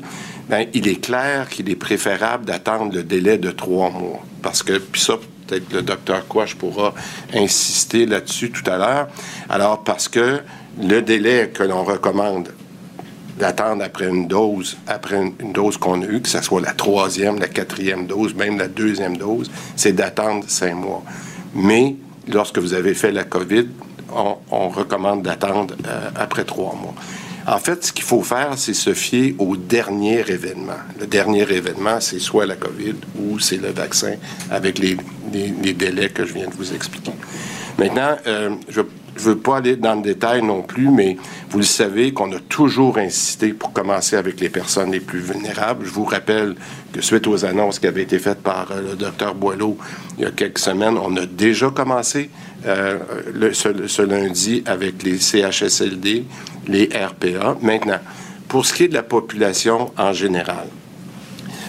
[0.49, 4.23] ben, il est clair qu'il est préférable d'attendre le délai de trois mois.
[4.41, 6.93] Parce que, puis ça, peut-être le docteur Quash pourra
[7.33, 9.07] insister là-dessus tout à l'heure.
[9.47, 10.39] Alors, parce que
[10.81, 12.49] le délai que l'on recommande
[13.37, 17.39] d'attendre après une dose, après une, dose qu'on a eue, que ce soit la troisième,
[17.39, 21.03] la quatrième dose, même la deuxième dose, c'est d'attendre cinq mois.
[21.53, 21.95] Mais
[22.27, 23.67] lorsque vous avez fait la COVID,
[24.13, 26.95] on, on recommande d'attendre euh, après trois mois.
[27.49, 30.77] En fait, ce qu'il faut faire, c'est se fier au dernier événement.
[30.99, 34.13] Le dernier événement, c'est soit la COVID ou c'est le vaccin
[34.51, 34.97] avec les,
[35.73, 37.11] délais que je viens de vous expliquer.
[37.79, 38.85] Maintenant, euh, je ne
[39.15, 41.17] veux pas aller dans le détail non plus, mais
[41.49, 45.87] vous le savez qu'on a toujours insisté pour commencer avec les personnes les plus vulnérables.
[45.87, 46.55] Je vous rappelle
[46.93, 49.75] que suite aux annonces qui avaient été faites par euh, le docteur Boileau
[50.19, 52.29] il y a quelques semaines, on a déjà commencé
[52.65, 52.97] euh,
[53.33, 56.25] le, ce, lundi avec les CHSLD,
[56.67, 57.57] les RPA.
[57.61, 57.99] Maintenant,
[58.47, 60.67] pour ce qui est de la population en général,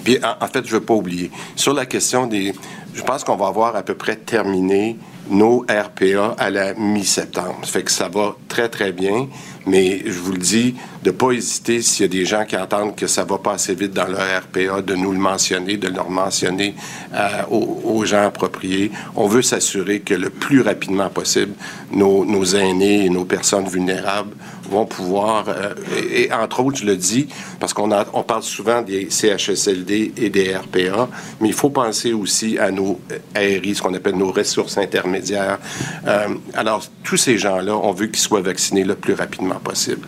[0.05, 2.55] puis en, en fait, je ne veux pas oublier, sur la question des...
[2.95, 4.97] Je pense qu'on va avoir à peu près terminé
[5.31, 7.61] nos RPA à la mi-septembre.
[7.63, 9.29] Ça fait que ça va très, très bien.
[9.67, 12.57] Mais je vous le dis, de ne pas hésiter s'il y a des gens qui
[12.57, 15.89] entendent que ça va pas assez vite dans leur RPA, de nous le mentionner, de
[15.89, 16.75] leur mentionner
[17.15, 18.91] euh, aux, aux, gens appropriés.
[19.15, 21.53] On veut s'assurer que le plus rapidement possible,
[21.93, 24.35] nos, nos, aînés et nos personnes vulnérables
[24.71, 25.75] vont pouvoir, euh,
[26.13, 27.29] et, entre autres, je le dis,
[27.59, 31.09] parce qu'on on parle souvent des CHSLD et des RPA,
[31.41, 33.01] mais il faut penser aussi à nos
[33.35, 35.59] ARI, ce qu'on appelle nos ressources intermédiaires.
[36.07, 40.07] Euh, alors, tous ces gens-là, on veut qu'ils soient vaccinés le plus rapidement possible.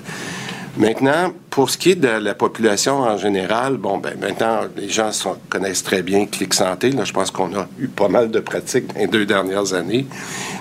[0.79, 5.11] Maintenant, pour ce qui est de la population en général, bon, ben maintenant, les gens
[5.51, 6.93] connaissent très bien Clic Santé.
[7.05, 10.07] Je pense qu'on a eu pas mal de pratiques dans les deux dernières années.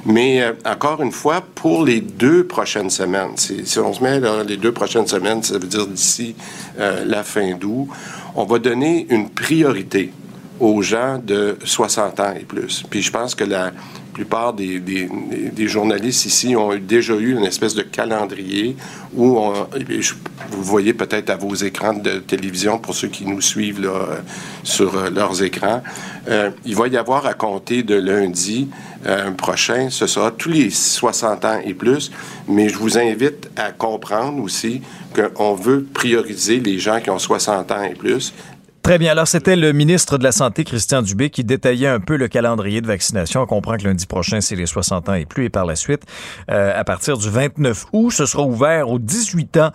[0.05, 4.43] Mais euh, encore une fois, pour les deux prochaines semaines, si on se met là,
[4.43, 6.35] les deux prochaines semaines, ça veut dire d'ici
[6.77, 7.87] euh, la fin d'août,
[8.35, 10.11] on va donner une priorité
[10.61, 12.83] aux gens de 60 ans et plus.
[12.87, 13.71] Puis je pense que la
[14.13, 18.75] plupart des, des, journalistes ici ont déjà eu une espèce de calendrier
[19.15, 19.53] où, on,
[20.51, 24.19] vous voyez peut-être à vos écrans de télévision, pour ceux qui nous suivent là,
[24.63, 25.81] sur euh, leurs écrans,
[26.27, 28.69] euh, il va y avoir à compter de lundi
[29.07, 32.11] euh, prochain, ce sera tous les 60 ans et plus,
[32.47, 34.81] mais je vous invite à comprendre aussi
[35.15, 38.33] qu'on veut prioriser les gens qui ont 60 ans et plus
[38.83, 39.11] Très bien.
[39.11, 42.81] Alors, c'était le ministre de la Santé, Christian Dubé, qui détaillait un peu le calendrier
[42.81, 43.41] de vaccination.
[43.41, 45.45] On comprend que lundi prochain, c'est les 60 ans et plus.
[45.45, 46.01] Et par la suite,
[46.49, 49.71] euh, à partir du 29 août, ce sera ouvert aux 18 ans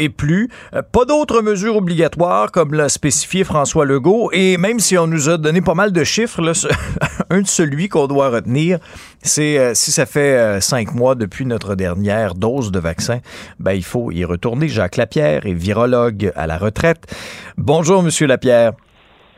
[0.00, 0.48] et plus.
[0.74, 4.30] Euh, pas d'autres mesures obligatoires, comme l'a spécifié François Legault.
[4.32, 6.52] Et même si on nous a donné pas mal de chiffres, là,
[7.30, 8.78] un de celui qu'on doit retenir,
[9.22, 13.20] c'est euh, si ça fait euh, cinq mois depuis notre dernière dose de vaccin,
[13.60, 14.68] ben, il faut y retourner.
[14.68, 17.14] Jacques Lapierre est virologue à la retraite.
[17.56, 18.72] Bonjour, Monsieur Lapierre.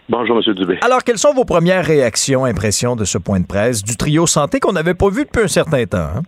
[0.08, 0.54] Bonjour, M.
[0.54, 0.78] Dubé.
[0.82, 4.60] Alors, quelles sont vos premières réactions, impressions de ce point de presse du trio santé
[4.60, 5.98] qu'on n'avait pas vu depuis un certain temps?
[5.98, 6.22] Hein?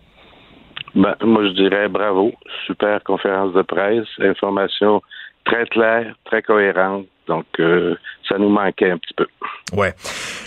[0.94, 2.32] Ben, moi, je dirais bravo.
[2.66, 5.02] Super conférence de presse, information
[5.44, 7.06] très claire, très cohérente.
[7.26, 7.94] Donc, euh,
[8.28, 9.26] ça nous manquait un petit peu.
[9.72, 9.94] Ouais.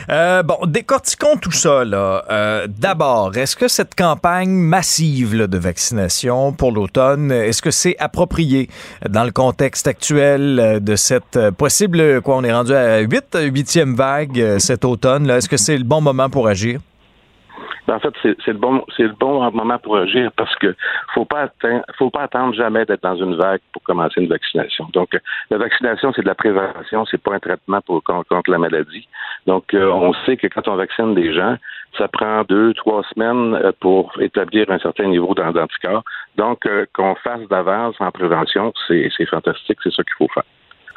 [0.10, 1.84] Euh, bon, décortiquons tout ça.
[1.84, 2.24] Là.
[2.30, 7.98] Euh, D'abord, est-ce que cette campagne massive là, de vaccination pour l'automne, est-ce que c'est
[7.98, 8.70] approprié
[9.10, 14.60] dans le contexte actuel de cette possible, quoi, on est rendu à 8, huitième vague
[14.60, 15.30] cet automne.
[15.30, 16.80] Est-ce que c'est le bon moment pour agir?
[17.90, 20.76] En fait, c'est le bon, c'est le bon moment pour agir parce que
[21.14, 24.88] faut pas atteindre, faut pas attendre jamais d'être dans une vague pour commencer une vaccination.
[24.94, 25.18] Donc,
[25.50, 29.08] la vaccination, c'est de la prévention, c'est pas un traitement pour contre, contre la maladie.
[29.46, 31.56] Donc, euh, on sait que quand on vaccine des gens,
[31.98, 36.04] ça prend deux, trois semaines euh, pour établir un certain niveau d'anticorps.
[36.36, 40.44] Donc, euh, qu'on fasse d'avance en prévention, c'est fantastique, c'est ça qu'il faut faire.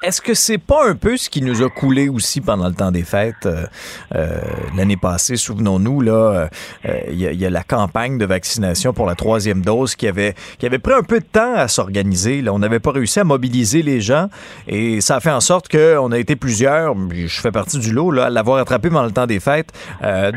[0.02, 2.90] Est-ce que c'est pas un peu ce qui nous a coulé aussi pendant le temps
[2.90, 3.44] des fêtes?
[3.44, 3.66] Euh,
[4.14, 4.40] euh,
[4.74, 5.36] l'année passée?
[5.36, 6.48] Souvenons-nous, là,
[6.84, 10.64] il euh, y, a la campagne de vaccination pour la troisième dose qui avait, qui
[10.64, 12.40] avait pris un peu de temps à s'organiser.
[12.40, 12.54] Là.
[12.54, 14.30] On n'avait pas réussi à mobiliser les gens
[14.66, 18.10] et ça a fait en sorte qu'on a été plusieurs, je fais partie du lot,
[18.10, 19.70] là, à l'avoir attrapé pendant le temps des fêtes,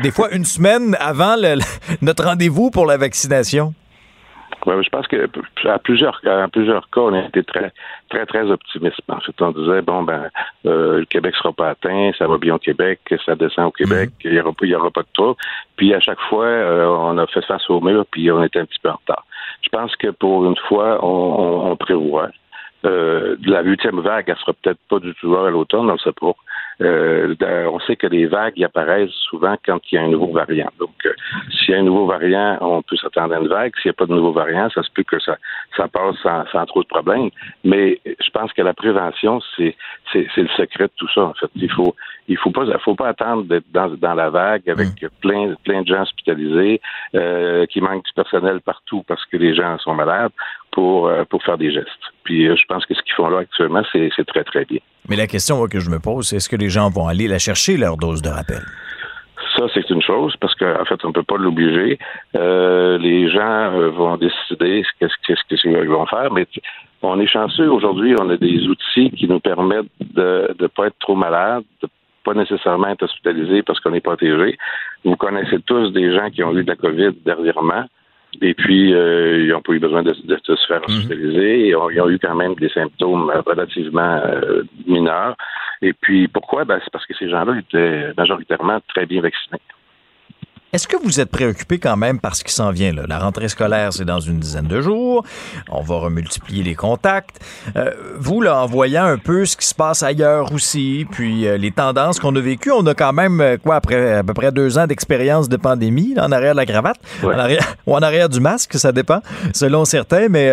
[0.02, 1.36] des fois une semaine avant
[2.02, 3.72] notre rendez-vous pour la vaccination.
[4.66, 5.28] Ouais, je pense que
[5.68, 7.70] à plusieurs, à plusieurs cas, on a été très,
[8.08, 9.00] très, très optimiste.
[9.08, 10.30] En fait, on disait bon ben
[10.64, 14.10] euh, le Québec sera pas atteint, ça va bien au Québec, ça descend au Québec,
[14.24, 15.36] il n'y aura pas, il y aura pas de trouble.
[15.76, 18.64] Puis à chaque fois, euh, on a fait face au mur, puis on était un
[18.64, 19.26] petit peu en retard.
[19.62, 22.30] Je pense que pour une fois, on, on, on prévoit.
[22.84, 26.12] Euh, la huitième vague, elle sera peut-être pas du tout à l'automne, on ne sait
[26.12, 26.32] pas.
[26.80, 27.34] Euh,
[27.66, 30.70] on sait que les vagues apparaissent souvent quand il y a un nouveau variant.
[30.78, 31.12] Donc, euh,
[31.50, 33.72] s'il y a un nouveau variant, on peut s'attendre à une vague.
[33.80, 35.36] S'il n'y a pas de nouveau variant, ça se peut que ça,
[35.76, 37.30] ça passe sans, sans trop de problèmes.
[37.64, 39.76] Mais je pense que la prévention, c'est
[40.14, 41.22] le secret de tout ça.
[41.22, 41.94] En fait, il faut,
[42.28, 45.08] il faut pas, faut pas attendre d'être dans, dans la vague avec mmh.
[45.20, 46.80] plein, plein de gens hospitalisés,
[47.14, 50.32] euh, qui manquent du personnel partout parce que les gens sont malades
[50.70, 51.88] pour, euh, pour faire des gestes.
[52.24, 54.80] Puis euh, je pense que ce qu'ils font là actuellement, c'est, c'est très, très bien.
[55.08, 57.38] Mais la question que je me pose, c'est est-ce que les gens vont aller la
[57.38, 58.62] chercher, leur dose de rappel?
[59.56, 61.98] Ça, c'est une chose, parce qu'en fait, on ne peut pas l'obliger.
[62.34, 66.46] Euh, les gens vont décider ce qu'ils vont faire, mais
[67.04, 70.98] on est chanceux aujourd'hui, on a des outils qui nous permettent de ne pas être
[70.98, 71.88] trop malade, de
[72.24, 74.58] pas nécessairement être hospitalisé parce qu'on est protégé.
[75.04, 77.84] Vous connaissez tous des gens qui ont eu de la COVID dernièrement.
[78.42, 80.96] Et puis, euh, ils n'ont pas eu besoin de, se faire mhm.
[80.96, 81.68] hospitaliser.
[81.68, 85.36] ils, ont, eu quand même des symptômes relativement euh, mineurs.
[85.82, 86.64] Et puis, pourquoi?
[86.64, 89.60] Ben, c'est parce que ces gens-là étaient majoritairement très bien vaccinés.
[90.74, 92.92] Est-ce que vous êtes préoccupé quand même par ce qui s'en vient?
[92.92, 93.04] Là?
[93.06, 95.24] La rentrée scolaire, c'est dans une dizaine de jours.
[95.70, 97.38] On va remultiplier les contacts.
[97.76, 101.58] Euh, vous, là, en voyant un peu ce qui se passe ailleurs aussi, puis euh,
[101.58, 104.50] les tendances qu'on a vécues, on a quand même, euh, quoi, après à peu près
[104.50, 108.28] deux ans d'expérience de pandémie, en arrière de la cravate, en arrière, ou en arrière
[108.28, 109.20] du masque, ça dépend,
[109.52, 110.26] selon certains.
[110.28, 110.52] Mais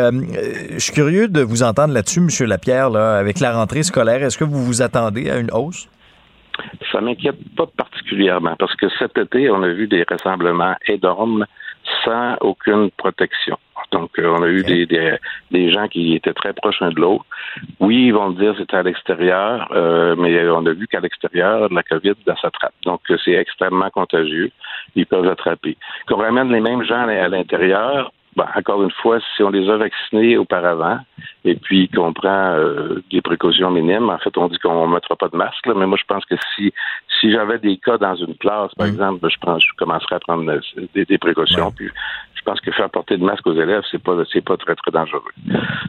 [0.73, 2.48] je suis curieux de vous entendre là-dessus, M.
[2.48, 4.22] Lapierre, là, avec la rentrée scolaire.
[4.22, 5.88] Est-ce que vous vous attendez à une hausse?
[6.91, 11.45] Ça m'inquiète pas particulièrement parce que cet été, on a vu des rassemblements énormes
[12.03, 13.57] sans aucune protection.
[13.91, 17.26] Donc, euh, on a eu des, des, gens qui étaient très proches l'un de l'autre.
[17.80, 21.68] Oui, ils vont dire que c'était à l'extérieur, euh, mais on a vu qu'à l'extérieur,
[21.72, 22.73] la COVID, s'attrape.
[22.86, 24.52] Donc, c'est extrêmement contagieux.
[24.95, 25.78] Ils peuvent attraper.
[26.07, 29.78] Qu'on ramène les mêmes gens à l'intérieur, ben, encore une fois, si on les a
[29.78, 30.99] vaccinés auparavant
[31.44, 35.16] et puis qu'on prend euh, des précautions minimes, en fait, on dit qu'on ne mettra
[35.16, 36.74] pas de masque, mais moi, je pense que si
[37.20, 38.91] si j'avais des cas dans une classe, par mm.
[38.91, 41.72] exemple, ben, je, pense, je commencerais à prendre euh, des, précautions.
[41.72, 41.90] Puis
[42.42, 44.90] je pense que faire porter de masque aux élèves, c'est pas c'est pas très très
[44.90, 45.22] dangereux.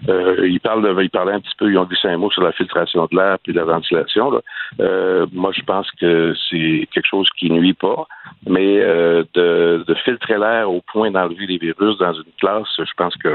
[0.08, 2.42] Euh, ils parlent de, ils parlaient un petit peu, ils ont dit un mot sur
[2.42, 4.30] la filtration de l'air puis la ventilation.
[4.30, 4.40] Là.
[4.80, 8.06] Euh, moi, je pense que c'est quelque chose qui nuit pas,
[8.46, 12.92] mais euh, de, de, filtrer l'air au point d'enlever les virus dans une classe, je
[12.98, 13.34] pense que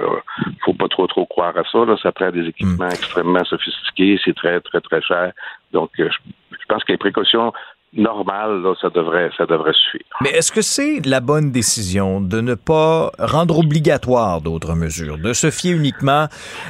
[0.63, 1.85] faut pas trop trop croire à ça.
[1.85, 1.97] Là.
[2.03, 2.91] Ça prend des équipements mm.
[2.91, 5.31] extrêmement sophistiqués, c'est très très très cher.
[5.73, 7.51] Donc, je, je pense que les précautions
[7.93, 10.05] normal, là, ça devrait, ça devrait suffire.
[10.21, 15.33] Mais est-ce que c'est la bonne décision de ne pas rendre obligatoire d'autres mesures, de
[15.33, 16.27] se fier uniquement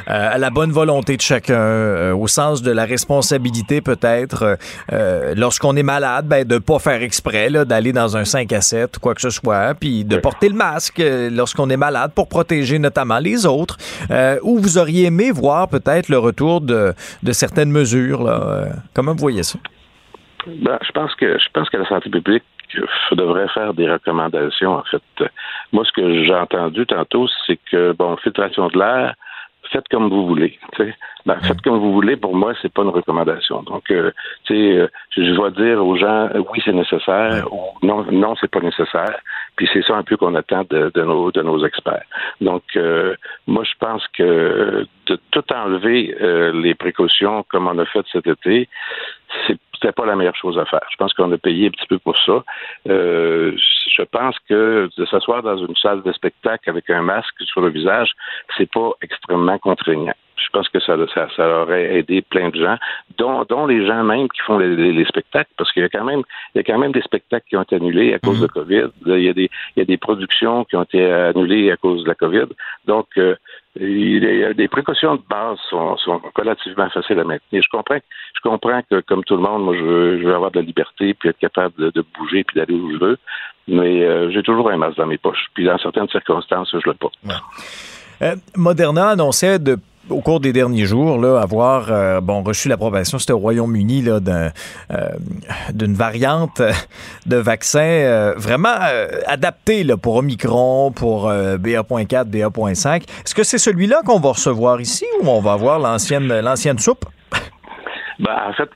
[0.07, 4.57] euh, à la bonne volonté de chacun, euh, au sens de la responsabilité peut-être,
[4.93, 8.99] euh, lorsqu'on est malade, ben, de pas faire exprès, d'aller dans un 5 à 7
[8.99, 13.19] quoi que ce soit, puis de porter le masque lorsqu'on est malade pour protéger notamment
[13.19, 13.77] les autres,
[14.43, 18.23] ou vous auriez aimé voir peut-être le retour de, de certaines mesures.
[18.23, 18.67] Là.
[18.93, 19.57] comment vous voyez ça?
[20.47, 22.43] Ben, je pense que je pense que la santé publique
[23.11, 24.75] devrait faire des recommandations.
[24.75, 25.01] En fait,
[25.71, 29.15] moi, ce que j'ai entendu tantôt, c'est que bon, filtration de l'air,
[29.71, 30.57] faites comme vous voulez.
[31.25, 33.63] Ben, faites comme vous voulez, pour moi, c'est pas une recommandation.
[33.63, 34.11] Donc, euh,
[34.51, 38.61] euh, je vais dire aux gens, euh, oui, c'est nécessaire, ou non, non, c'est pas
[38.61, 39.19] nécessaire.
[39.55, 42.05] Puis c'est ça un peu qu'on attend de, de, nos, de nos experts.
[42.39, 43.15] Donc, euh,
[43.45, 46.15] moi, je pense que de tout enlever
[46.53, 48.69] les précautions comme on a fait cet été,
[49.45, 50.85] c'est c'était pas la meilleure chose à faire.
[50.91, 52.43] Je pense qu'on a payé un petit peu pour ça.
[52.89, 53.55] Euh,
[53.97, 57.69] je pense que de s'asseoir dans une salle de spectacle avec un masque sur le
[57.69, 58.11] visage,
[58.57, 60.13] c'est pas extrêmement contraignant.
[60.35, 60.95] Je pense que ça,
[61.35, 62.77] ça, aurait aidé plein de gens,
[63.17, 66.21] dont, dont les gens même qui font les, spectacles, parce qu'il y a quand même,
[66.53, 68.51] il y a quand même des spectacles qui ont été annulés à cause de mhm.
[68.51, 68.87] COVID.
[69.07, 72.03] Il y a des, il y a des productions qui ont été annulées à cause
[72.03, 72.45] de la COVID.
[72.85, 73.35] Donc, euh,
[73.79, 75.95] les précautions de base sont,
[76.35, 77.61] relativement faciles à maintenir.
[77.63, 77.99] Je comprends,
[78.35, 81.29] je comprends que, comme tout le monde, moi, je veux, avoir de la liberté, puis
[81.29, 83.17] être capable de, bouger, puis d'aller où je veux.
[83.67, 85.47] Mais euh, j'ai toujours un masque dans mes poches.
[85.53, 87.09] Puis dans certaines circonstances, je l'ai pas.
[88.21, 89.77] Euh, Moderna annonçait de
[90.09, 94.19] au cours des derniers jours, là, avoir euh, bon reçu l'approbation, c'était au Royaume-Uni là,
[94.19, 94.49] d'un,
[94.91, 95.09] euh,
[95.73, 96.61] d'une variante
[97.25, 98.75] de vaccin euh, vraiment
[99.25, 103.03] adapté là, pour Omicron, pour BA.4, BA.5.
[103.03, 107.05] Est-ce que c'est celui-là qu'on va recevoir ici ou on va avoir l'ancienne, l'ancienne soupe?
[108.19, 108.69] Ben, en fait,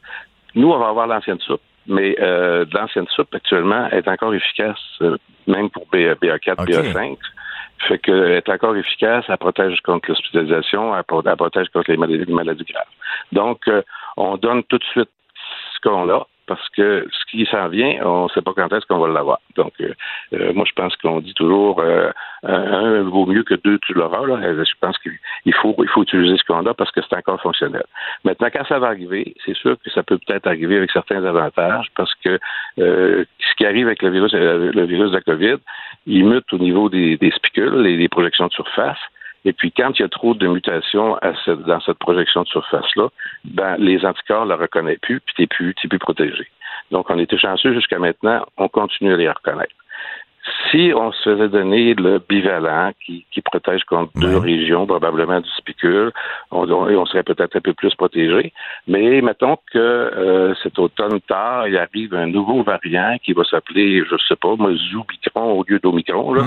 [0.54, 1.62] nous, on va avoir l'ancienne soupe.
[1.88, 2.16] Mais
[2.72, 4.78] l'ancienne soupe, actuellement, est encore efficace,
[5.48, 7.18] même pour BA, 4 BA5.
[7.88, 12.86] Fait qu'elle est encore efficace, elle protège contre l'hospitalisation, elle, protège contre les maladies, graves.
[13.32, 13.82] Donc, euh,
[14.18, 15.10] on donne tout de suite
[15.74, 18.86] ce qu'on a parce que ce qui s'en vient, on ne sait pas quand est-ce
[18.86, 19.40] qu'on va l'avoir.
[19.56, 19.94] Donc, euh,
[20.34, 22.12] euh, moi, je pense qu'on dit toujours euh,
[22.44, 24.26] un vaut mieux que deux, tu l'auras.
[24.28, 24.38] Là.
[24.42, 27.86] Je pense qu'il faut, il faut utiliser ce qu'on a parce que c'est encore fonctionnel.
[28.26, 31.88] Maintenant, quand ça va arriver, c'est sûr que ça peut peut-être arriver avec certains avantages
[31.96, 32.38] parce que
[32.78, 35.58] ce qui arrive avec le virus, le virus de la COVID,
[36.06, 38.98] il mute au niveau des, des spicules et des projections de surface.
[39.44, 41.18] Et puis, quand il y a trop de mutations
[41.48, 43.10] dans cette projection de surface-là,
[43.46, 46.48] ben, les anticorps ne la reconnaissent plus, puis tu n'es plus, plus protégé.
[46.92, 49.74] Donc, on était chanceux jusqu'à maintenant, on continue à les reconnaître.
[50.70, 55.50] Si on se faisait donner le bivalent qui, qui protège contre deux régions, probablement du
[55.52, 56.12] spicule,
[56.50, 58.52] on, on, serait peut-être un peu plus protégé.
[58.88, 64.04] Mais mettons que euh, cet automne tard, il arrive un nouveau variant qui va s'appeler,
[64.10, 66.44] je sais pas, moi, Zoubicron au lieu d'Omicron, là.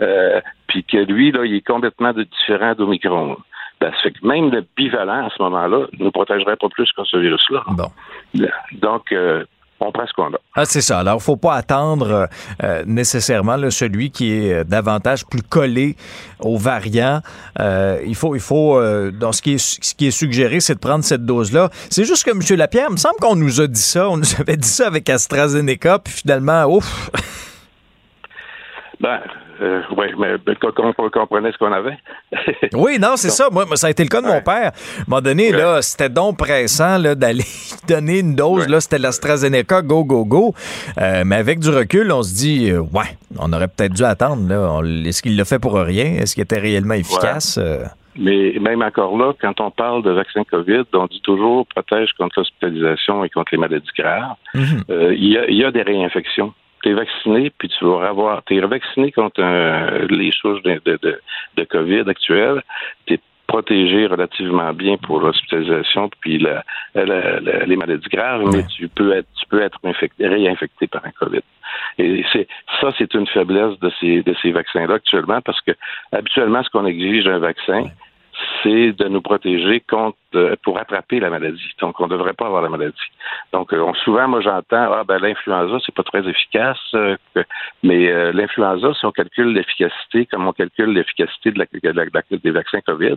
[0.00, 3.36] Euh, puis que lui, là, il est complètement différent d'Omicron.
[3.80, 6.90] Ben, ça fait que même le bivalent à ce moment-là ne nous protégerait pas plus
[6.92, 7.62] que ce virus-là.
[8.72, 9.44] Donc, euh,
[9.80, 10.38] on prend ce qu'on a.
[10.54, 10.98] Ah, c'est ça.
[10.98, 12.28] Alors, faut pas attendre
[12.62, 15.96] euh, nécessairement là, celui qui est euh, davantage plus collé
[16.40, 17.20] aux variants.
[17.60, 20.74] Euh, il faut, il faut euh, dans ce qui est, ce qui est suggéré, c'est
[20.74, 21.70] de prendre cette dose-là.
[21.90, 22.58] C'est juste que, M.
[22.58, 24.08] Lapierre, il me semble qu'on nous a dit ça.
[24.08, 27.10] On nous avait dit ça avec AstraZeneca, puis finalement, ouf!
[29.00, 29.20] Ben,
[29.60, 31.96] euh, oui, mais ben, qu'on comprenait ce qu'on avait.
[32.74, 33.48] Oui, non, c'est ça.
[33.50, 34.72] Moi, ça a été le cas de mon père.
[34.72, 37.44] À un moment donné, là, c'était donc pressant là, d'aller
[37.88, 38.68] donner une dose.
[38.68, 40.54] Là, c'était l'AstraZeneca, go, go, go.
[41.00, 44.48] Euh, mais avec du recul, on se dit, euh, ouais, on aurait peut-être dû attendre.
[44.48, 44.68] Là.
[44.72, 46.16] On- Est-ce qu'il l'a fait pour rien?
[46.20, 47.58] Est-ce qu'il était réellement efficace?
[48.20, 52.40] Mais même encore là, quand on parle de vaccin COVID, on dit toujours protège contre
[52.40, 54.34] l'hospitalisation et contre les maladies graves.
[54.90, 56.52] Euh, Il y, a, y a des réinfections.
[56.82, 58.42] Tu es vacciné, puis tu vas avoir.
[58.44, 61.20] Tu es vacciné contre euh, les souches de, de, de,
[61.56, 62.62] de COVID actuelles.
[63.06, 66.62] Tu es protégé relativement bien pour l'hospitalisation puis la,
[66.94, 71.04] la- la- les maladies graves, mais tu peux être tu peux être infecté, réinfecté par
[71.06, 71.40] un COVID.
[71.98, 72.46] Et c'est
[72.80, 75.72] ça, c'est une faiblesse de ces de ces vaccins-là actuellement, parce que
[76.12, 77.84] habituellement, ce qu'on exige d'un vaccin,
[78.62, 81.70] c'est de nous protéger contre euh, pour attraper la maladie.
[81.80, 82.96] Donc, on ne devrait pas avoir la maladie.
[83.52, 87.16] Donc, euh, on- souvent, moi, j'entends ah ben l'influenza, c'est pas très efficace, euh,
[87.82, 93.16] mais l'influenza, si on calcule l'efficacité, comme on calcule l'efficacité de de des vaccins COVID,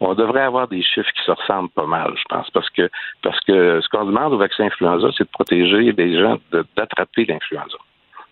[0.00, 2.88] on devrait avoir des chiffres qui se ressemblent pas mal, je pense, parce que
[3.22, 6.38] parce que ce qu'on demande au vaccin influenza, c'est de protéger les gens
[6.76, 7.78] d'attraper l'influenza.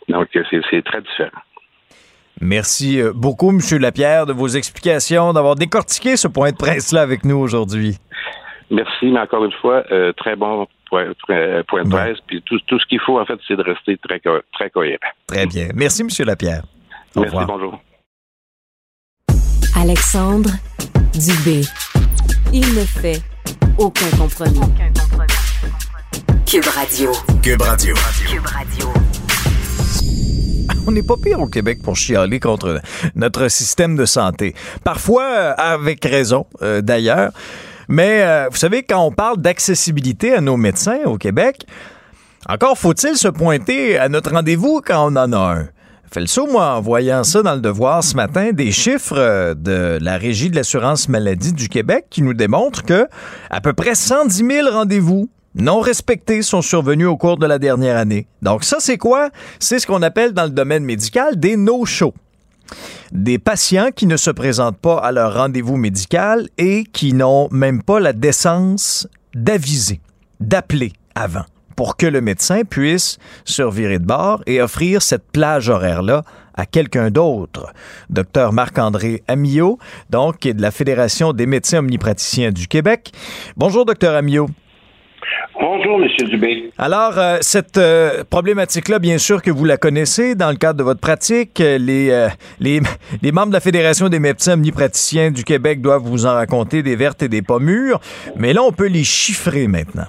[0.09, 1.41] Donc, c'est très différent.
[2.41, 3.61] Merci euh, beaucoup, M.
[3.79, 7.99] Lapierre, de vos explications, d'avoir décortiqué ce point de presse-là avec nous aujourd'hui.
[8.71, 12.19] Merci, mais encore une fois, euh, très bon point, très- point de presse.
[12.27, 14.21] Puis tout, tout ce qu'il faut, en fait, c'est de rester très,
[14.53, 14.99] très cohérent.
[15.27, 15.69] Très bien.
[15.75, 16.09] Merci, M.
[16.27, 16.63] Lapierre.
[17.17, 17.47] Au Merci, revoir.
[17.59, 17.81] bonjour.
[19.77, 20.51] Alexandre
[21.15, 21.63] Dubé.
[22.53, 23.21] Il ne fait
[23.79, 24.61] aucun compromis.
[26.47, 27.13] Cube Radio.
[27.43, 27.95] Cube Radio.
[28.29, 29.20] Cube Radio.
[30.87, 32.81] On n'est pas pire au Québec pour chialer contre
[33.15, 34.55] notre système de santé.
[34.85, 37.33] Parfois, euh, avec raison, euh, d'ailleurs.
[37.89, 41.67] Mais euh, vous savez, quand on parle d'accessibilité à nos médecins au Québec,
[42.49, 45.69] encore faut-il se pointer à notre rendez-vous quand on en a un.
[46.13, 49.99] Fait le saut, moi, en voyant ça dans le devoir ce matin, des chiffres de
[50.01, 53.07] la Régie de l'assurance maladie du Québec qui nous démontrent que
[53.49, 57.97] à peu près 110 000 rendez-vous non respectés sont survenus au cours de la dernière
[57.97, 58.27] année.
[58.43, 59.31] Donc ça, c'est quoi?
[59.59, 62.15] C'est ce qu'on appelle dans le domaine médical des no-shows.
[63.13, 67.83] Des patients qui ne se présentent pas à leur rendez-vous médical et qui n'ont même
[67.83, 70.01] pas la décence d'aviser,
[70.39, 71.45] d'appeler avant
[71.75, 76.25] pour que le médecin puisse se revirer de bord et offrir cette plage horaire-là
[76.55, 77.73] à quelqu'un d'autre.
[78.11, 79.79] Docteur Marc-André Amillot,
[80.11, 83.13] donc, qui est de la Fédération des médecins omnipraticiens du Québec.
[83.57, 84.49] Bonjour, docteur Amillot.
[85.61, 86.09] Bonjour, M.
[86.29, 86.71] Dubé.
[86.79, 90.85] Alors, euh, cette euh, problématique-là, bien sûr que vous la connaissez dans le cadre de
[90.85, 91.61] votre pratique.
[91.61, 92.29] Euh, Les, euh,
[92.61, 92.81] les,
[93.23, 96.97] les membres de la Fédération des médecins omnipraticiens du Québec doivent vous en raconter des
[96.97, 98.01] vertes et des pas mûres.
[98.37, 100.09] Mais là, on peut les chiffrer maintenant.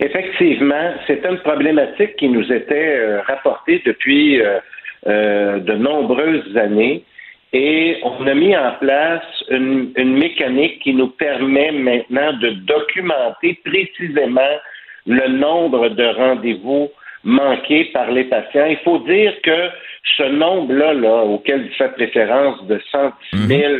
[0.00, 4.58] Effectivement, c'est une problématique qui nous était euh, rapportée depuis euh,
[5.06, 7.04] euh, de nombreuses années
[7.52, 13.58] et on a mis en place une, une mécanique qui nous permet maintenant de documenter
[13.64, 14.58] précisément
[15.06, 16.90] le nombre de rendez-vous
[17.24, 18.66] manqués par les patients.
[18.66, 19.68] Il faut dire que
[20.16, 23.72] ce nombre-là, là, auquel vous faites référence de 110 000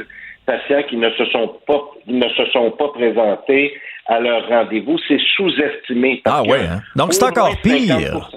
[0.47, 3.74] patients qui ne se sont pas ne se sont pas présentés
[4.07, 6.23] à leur rendez-vous, c'est sous-estimé.
[6.24, 6.81] Ah ouais, hein?
[6.97, 8.31] Donc c'est encore pire.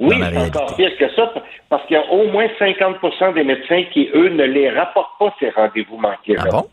[0.00, 0.08] 50%.
[0.08, 1.32] Oui, c'est encore pire que ça,
[1.68, 5.34] parce qu'il y a au moins 50% des médecins qui, eux, ne les rapportent pas,
[5.38, 6.36] ces rendez-vous manqués.
[6.38, 6.64] Ah bon?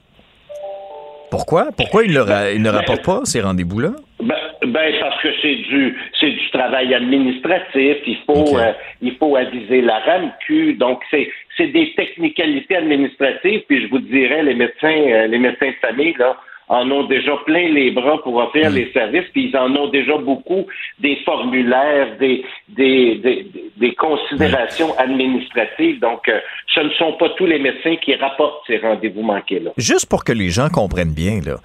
[1.29, 1.67] Pourquoi?
[1.77, 3.91] Pourquoi ils ne, ra- ils ne rapportent pas ces rendez-vous-là?
[4.19, 4.35] Ben,
[4.65, 7.97] ben, parce que c'est du c'est du travail administratif.
[8.05, 10.73] Il faut euh, il faut aviser la RAMQ.
[10.73, 13.61] Donc c'est c'est des technicalités administratives.
[13.67, 16.35] Puis je vous dirais les médecins euh, les médecins de famille là
[16.71, 20.17] en ont déjà plein les bras pour offrir les services, puis ils en ont déjà
[20.17, 20.65] beaucoup
[20.99, 25.99] des formulaires, des des, des, des considérations administratives.
[25.99, 26.39] Donc, euh,
[26.73, 29.71] ce ne sont pas tous les médecins qui rapportent ces rendez-vous manqués-là.
[29.77, 31.57] Juste pour que les gens comprennent bien, là.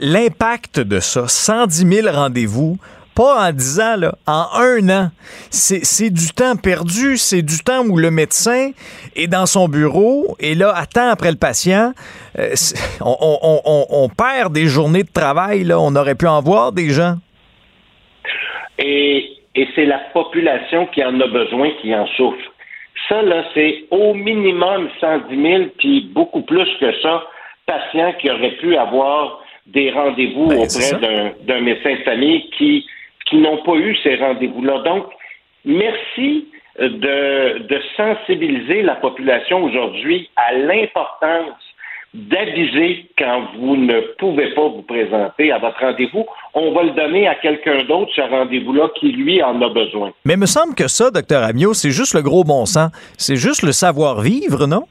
[0.00, 2.78] L'impact de ça, 110 000 rendez-vous
[3.14, 5.08] Pas en 10 ans, là, en un an.
[5.50, 8.70] C'est du temps perdu, c'est du temps où le médecin
[9.14, 11.92] est dans son bureau et là, attend après le patient.
[12.38, 12.54] Euh,
[13.00, 15.78] on, on, on, on, perd des journées de travail, là.
[15.78, 17.14] On aurait pu en voir des gens.
[18.78, 22.50] Et, et c'est la population qui en a besoin qui en souffre.
[23.08, 27.22] Ça, là, c'est au minimum 110 000, puis beaucoup plus que ça,
[27.66, 32.86] patients qui auraient pu avoir des rendez-vous Ben, auprès d'un médecin de famille qui,
[33.26, 34.80] qui n'ont pas eu ces rendez-vous-là.
[34.80, 35.06] Donc,
[35.64, 36.48] merci
[36.78, 41.54] de, de sensibiliser la population aujourd'hui à l'importance
[42.14, 46.24] d'aviser quand vous ne pouvez pas vous présenter à votre rendez-vous.
[46.54, 50.12] On va le donner à quelqu'un d'autre, ce rendez-vous-là, qui, lui, en a besoin.
[50.24, 52.90] Mais il me semble que ça, docteur Amiot, c'est juste le gros bon sens.
[53.18, 54.84] C'est juste le savoir-vivre, non?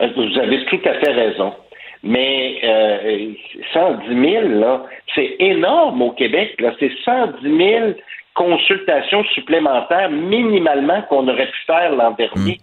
[0.00, 1.52] Euh, Vous avez tout à fait raison.
[2.02, 3.32] Mais euh,
[3.72, 4.82] 110 000, là,
[5.14, 6.56] c'est énorme au Québec.
[6.80, 7.92] C'est 110 000
[8.34, 12.58] consultations supplémentaires minimalement qu'on aurait pu faire l'an dernier.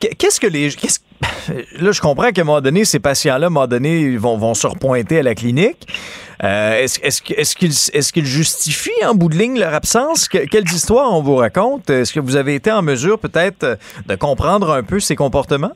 [0.00, 0.68] Qu'est-ce que les.
[0.70, 1.00] qu'est-ce-
[1.82, 4.54] Là, je comprends qu'à un moment donné, ces patients-là, à un moment donné, vont, vont
[4.54, 5.88] se repointer à la clinique.
[6.44, 10.28] Euh, est-ce, est-ce, est-ce qu'ils, justifient en bout de ligne leur absence?
[10.28, 11.90] Que- quelles histoires on vous raconte?
[11.90, 13.74] Est-ce que vous avez été en mesure peut-être euh,
[14.06, 15.72] de comprendre un peu ces comportements?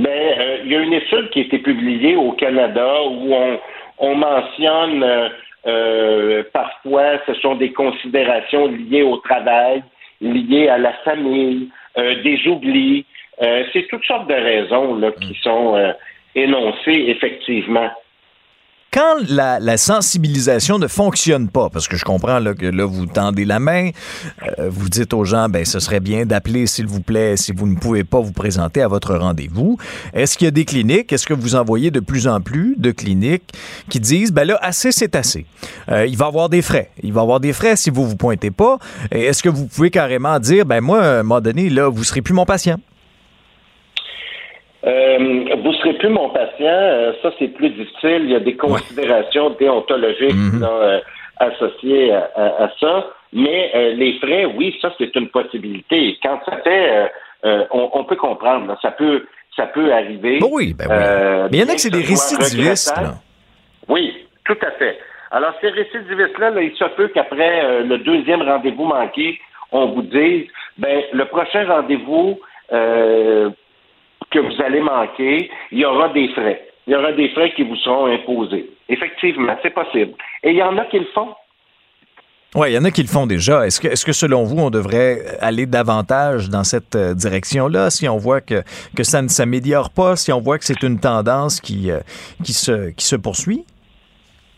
[0.00, 3.58] Ben, euh, il y a une étude qui a été publiée au Canada où on,
[3.98, 5.28] on mentionne euh,
[5.66, 9.82] euh, parfois ce sont des considérations liées au travail,
[10.22, 11.68] liées à la famille,
[11.98, 13.04] euh, des oublis.
[13.42, 15.92] Euh, c'est toutes sortes de raisons là, qui sont euh,
[16.34, 17.90] énoncées effectivement.
[18.92, 23.06] Quand la, la sensibilisation ne fonctionne pas, parce que je comprends là, que là, vous
[23.06, 23.90] tendez la main,
[24.58, 27.68] euh, vous dites aux gens, ben, ce serait bien d'appeler, s'il vous plaît, si vous
[27.68, 29.78] ne pouvez pas vous présenter à votre rendez-vous.
[30.12, 32.74] Est-ce qu'il y a des cliniques, est-ce que vous en voyez de plus en plus
[32.78, 33.52] de cliniques
[33.88, 35.46] qui disent, ben là, assez, c'est assez.
[35.88, 36.90] Euh, il va y avoir des frais.
[37.00, 38.78] Il va y avoir des frais si vous vous pointez pas.
[39.12, 42.22] Est-ce que vous pouvez carrément dire, ben moi, à un moment donné, là, vous serez
[42.22, 42.80] plus mon patient?
[44.86, 48.22] Euh, vous serez plus mon patient, euh, ça c'est plus difficile.
[48.24, 51.00] Il y a des considérations déontologiques là, euh,
[51.38, 53.06] associées à, à- à ça.
[53.32, 56.16] Mais euh, les frais, oui, ça c'est une possibilité.
[56.22, 57.06] Quand ça fait, euh,
[57.44, 60.38] euh, on, on peut comprendre, là, ça peut, ça peut arriver.
[60.50, 61.48] oui, ben oui.
[61.52, 63.14] Mais il y en a que c'est des récidivistes, là.
[63.88, 64.14] Oui,
[64.46, 64.98] tout à fait.
[65.30, 69.38] Alors, ces récidivistes-là, là, il se peut qu'après le deuxième rendez-vous manqué,
[69.72, 70.46] on vous dise,
[70.78, 72.40] ben, le prochain rendez-vous
[72.72, 73.50] euh,
[74.30, 76.66] que vous allez manquer, il y aura des frais.
[76.86, 78.70] Il y aura des frais qui vous seront imposés.
[78.88, 80.12] Effectivement, c'est possible.
[80.42, 81.28] Et il y en a qui le font.
[82.56, 83.64] Oui, il y en a qui le font déjà.
[83.64, 88.08] Est-ce que, est-ce que selon vous, on devrait aller davantage dans cette euh, direction-là si
[88.08, 88.64] on voit que,
[88.96, 92.00] que ça ne s'améliore pas, si on voit que c'est une tendance qui, euh,
[92.42, 93.64] qui, se, qui se poursuit?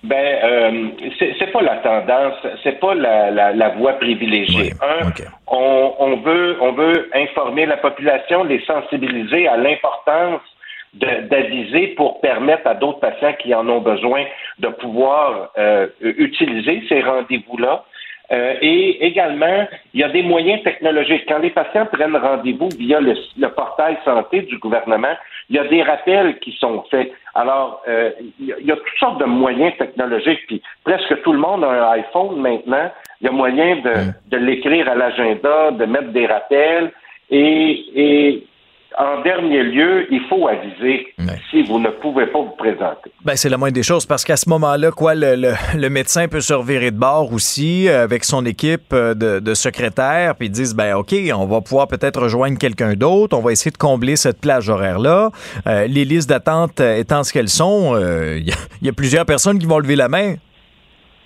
[0.05, 0.89] Ben, euh,
[1.19, 4.73] c'est c'est pas la tendance, c'est pas la, la, la voie privilégiée.
[4.81, 5.11] Un,
[5.47, 10.41] on, on veut on veut informer la population, les sensibiliser à l'importance
[10.95, 14.25] d'aviser pour permettre à d'autres patients qui en ont besoin
[14.59, 17.85] de pouvoir euh, utiliser ces rendez-vous-là.
[18.31, 21.25] Euh, et également, il y a des moyens technologiques.
[21.27, 25.17] Quand les patients prennent rendez-vous via le, le portail santé du gouvernement,
[25.53, 27.13] il y a des rappels qui sont faits.
[27.35, 28.11] Alors, euh,
[28.41, 31.91] il y a- toutes sortes de moyens technologiques, puis presque tout le monde a un
[31.93, 32.91] iPhone maintenant.
[33.21, 33.93] Il y a moyen de,
[34.31, 36.91] de l'écrire à l'agenda, de mettre des rappels.
[37.31, 38.47] Et, et
[38.99, 41.07] en dernier lieu, il faut aviser
[41.51, 43.11] si vous ne pouvez pas vous présenter.
[43.25, 46.29] Ben, c'est la moindre des choses parce qu'à ce moment-là, quoi, le, le- le médecin
[46.29, 50.49] peut se revirer de bord aussi euh, avec son équipe euh, de, de secrétaires, puis
[50.49, 53.77] ils disent, ben, OK, on va pouvoir peut-être rejoindre quelqu'un d'autre, on va essayer de
[53.79, 55.31] combler cette plage horaire-là.
[55.67, 58.51] Euh, les listes d'attente étant ce qu'elles sont, euh, y,
[58.81, 60.35] il y a plusieurs personnes qui vont lever la main.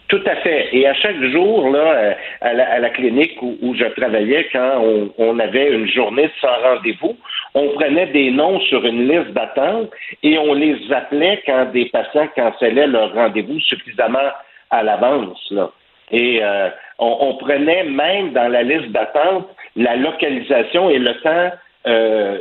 [0.09, 0.69] Tout à fait.
[0.73, 4.49] Et à chaque jour, là, euh, à la, à la clinique où, où je travaillais,
[4.53, 7.17] quand on, on avait une journée sans rendez-vous,
[7.55, 9.91] on prenait des noms sur une liste d'attente
[10.23, 14.31] et on les appelait quand des patients cancellaient leur rendez-vous suffisamment
[14.71, 15.45] à l'avance.
[15.51, 15.71] Là.
[16.13, 16.69] Et euh,
[16.99, 21.51] on, on prenait même dans la liste d'attente la localisation et le temps
[21.87, 22.39] euh,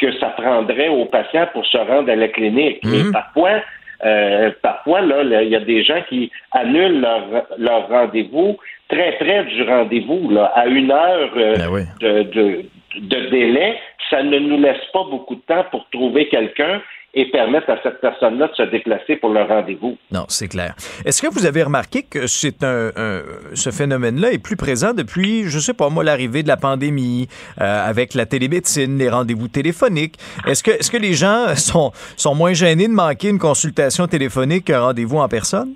[0.00, 2.78] que ça prendrait aux patients pour se rendre à la clinique.
[2.84, 3.60] Et parfois,
[4.04, 8.56] euh, parfois, là, il y a des gens qui annulent leur, leur rendez-vous
[8.88, 11.56] très près du rendez-vous, là, à une heure euh,
[12.00, 12.64] de, de,
[13.00, 13.78] de délai.
[14.10, 16.80] Ça ne nous laisse pas beaucoup de temps pour trouver quelqu'un
[17.18, 19.96] et permettre à cette personne-là de se déplacer pour le rendez-vous.
[20.12, 20.74] Non, c'est clair.
[21.06, 23.22] Est-ce que vous avez remarqué que c'est un, un-
[23.54, 27.26] ce phénomène-là est plus présent depuis, je sais pas moi, l'arrivée de la pandémie,
[27.60, 30.16] euh, avec la télémédecine, les rendez-vous téléphoniques?
[30.46, 34.66] Est-ce que, est-ce que les gens sont, sont moins gênés de manquer une consultation téléphonique
[34.66, 35.72] qu'un rendez-vous en personne?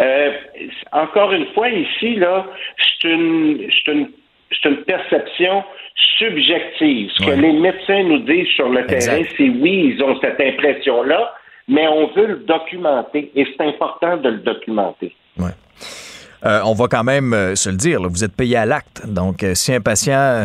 [0.00, 0.30] Euh,
[0.92, 2.46] encore une fois, ici, là,
[2.78, 4.08] c'est une, c'est une,
[4.50, 5.64] c'est une perception
[6.18, 7.10] subjective.
[7.14, 11.34] Ce que les médecins nous disent sur le terrain, c'est oui, ils ont cette impression-là,
[11.68, 15.14] mais on veut le documenter et c'est important de le documenter.
[16.44, 19.02] Euh, on va quand même euh, se le dire, là, vous êtes payé à l'acte.
[19.06, 20.44] Donc, euh, si un patient euh,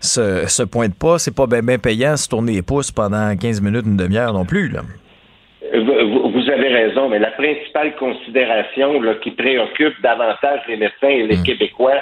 [0.00, 3.34] se, se pointe pas, c'est pas bien bien payant de se tourner les pouces pendant
[3.34, 4.68] 15 minutes, une demi-heure non plus.
[4.68, 4.82] Là.
[5.72, 11.26] Vous, vous avez raison, mais la principale considération là, qui préoccupe davantage les médecins et
[11.26, 12.00] les Québécois,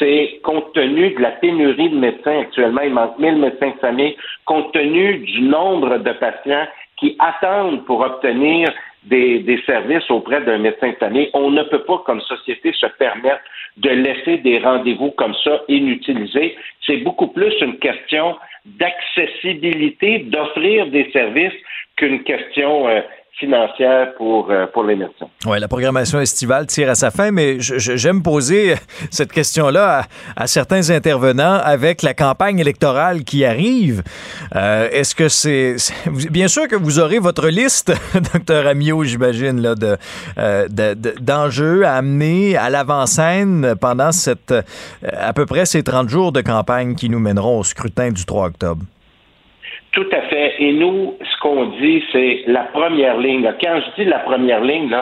[0.00, 4.16] c'est compte tenu de la pénurie de médecins actuellement, il manque 1000 médecins de famille,
[4.46, 6.66] compte tenu du nombre de patients
[6.96, 8.72] qui attendent pour obtenir
[9.04, 13.40] des, services auprès d'un médecin de famille, on ne peut pas, comme société, se permettre
[13.76, 16.56] de laisser des rendez-vous comme ça inutilisés.
[16.86, 18.36] C'est beaucoup plus une question
[18.66, 21.54] d'accessibilité, d'offrir des services
[21.96, 23.00] qu'une question euh,
[23.40, 25.26] financière pour, euh, pour les médecins.
[25.46, 28.74] Oui, la programmation estivale tire à sa fin, mais j'aime poser
[29.10, 30.02] cette question-là
[30.36, 34.02] à, à certains intervenants avec la campagne électorale qui arrive.
[34.54, 35.76] Euh, Est-ce que c'est...
[36.30, 37.92] Bien sûr que vous aurez votre liste,
[38.34, 39.96] docteur Amiot, j'imagine, là, de,
[40.38, 44.54] euh, de- de- d'enjeux à amener à l'avant-scène pendant cette,
[45.10, 48.46] à peu près ces 30 jours de campagne qui nous mèneront au scrutin du 3
[48.48, 48.82] octobre.
[49.92, 50.29] Tout à fait.
[50.60, 53.50] Et nous, ce qu'on dit, c'est la première ligne.
[53.62, 54.94] Quand je dis la première ligne,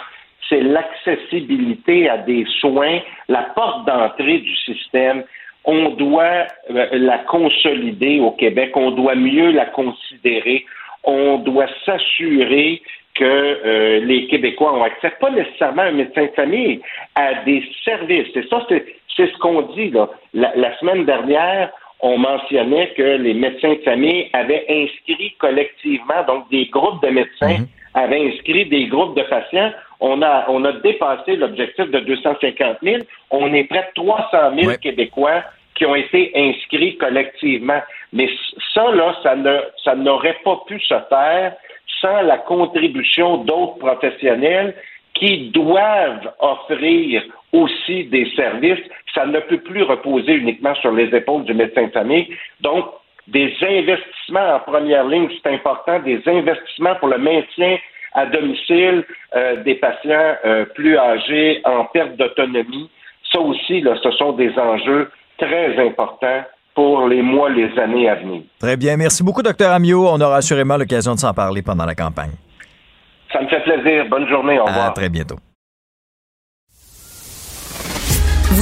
[0.48, 5.24] c'est l'accessibilité à des soins, la porte d'entrée du système.
[5.64, 10.64] On doit euh, la consolider au Québec, on doit mieux la considérer,
[11.02, 12.80] on doit s'assurer
[13.16, 16.80] que euh, les Québécois ont accès, pas nécessairement à un médecin de famille,
[17.16, 18.28] à des services.
[18.36, 18.86] Et ça, c'est
[19.16, 19.90] c'est ce qu'on dit.
[19.90, 20.08] Là.
[20.32, 26.66] La semaine dernière, on mentionnait que les médecins de famille avaient inscrit collectivement, donc des
[26.66, 27.64] groupes de médecins
[27.94, 29.72] avaient inscrit des groupes de patients.
[30.00, 33.02] On a, on a dépassé l'objectif de 250 000.
[33.30, 35.42] On est près de 300 000 Québécois
[35.74, 37.80] qui ont été inscrits collectivement.
[38.12, 38.28] Mais
[38.74, 41.54] ça, là, ça ne, ça n'aurait pas pu se faire
[42.00, 44.74] sans la contribution d'autres professionnels
[45.14, 48.84] qui doivent offrir aussi des services.
[49.14, 52.28] Ça ne peut plus reposer uniquement sur les épaules du médecin de famille.
[52.60, 52.84] Donc,
[53.26, 57.76] des investissements en première ligne, c'est important, des investissements pour le maintien
[58.14, 59.04] à domicile
[59.36, 62.90] euh, des patients euh, plus âgés en perte d'autonomie.
[63.30, 66.42] Ça aussi, là, ce sont des enjeux très importants
[66.74, 68.42] pour les mois, les années à venir.
[68.58, 68.96] Très bien.
[68.96, 70.06] Merci beaucoup, docteur Amiot.
[70.08, 72.32] On aura assurément l'occasion de s'en parler pendant la campagne.
[73.32, 74.06] Ça me fait plaisir.
[74.08, 74.58] Bonne journée.
[74.58, 74.86] Au revoir.
[74.86, 75.36] À très bientôt.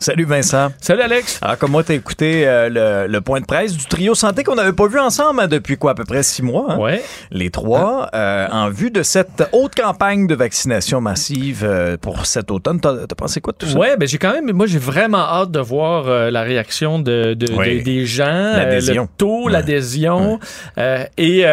[0.00, 0.68] Salut Vincent.
[0.80, 1.40] Salut Alex.
[1.42, 2.68] Alors, comme moi, t'as écouté euh,
[3.06, 5.76] le, le point de presse du trio santé qu'on n'avait pas vu ensemble hein, depuis
[5.76, 6.66] quoi, à peu près six mois.
[6.74, 6.78] hein?
[6.78, 7.02] Ouais.
[7.32, 12.52] Les trois, euh, en vue de cette haute campagne de vaccination massive euh, pour cet
[12.52, 12.80] automne.
[12.80, 13.76] T'as pensé quoi de tout ça?
[13.76, 17.52] Ouais, ben j'ai quand même, moi j'ai vraiment hâte de voir la réaction de, de-
[17.56, 17.78] Oui.
[17.78, 18.24] de- des gens,
[18.56, 19.02] L'adhésion.
[19.02, 20.38] le taux, l'adhésion,
[20.76, 21.44] et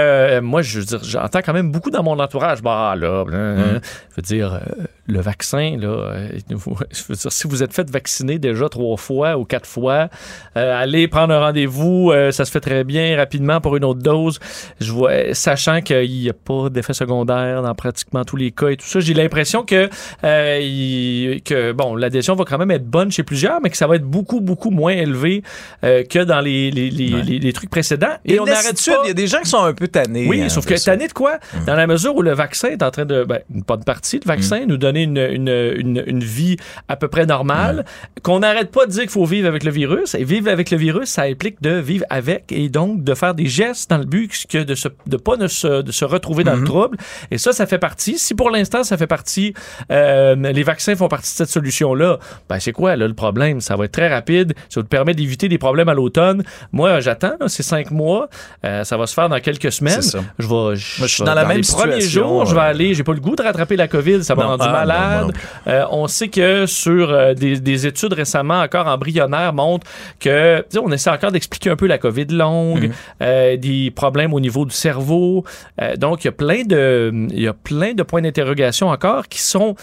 [0.43, 3.79] moi je veux dire, j'entends quand même beaucoup dans mon entourage, bah là, hein,
[4.11, 4.59] je veux dire,
[5.07, 6.13] le vaccin là,
[6.49, 10.09] je veux dire, si vous êtes fait vacciner déjà trois fois ou quatre fois,
[10.57, 14.01] euh, allez prendre un rendez-vous, euh, ça se fait très bien rapidement pour une autre
[14.01, 14.39] dose.
[14.79, 18.77] Je vois, sachant qu'il n'y a pas d'effet secondaire dans pratiquement tous les cas et
[18.77, 19.89] tout ça, j'ai l'impression que
[20.23, 23.87] euh, il- que bon, l'adhésion va quand même être bonne chez plusieurs, mais que ça
[23.87, 25.43] va être beaucoup beaucoup moins élevé
[25.83, 28.07] euh, que dans les les, les, les- les trucs précédents.
[28.25, 29.01] Et on lassitude, pas.
[29.03, 30.25] il y a des gens qui sont un peu tannés.
[30.27, 30.91] Oui, hein, sauf que ça.
[30.91, 31.37] tanné de quoi?
[31.67, 34.27] Dans la mesure où le vaccin est en train de, ben, pas de partie, le
[34.27, 36.57] vaccin nous donner une, une, une, une vie
[36.87, 37.85] à peu près normale,
[38.25, 40.15] qu'on n'arrête pas de dire qu'il faut vivre avec le virus.
[40.15, 43.45] Et vivre avec le virus, ça implique de vivre avec et donc de faire des
[43.45, 46.55] gestes dans le but que de se, de pas ne se, de se retrouver dans
[46.55, 46.97] le trouble.
[47.29, 48.17] Et ça, ça fait partie.
[48.17, 49.53] Si pour l'instant, ça fait partie,
[49.91, 52.17] euh, les vaccins font partie de cette solution-là,
[52.49, 53.61] ben, c'est quoi, là, le problème?
[53.61, 54.55] Ça va être très rapide.
[54.69, 56.43] Ça vous permet d'éviter des problèmes à l'automne.
[56.71, 58.27] Moi, j'attends, c'est cinq mois.
[58.65, 60.01] Euh, ça va se faire dans quelques semaines.
[60.01, 60.21] Ça.
[60.39, 62.63] Je vais, Moi, je suis dans la même les premiers situation, jours, je vais euh,
[62.63, 65.27] aller, j'ai pas le goût de rattraper la COVID, ça m'a rendu ah, malade.
[65.27, 65.33] non
[65.67, 69.87] Euh, on sait que sur euh, des, des études récemment encore embryonnaires montrent
[70.19, 74.65] que, on essaie encore d'expliquer un peu la COVID longue, euh, des problèmes au niveau
[74.65, 75.43] du cerveau.
[75.81, 79.27] Euh, donc, il y a plein de, il y a plein de points d'interrogation encore
[79.27, 79.75] qui sont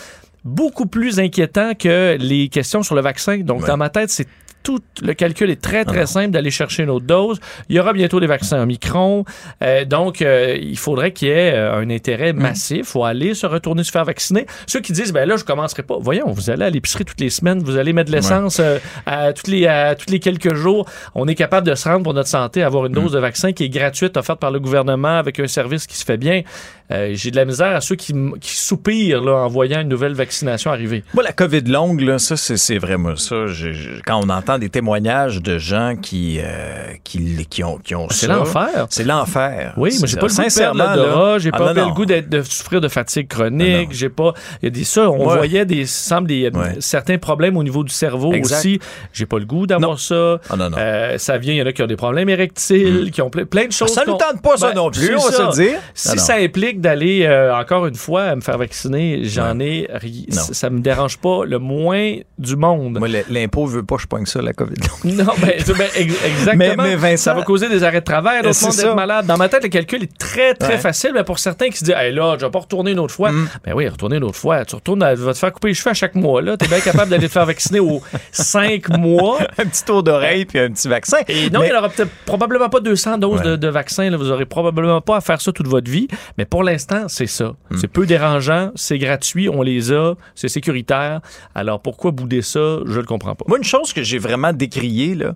[0.45, 3.39] beaucoup plus inquiétants que les questions sur le vaccin.
[3.39, 4.27] Donc, dans ma tête, c'est
[4.63, 7.41] tout le calcul est très, très simple d'aller chercher une autre dose.
[7.69, 9.25] Il y aura bientôt des vaccins Omicron.
[9.63, 12.79] Euh, donc, euh, il faudrait qu'il y ait euh, un intérêt massif.
[12.79, 14.47] Il faut aller se retourner se faire vacciner.
[14.67, 15.97] Ceux qui disent, ben là, je commencerai pas.
[16.01, 19.33] Voyons, vous allez à l'épicerie toutes les semaines, vous allez mettre de l'essence euh, à,
[19.33, 20.89] toutes les, à tous les quelques jours.
[21.15, 23.65] On est capable de se rendre pour notre santé, avoir une dose de vaccin qui
[23.65, 26.43] est gratuite, offerte par le gouvernement avec un service qui se fait bien.
[26.91, 30.13] Euh, J'ai de la misère à ceux qui, qui soupirent là, en voyant une nouvelle
[30.13, 31.05] vaccination arriver.
[31.15, 33.47] Moi, la COVID longue, là, ça, c'est vraiment ça.
[33.47, 37.95] Je- je- quand on entend des témoignages de gens qui, euh, qui, qui ont, qui
[37.95, 38.87] ont C'est l'enfer.
[38.91, 39.75] C'est l'enfer.
[39.77, 42.29] Oui, moi j'ai pas le goût de sincèrement, j'ai Ah, pas non, le goût d'être-
[42.29, 45.37] de souffrir de fatigue chronique, j'ai pas il y a des ça, on Ouais.
[45.37, 46.51] voyait des semble des
[46.81, 48.57] certains problèmes au niveau du cerveau Exact.
[48.59, 48.81] aussi.
[49.13, 50.39] J'ai pas le goût d'avoir ça.
[50.51, 50.77] Ah, non, non.
[50.79, 53.45] Euh, ça vient, il y en a qui ont des problèmes érectiles, qui ont ple-
[53.47, 53.91] plein de choses.
[53.93, 55.79] Ça nous tente pas, ça Ben, non plus, on va se dire.
[55.95, 59.89] Si ça implique d'aller euh, encore une fois me faire vacciner, j'en ai
[60.31, 62.99] ça, me dérange pas le moins du monde.
[62.99, 64.75] Moi, l'impôt veut pas que je pogne ça, la COVID.
[65.05, 66.57] Non, ben, ben, ex- exactement.
[66.57, 69.27] Mais- mais Vincent- ça va causer des arrêts de travail, d'autres C'est monde d'être malade.
[69.27, 70.79] Dans ma tête, le calcul est très, très Ouais.
[70.79, 71.13] facile.
[71.15, 73.31] Mais pour certains qui se disent, hey, là, je vais pas retourner une autre fois.
[73.33, 73.49] Mm.
[73.65, 74.65] Ben oui, retourner une autre fois.
[74.65, 76.41] Tu retournes, à- vas te faire couper les cheveux à chaque mois.
[76.43, 78.01] Là, t'es bien capable d'aller te faire vacciner aux
[78.33, 79.39] cinq mois.
[79.59, 81.19] un petit tour d'oreille puis un petit vaccin.
[81.29, 81.89] Et non, Mais- il n'y aura
[82.27, 83.47] probablement pas 200 doses Ouais.
[83.51, 84.09] de, de vaccins.
[84.11, 84.17] Là.
[84.17, 86.09] Vous aurez probablement pas à faire ça toute votre vie.
[86.39, 87.53] Mais pour l'instant, c'est ça.
[87.71, 87.77] Hmm.
[87.81, 91.21] C'est peu dérangeant, c'est gratuit, on les a, c'est sécuritaire.
[91.55, 92.79] Alors pourquoi bouder ça?
[92.87, 93.45] Je le comprends pas.
[93.49, 95.35] Moi, une chose que j'ai vraiment décriée là,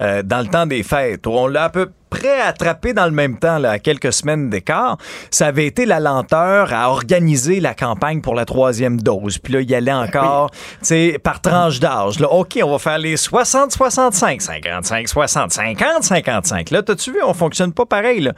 [0.00, 3.38] euh, dans le temps des fêtes, on l'a à peu près attrapé dans le même
[3.38, 4.98] temps, là, à quelques semaines d'écart,
[5.30, 9.38] ça avait été la lenteur à organiser la campagne pour la troisième dose.
[9.38, 12.18] Puis là, il y allait encore, tu sais, par tranche d'âge.
[12.20, 16.72] Là, OK, on va faire les 60-65, 55-60, 50-55.
[16.72, 18.32] Là, t'as-tu vu, on fonctionne pas pareil, là.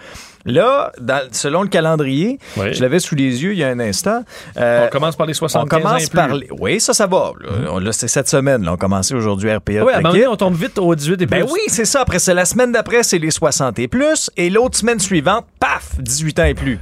[0.46, 2.38] Là, dans- selon le calendrier,
[2.74, 4.22] je l'avais sous les yeux il y a un instant.
[4.58, 7.32] euh, On commence par les 75 On commence par les- Oui, ça, ça va.
[7.40, 8.62] Là, On- là, c'est cette semaine.
[8.62, 9.82] Là, on a commencé aujourd'hui RPA.
[9.82, 11.40] Oui, à un moment donné, on tombe vite au 18 et plus.
[11.40, 12.02] Ben oui, c'est ça.
[12.02, 14.30] Après, c'est la semaine d'après, c'est les 60 et plus.
[14.36, 16.78] Et l'autre semaine suivante, paf, 18 ans et plus.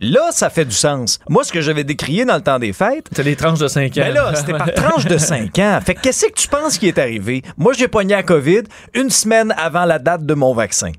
[0.00, 1.20] Là, ça fait du sens.
[1.28, 3.06] Moi, ce que j'avais décrié dans le temps des fêtes.
[3.10, 4.00] C'était des tranches de 5 ans.
[4.00, 5.78] Ben là, c'était par tranche de 5 ans.
[5.84, 7.42] Fait que qu'est-ce que tu penses qui est arrivé?
[7.56, 8.62] Moi, j'ai pogné la COVID
[8.94, 10.92] une semaine avant la date de mon vaccin.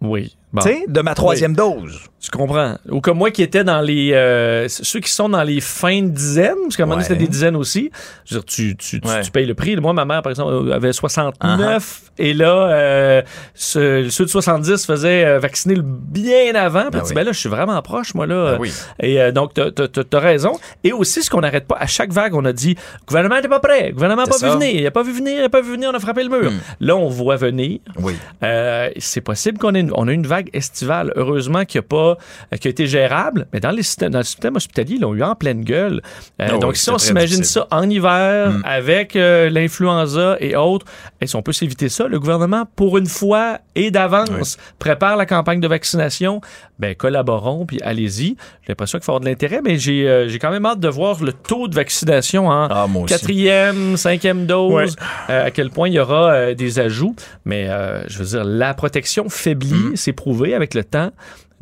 [0.00, 0.36] Oui.
[0.52, 0.62] Bon.
[0.62, 2.00] Tu sais, de ma troisième dose.
[2.22, 2.76] Tu comprends.
[2.88, 4.12] Ou comme moi qui étais dans les.
[4.12, 7.18] euh, ceux qui sont dans les fins de dizaines, parce qu'à un moment donné, c'était
[7.18, 7.90] des dizaines aussi.
[8.24, 9.74] Je veux dire, tu, tu, tu, tu payes le prix.
[9.76, 12.02] Moi, ma mère, par exemple, avait 69.
[12.18, 13.22] Et là, euh,
[13.54, 16.90] ce- ceux de 70 faisaient euh, vacciner le bien avant.
[16.92, 17.12] Ben oui.
[17.14, 18.52] ben là, je suis vraiment proche, moi, là.
[18.52, 18.72] Ben oui.
[19.00, 20.52] Et euh, donc, t'as as, raison.
[20.84, 23.48] Et aussi, ce qu'on n'arrête pas, à chaque vague, on a dit le gouvernement n'est
[23.48, 23.88] pas prêt.
[23.88, 24.74] Le gouvernement n'a pas vu venir.
[24.74, 25.32] Il n'a pas vu venir.
[25.38, 25.90] Il n'a pas vu venir.
[25.92, 26.52] On a frappé le mur.
[26.80, 27.80] Là, on voit venir.
[27.98, 28.14] Oui.
[28.44, 31.12] Euh, c'est possible qu'on ait une, on a une vague estivale.
[31.16, 32.11] Heureusement qu'il y a pas,
[32.52, 35.14] euh, qui a été gérable, mais dans, les systèmes, dans le système hospitalier, ils l'ont
[35.14, 36.00] eu en pleine gueule.
[36.40, 38.62] Euh, Ah oui, donc, si on s'imagine ça en hiver, Mm.
[38.64, 40.86] avec euh, l'influenza et autres,
[41.20, 45.26] et si on peut s'éviter ça, le gouvernement, pour une fois et d'avance, prépare la
[45.26, 46.40] campagne de vaccination,
[46.78, 48.36] ben collaborons, puis allez-y.
[48.62, 51.22] J'ai l'impression qu'il faut avoir de l'intérêt, mais j'ai euh, quand même hâte de voir
[51.22, 54.96] le taux de vaccination en Ah, quatrième, cinquième dose,
[55.28, 55.34] Ouais.
[55.34, 57.14] à quel point il y aura des ajouts.
[57.44, 57.68] Mais
[58.08, 59.96] je veux dire, la protection faiblit, Mm.
[59.96, 61.10] c'est prouvé avec le temps.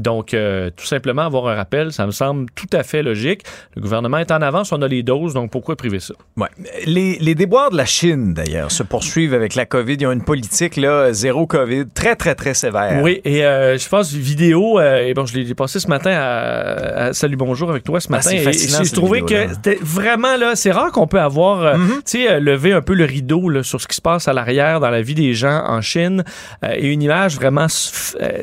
[0.01, 3.43] Donc, euh, tout simplement avoir un rappel, ça me semble tout à fait logique.
[3.77, 6.15] Le gouvernement est en avance, on a les doses, donc pourquoi priver ça?
[6.37, 6.49] Ouais.
[6.87, 9.97] Les, les déboires de la Chine, d'ailleurs, se poursuivent avec la COVID.
[10.01, 13.01] Ils ont une politique, là, zéro COVID, très, très, très sévère.
[13.03, 17.07] Oui, et euh, je pense vidéo, euh, et bon, je l'ai passé ce matin à,
[17.07, 18.31] à Salut Bonjour avec toi ce Ah, matin.
[18.31, 21.77] c'est et fascinant, j'ai trouvé que c'était vraiment là, c'est rare qu'on peut avoir, euh,
[21.77, 21.89] Mm-hmm.
[21.97, 24.33] tu sais, euh, levé un peu le rideau là, sur ce qui se passe à
[24.33, 26.25] l'arrière dans la vie des gens en Chine
[26.65, 27.67] euh, et une image vraiment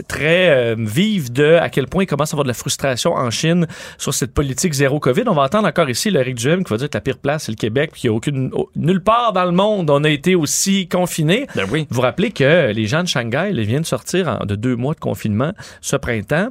[0.07, 3.67] très vive de à quel point il commence à avoir de la frustration en Chine
[3.97, 5.23] sur cette politique zéro Covid.
[5.27, 7.43] On va entendre encore ici le Rick Duhem qui va dire que la pire place
[7.45, 10.03] c'est le Québec, puis qu'il n'y a aucune au- nulle part dans le monde on
[10.03, 11.47] a été aussi confiné.
[11.55, 11.87] Ben oui.
[11.89, 14.99] Vous rappelez que les gens de Shanghai ils viennent de sortir de deux mois de
[14.99, 15.51] confinement
[15.81, 16.49] ce printemps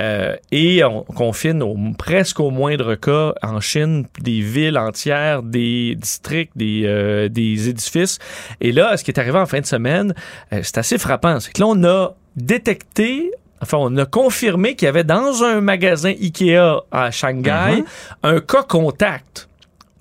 [0.00, 5.94] euh, et on confine au, presque au moindre cas en Chine des villes entières, des
[5.96, 8.18] districts, des, euh, des édifices.
[8.60, 10.14] Et là, ce qui est arrivé en fin de semaine,
[10.52, 11.40] euh, c'est assez frappant.
[11.40, 13.30] C'est que là, on a détecté
[13.62, 17.84] Enfin, on a confirmé qu'il y avait dans un magasin Ikea à Shanghai Mhm.
[18.24, 19.48] un cas contact.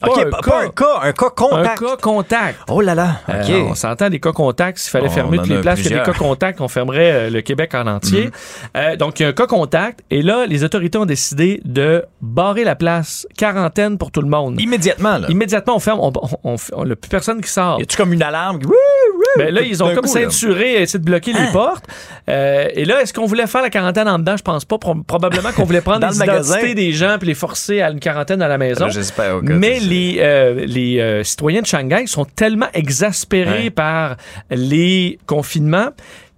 [0.07, 1.81] OK, pas, pas un cas, un cas contact.
[1.81, 2.59] Un cas contact.
[2.69, 4.79] Oh là là, Euh, on s'entend des cas contacts.
[4.79, 7.11] S'il fallait On fermer toutes les places, qu'il y a des cas contacts, on fermerait
[7.11, 8.25] euh, le Québec en entier.
[8.25, 8.31] Mhm.
[8.77, 10.01] Euh, donc, il y a un cas contact.
[10.09, 13.27] Et là, les autorités ont décidé de barrer la place.
[13.37, 14.59] Quarantaine pour tout le monde.
[14.59, 15.27] Immédiatement, là.
[15.29, 15.99] Immédiatement, on ferme.
[16.01, 16.11] On,
[16.43, 17.79] on, on, a plus personne qui sort.
[17.79, 18.57] Y a-tu comme une alarme?
[18.63, 19.25] Oui, oui.
[19.37, 21.45] Ben là, ils ont comme ceinturé, essayé de bloquer Hein?
[21.45, 21.85] les portes.
[22.29, 24.35] Euh, et là, est-ce qu'on voulait faire la quarantaine en dedans?
[24.37, 24.77] Je pense pas.
[24.77, 26.55] Pro- probablement qu'on voulait prendre les le magasin.
[26.57, 28.85] identités des gens puis les forcer à une quarantaine à la maison.
[28.87, 33.69] Ah, j'espère, Mais les, euh, les euh, citoyens de Shanghai sont tellement exaspérés Ouais.
[33.69, 34.15] par
[34.49, 35.89] les confinements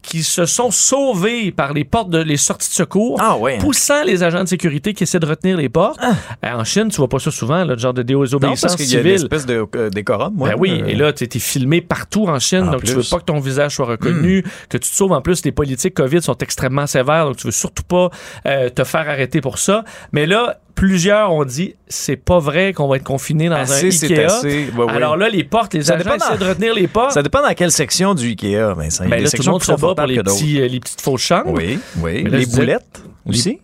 [0.01, 3.57] qui se sont sauvés par les portes de les sorties de secours, Ah ouais.
[3.59, 5.97] poussant les agents de sécurité qui essaient de retenir les portes.
[6.03, 8.91] Euh, En Chine, tu vois pas ça souvent, le genre de Non, désobéissance parce qu'il
[8.91, 10.35] y a une espèce de euh, décorum.
[10.35, 12.95] Ben oui, Euh, et là, tu es filmé partout en Chine, En donc tu veux
[12.97, 13.07] plus.
[13.07, 13.15] Hmm.
[13.15, 15.13] pas que ton visage soit reconnu, que tu te sauves.
[15.13, 18.09] En plus, les politiques COVID sont extrêmement sévères, donc tu veux surtout pas
[18.45, 19.85] euh, te faire arrêter pour ça.
[20.11, 23.89] Mais là, plusieurs ont dit, c'est pas vrai qu'on va être confiné dans Assez, un
[24.09, 24.25] Ikea.
[24.25, 24.67] assez.
[24.77, 24.89] Ouais.
[24.89, 27.11] Alors là, les portes, les Ça agents dépend essaient dans- de retenir les portes.
[27.11, 29.63] Ça dépend dans quelle section du Ikea, y a Ben des là, tout le monde
[29.63, 31.51] se bat pour les, petits, euh, les petites fausses chambres.
[31.53, 32.23] Oui, oui.
[32.23, 33.59] Là, les boulettes aussi.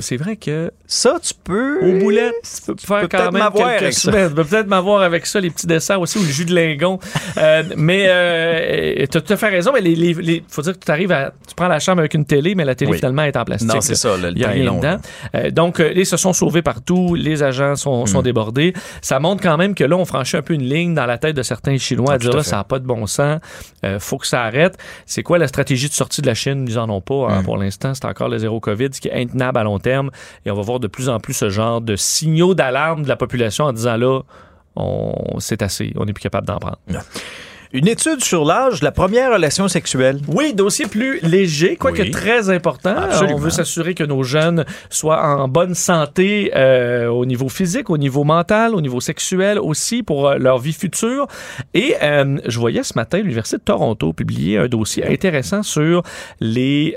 [0.00, 1.80] C'est vrai que Ça, tu peux.
[1.84, 4.00] aux boulettes, tu peux faire peux quand peut-être même m'avoir quelques avec ça.
[4.00, 4.28] semaines.
[4.28, 6.98] Tu peux peut-être m'avoir avec ça, les petits desserts aussi, ou le jus de lingon.
[7.38, 9.72] Euh, mais euh, tu as tout à fait raison.
[9.74, 11.32] Mais les, les- les- faut dire que tu arrives à.
[11.48, 12.98] Tu prends la chambre avec une télé, mais la télé Oui.
[12.98, 13.68] finalement est en plastique.
[13.74, 14.98] Non, c'est ça, le Il n'y a rien long, dedans.
[15.34, 17.14] Euh, donc, euh, ils se sont sauvés partout.
[17.16, 18.06] Les agents sont, Mm.
[18.06, 18.72] sont débordés.
[19.02, 21.34] Ça montre quand même que là, on franchit un peu une ligne dans la tête
[21.36, 23.40] de certains Chinois à Ah, dire là, ça n'a pas de bon sens.
[23.84, 24.76] Euh, faut que ça arrête.
[25.06, 26.64] C'est quoi la stratégie de sortie de la Chine?
[26.68, 27.92] Ils en ont pas hein, pour l'instant.
[27.94, 30.10] C'est encore le zéro COVID, ce qui est intenable à long terme.
[30.44, 33.16] Et on va voir de plus en plus ce genre de signaux d'alarme de la
[33.16, 34.20] population en disant là,
[34.76, 35.92] on, c'est assez.
[35.96, 36.78] On n'est plus capable d'en prendre.
[37.74, 40.20] Une étude sur l'âge de la première relation sexuelle.
[40.26, 42.10] Oui, dossier plus léger, quoique Oui.
[42.10, 42.96] très important.
[42.96, 43.36] Absolument.
[43.36, 47.98] On veut s'assurer que nos jeunes soient en bonne santé euh, au niveau physique, au
[47.98, 51.26] niveau mental, au niveau sexuel aussi pour euh, leur vie future.
[51.74, 56.02] Et euh, je voyais ce matin l'Université de Toronto publier un dossier intéressant sur
[56.40, 56.96] les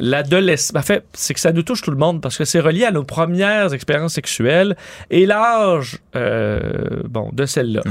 [0.00, 0.76] l'adolescence.
[0.76, 2.90] En fait, c'est que ça nous touche tout le monde parce que c'est relié à
[2.90, 4.76] nos premières expériences sexuelles
[5.10, 7.82] et l'âge bon de celle-là.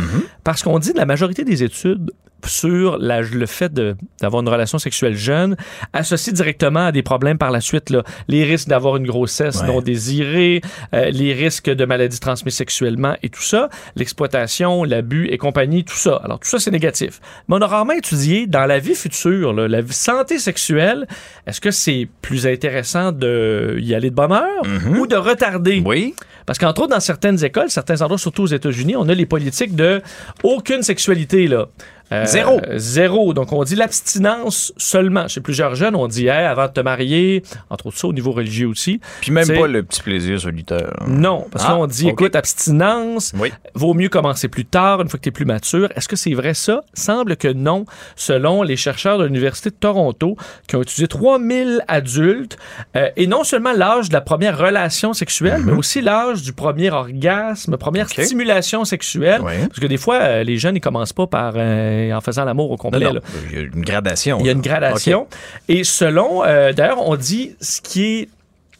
[0.43, 4.49] Parce qu'on dit de la majorité des études Sud sur la- le fait d'avoir une
[4.49, 5.55] relation sexuelle jeune
[5.93, 7.89] associe directement à des problèmes par la suite.
[7.89, 8.03] Là.
[8.27, 9.68] Les risques d'avoir une grossesse Ouais.
[9.68, 10.61] non désirée,
[10.93, 15.95] euh, les risques de maladies transmises sexuellement et tout ça, l'exploitation, l'abus et compagnie, tout
[15.95, 16.19] ça.
[16.23, 17.19] Alors tout ça, c'est négatif.
[17.47, 21.07] Mais on a rarement étudié dans la vie future, là, la santé sexuelle,
[21.47, 24.63] est-ce que c'est plus intéressant de y aller de bonne heure
[24.97, 25.81] ou de retarder?
[25.85, 26.13] Oui.
[26.45, 29.76] Parce qu'entre autres, dans certaines écoles, certains endroits, surtout aux États-Unis, on a les politiques
[29.76, 30.01] de
[30.43, 31.68] aucune sexualité, là.
[32.11, 32.59] Euh, Zéro.
[32.75, 33.33] Zéro.
[33.33, 35.27] Donc, on dit l'abstinence seulement.
[35.27, 38.31] Chez plusieurs jeunes, on dit, hey, avant de te marier, entre autres ça au niveau
[38.31, 38.99] religieux aussi.
[39.21, 40.91] Puis même pas le petit plaisir solitaire.
[41.07, 42.11] Non, parce Ah, qu'on dit, ok.
[42.13, 43.51] écoute, abstinence, Oui.
[43.75, 45.89] vaut mieux commencer plus tard, une fois que tu es plus mature.
[45.95, 46.81] Est-ce que c'est vrai ça?
[46.93, 47.85] Semble que non,
[48.15, 50.35] selon les chercheurs de l'Université de Toronto,
[50.67, 52.57] qui ont étudié 3000 adultes,
[52.95, 56.89] euh, et non seulement l'âge de la première relation sexuelle, mais aussi l'âge du premier
[56.91, 58.23] orgasme, première Mhm.
[58.25, 59.41] Stimulation sexuelle.
[59.41, 62.72] Parce que des fois, euh, les jeunes, ils commencent pas par euh, en faisant l'amour
[62.72, 62.99] au complet.
[63.02, 63.22] Non, non, là.
[63.52, 64.38] Il y a une gradation.
[64.40, 65.28] Il y a une gradation.
[65.68, 68.30] Et selon, euh, d'ailleurs, on dit ce qui est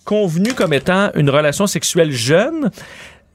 [0.06, 2.72] convenu comme étant une relation sexuelle jeune.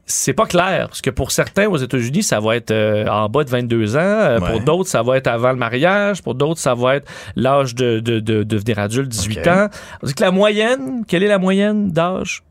[0.09, 3.43] C'est pas clair, parce que pour certains aux États-Unis, ça va être euh, en bas
[3.43, 3.99] de 22 ans.
[4.01, 6.23] Euh, Pour d'autres, ça va être avant le mariage.
[6.23, 9.47] Pour d'autres, ça va être l'âge de, de, de devenir adulte, 18 Ok.
[9.49, 9.67] ans.
[10.03, 12.45] On dit que la moyenne, quelle est la moyenne d'âge?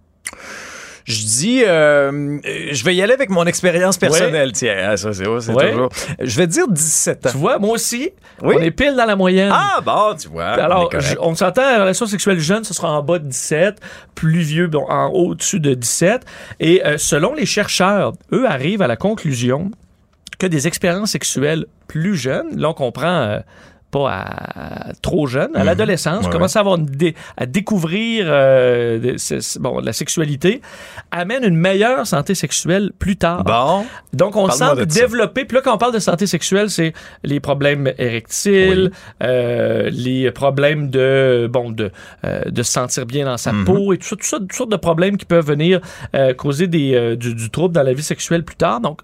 [1.05, 2.39] Je dis, euh,
[2.71, 4.51] je vais y aller avec mon expérience personnelle.
[4.53, 5.89] Tiens, ah, ça, c'est c'est toujours.
[6.19, 7.29] Je vais dire 17 ans.
[7.31, 8.09] Tu vois, moi aussi,
[8.41, 8.55] Oui.
[8.57, 9.51] on est pile dans la moyenne.
[9.53, 10.55] Ah, bon, tu vois.
[10.57, 13.79] on Alors, je- on s'entend, la relation sexuelle jeune, ce sera en bas de 17,
[14.15, 16.23] plus vieux, bon, en au-dessus de 17.
[16.59, 19.69] Et euh, selon les chercheurs, eux arrivent à la conclusion
[20.39, 23.39] que des expériences sexuelles plus jeunes, là on comprend euh,
[23.95, 25.65] pas à, trop jeune, à Mhm.
[25.65, 29.93] l'adolescence, Ouais, commencer à, avoir une dé- à découvrir euh, de- c'est- c'est- bon, la
[29.93, 30.61] sexualité,
[31.11, 33.43] amène une meilleure santé sexuelle plus tard.
[33.45, 33.85] Bon.
[34.13, 35.45] Donc, on semble développer.
[35.45, 36.91] Puis là, quand on parle de santé sexuelle, c'est
[37.23, 38.91] les problèmes érectiles,
[39.23, 41.91] euh, les problèmes de bon de
[42.25, 43.65] euh, de se sentir bien dans sa Mhm.
[43.65, 45.79] peau et tout ça, tout ça, toutes sortes de problèmes qui peuvent venir
[46.37, 48.81] causer des du, du trouble dans la vie sexuelle plus tard.
[48.81, 48.99] Donc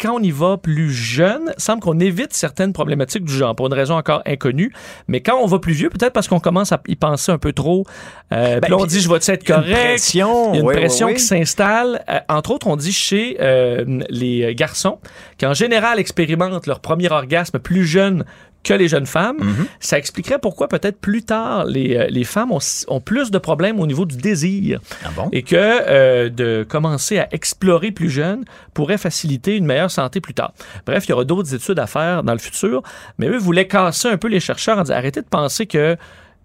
[0.00, 3.66] quand on y va plus jeune, il semble qu'on évite certaines problématiques du genre, pour
[3.66, 4.72] une raison encore inconnue.
[5.08, 7.52] Mais quand on va plus vieux, peut-être parce qu'on commence à y penser un peu
[7.52, 7.84] trop,
[8.32, 9.84] euh, puis là, on dit, je vais être il y a une correct?
[9.84, 11.18] pression, Il y a une oui, pression oui, oui.
[11.18, 12.04] qui s'installe.
[12.08, 14.98] Euh, entre autres, on dit chez euh, les garçons,
[15.36, 18.24] qui en général expérimentent leur premier orgasme plus jeune
[18.62, 19.38] que les jeunes femmes.
[19.40, 19.66] Mhm.
[19.80, 22.58] Ça expliquerait pourquoi peut-être plus tard les, euh, les femmes ont,
[22.88, 24.80] ont plus de problèmes au niveau du désir.
[25.04, 25.28] Ah bon?
[25.32, 30.34] Et que euh, de commencer à explorer plus jeune pourrait faciliter une meilleure santé plus
[30.34, 30.52] tard.
[30.86, 32.82] Bref, il y aura d'autres études à faire dans le futur,
[33.18, 35.96] mais eux voulaient casser un peu les chercheurs en disant arrêtez de penser que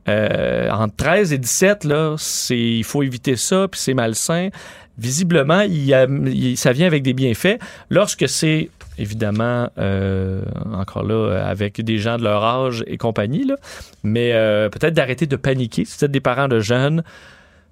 [0.07, 4.49] euh, entre 13 et 17, là, c'est, il faut éviter ça, puis c'est malsain.
[4.97, 7.59] Visiblement, il y a- il- ça vient avec des bienfaits.
[7.89, 10.41] Lorsque c'est évidemment euh,
[10.73, 13.55] encore là avec des gens de leur âge et compagnie, là,
[14.03, 15.83] mais euh, peut-être d'arrêter de paniquer.
[15.85, 17.03] Si êtes des parents de jeunes,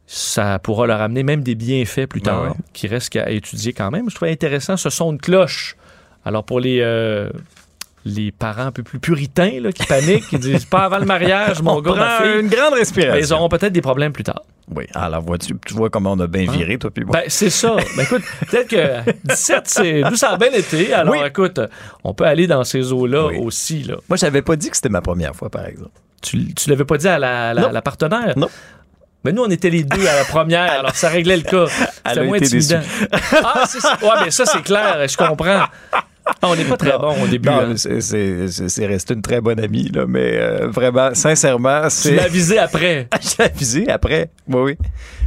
[0.06, 2.56] ça pourra leur amener même des bienfaits plus tard, Ben ouais.
[2.74, 4.10] qui restent qu'à étudier quand même.
[4.10, 5.78] Je trouvais intéressant ce son de cloche.
[6.26, 7.30] Alors pour les, euh,
[8.04, 11.62] les parents un peu plus puritains là, qui paniquent, qui disent pas avant le mariage,
[11.62, 12.42] mon On gars, ma prend fille.
[12.42, 13.16] une grande respiration.
[13.26, 14.42] Ils auront peut-être des problèmes plus tard.
[14.74, 17.14] Oui, alors vois-tu, tu vois comment on a bien viré, toi puis moi.
[17.20, 17.76] Ben, c'est ça.
[17.98, 20.94] Ben, écoute, peut-être que 17, c'est d'où ça a bien été.
[20.94, 21.20] Alors, Oui.
[21.26, 21.60] écoute,
[22.04, 23.84] on peut aller dans ces eaux-là aussi.
[23.84, 23.96] Là.
[24.08, 25.92] Moi, j'avais pas dit que c'était ma première fois, par exemple.
[26.22, 27.72] Tu, tu l'avais pas dit à la, la, Non.
[27.72, 28.34] la partenaire?
[28.38, 28.48] Non.
[29.26, 31.66] Mais nous, on était les deux à la première, alors ça réglait le cas.
[32.08, 32.82] C'était moins intimidant.
[33.44, 33.98] ah, c'est ça.
[34.02, 35.66] Ouais, mais ça, c'est clair, je comprends.
[36.26, 37.00] Ah, on n'est pas très Non.
[37.00, 37.50] bon au début.
[37.50, 37.74] Non, hein.
[37.76, 42.16] c'est- c'est c'est- c'est resté une très bonne amie, là, mais euh, vraiment, sincèrement, c'est.
[42.16, 44.30] l'as avisé après J'ai avisé après.
[44.48, 44.78] Oui, oui.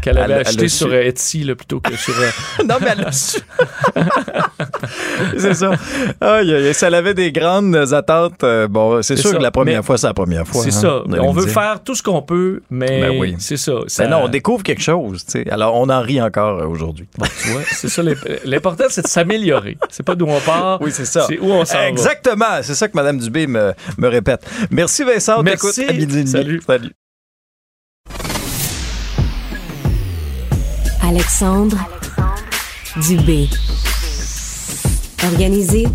[0.02, 0.94] qu'elle avait Elle a- elle acheté sur su.
[0.96, 2.14] Etsy là, plutôt que sur.
[2.18, 2.30] euh,
[2.66, 3.38] non, mais elle a su.
[5.38, 5.70] c'est ça.
[6.20, 8.44] Aïe, aïe, aïe, ça avait des grandes attentes.
[8.44, 9.36] euh, bon, c'est sûr ça.
[9.36, 10.62] que la première Mais fois, c'est la première fois.
[10.62, 11.02] c'est hein, ça.
[11.20, 11.52] On veut dire.
[11.54, 13.36] faire tout ce qu'on peut, mais Ben oui.
[13.38, 13.72] c'est ça.
[13.86, 14.04] ça...
[14.04, 15.50] Ben non, on découvre quelque chose, tu sais.
[15.50, 17.08] Alors, on en rit encore euh, aujourd'hui.
[17.42, 18.02] Tu vois, c'est ça.
[18.02, 19.76] l'imp- L'important, c'est de s'améliorer.
[19.90, 20.80] C'est pas d'où on part.
[20.80, 21.24] Oui, c'est ça.
[21.28, 21.88] C'est où on s'en va.
[21.88, 22.44] Exactement.
[22.62, 24.46] C'est ça que Mme Dubé me, me répète.
[24.70, 25.42] Merci, Vincent.
[25.42, 25.84] Merci.
[25.88, 26.26] à midi.
[26.26, 26.60] Salut.
[26.66, 26.90] Salut.
[31.02, 31.76] Alexandre
[33.06, 33.48] Dubé.
[35.24, 35.86] Organiser,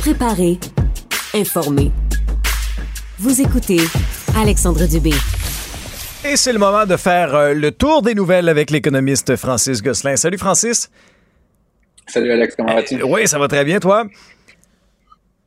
[0.00, 0.58] préparer,
[1.34, 1.90] informer.
[3.18, 3.78] Vous écoutez
[4.36, 5.12] Alexandre Dubé.
[6.24, 10.16] Et c'est le moment de faire euh, le tour des nouvelles avec l'économiste Francis Gosselin.
[10.16, 10.90] Salut, Francis.
[12.06, 13.00] Salut Alex, comment vas-tu?
[13.00, 14.04] Euh, Oui, ça va très bien, toi?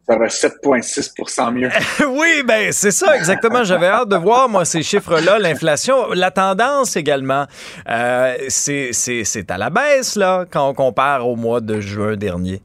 [0.07, 1.69] Ça va 7,6 mieux.
[2.09, 3.63] oui, ben c'est ça, exactement.
[3.63, 6.11] J'avais hâte de voir, moi, ces chiffres-là, l'inflation.
[6.13, 7.45] La tendance également,
[7.89, 12.15] euh, c'est c'est- c'est à la baisse, là, quand on compare au mois de juin
[12.15, 12.61] dernier.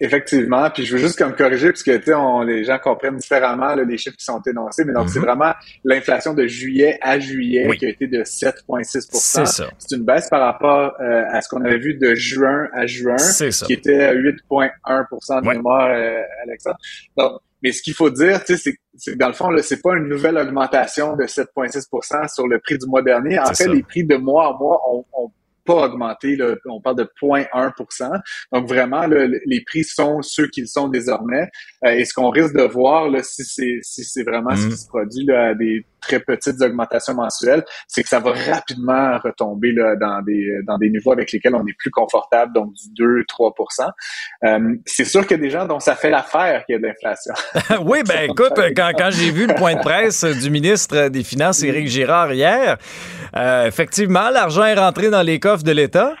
[0.00, 3.16] Effectivement, puis je veux juste comme corriger, parce que tu sais, on- les gens comprennent
[3.16, 5.24] différemment là, les chiffres qui sont énoncés, mais donc c'est Mhm.
[5.24, 5.52] vraiment
[5.84, 7.78] l'inflation de juillet à juillet Oui.
[7.78, 9.70] qui a été de 7,6 C'est ça.
[9.78, 13.18] C'est une baisse par rapport euh, à ce qu'on avait vu de juin à juin,
[13.18, 13.66] C'est ça.
[13.66, 15.54] qui était à 8,1% de Ouais.
[15.54, 16.76] mémoire, euh, Alexandre.
[17.16, 19.80] Donc, mais ce qu'il faut dire, tu sais, c'est que dans le fond, là, c'est
[19.80, 23.38] pas une nouvelle augmentation de 7,6% sur le prix du mois dernier.
[23.38, 23.68] En fait, ça.
[23.72, 25.30] les prix de mois en mois ont, ont
[25.64, 26.36] pas augmenté.
[26.36, 26.54] Là.
[26.66, 28.10] On parle de 0,1%
[28.52, 31.48] Donc vraiment, là, les prix sont ceux qu'ils sont désormais.
[31.84, 34.70] Euh, et ce qu'on risque de voir, là, si c'est si c'est vraiment ce Mhm.
[34.70, 39.18] qui se produit là, à des très petites augmentations mensuelles, c'est que ça va rapidement
[39.18, 43.02] retomber là, dans des dans des niveaux avec lesquels on est plus confortable, donc du
[43.02, 43.90] 2-3%
[44.44, 46.80] euh, C'est sûr qu'il y a des gens dont ça fait l'affaire qu'il y a
[46.80, 47.34] de l'inflation.
[47.84, 51.62] oui, ben écoute, quand, quand j'ai vu le point de presse du ministre des Finances,
[51.62, 52.78] Éric Girard, hier,
[53.36, 56.14] euh, effectivement, l'argent est rentré dans les coffres de l'État.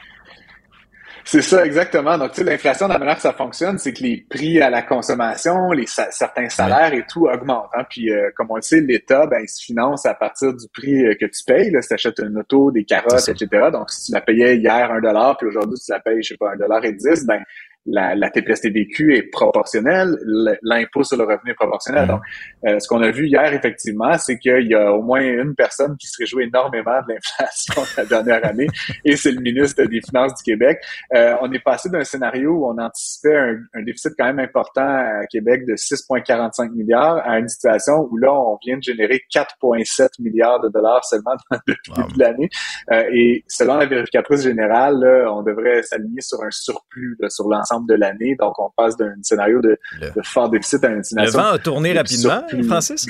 [1.26, 2.18] C'est ça, exactement.
[2.18, 4.82] Donc, tu sais, l'inflation, la manière que ça fonctionne, c'est que les prix à la
[4.82, 7.70] consommation, les certains salaires et tout augmentent.
[7.74, 7.84] hein.
[7.88, 11.02] Puis, euh, comme on le sait, l'État, ben, il se finance à partir du prix
[11.06, 11.70] euh, que tu payes.
[11.70, 13.68] Là, si tu achètes une auto, des carottes, etc.
[13.72, 16.36] Donc, si tu la payais hier un dollar, puis aujourd'hui, tu la payes, je sais
[16.36, 17.42] pas, un dollar et dix, ben,
[17.86, 20.16] la, la TPS-TVQ est proportionnelle,
[20.62, 22.08] l'impôt sur le revenu est proportionnel.
[22.08, 22.20] Donc,
[22.66, 25.96] euh, ce qu'on a vu hier, effectivement, c'est qu'il y a au moins une personne
[25.98, 28.68] qui se réjouit énormément de l'inflation de la dernière année,
[29.04, 30.78] et c'est le ministre des Finances du Québec.
[31.14, 34.86] Euh, on est passé d'un scénario où on anticipait un, un déficit quand même important
[34.86, 40.08] à Québec de 6,45 milliards à une situation où là, on vient de générer 4,7
[40.20, 41.32] milliards de dollars seulement
[41.66, 42.48] depuis le début de l'année.
[42.92, 47.48] Euh, et selon la vérificatrice générale, là, on devrait s'aligner sur un surplus là, sur
[47.48, 48.36] l'ensemble de l'année.
[48.38, 51.92] Donc, on passe d'un scénario de, de fort déficit à une Le vent a tourné
[51.92, 52.64] de rapidement, surplus.
[52.64, 53.06] Francis?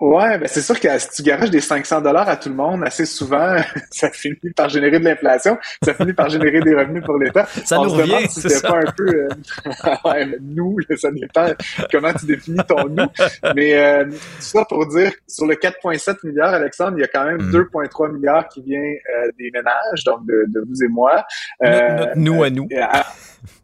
[0.00, 2.82] Ouais, ben c'est sûr que si tu garages des 500 dollars à tout le monde,
[2.84, 3.54] assez souvent,
[3.90, 7.44] ça finit par générer de l'inflation, ça finit par générer des revenus pour l'État.
[7.64, 9.28] Ça On nous se demande revient, si c'est pas un peu euh,
[10.06, 11.48] ouais, nous, ça dépend
[11.92, 13.06] comment tu définis ton nous.
[13.54, 17.24] Mais euh, tout ça pour dire sur le 4,7 milliards, Alexandre, il y a quand
[17.24, 17.54] même Mm.
[17.54, 21.24] 2,3 milliards qui vient euh, des ménages, donc de, de vous et moi.
[21.60, 22.68] Notre nous à nous.
[22.72, 23.04] euh, à-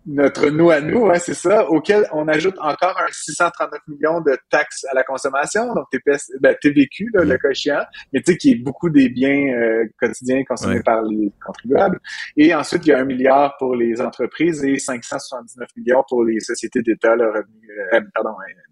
[0.06, 4.36] notre nous à nous, ouais, c'est ça, auquel on ajoute encore un 639 millions de
[4.50, 7.82] taxes à la consommation, donc TPS, ben, TVQ, là, le cas échéant,
[8.12, 11.98] mais tu sais, qui est beaucoup des biens euh, quotidiens consommés par les contribuables.
[12.36, 16.40] Et ensuite, il y a un milliard pour les entreprises et 579 millions pour les
[16.40, 18.30] sociétés d'État, le revenu, euh, pardon,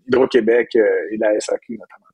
[0.09, 0.81] Hydro-Québec euh,
[1.13, 2.07] et la SAQ notamment.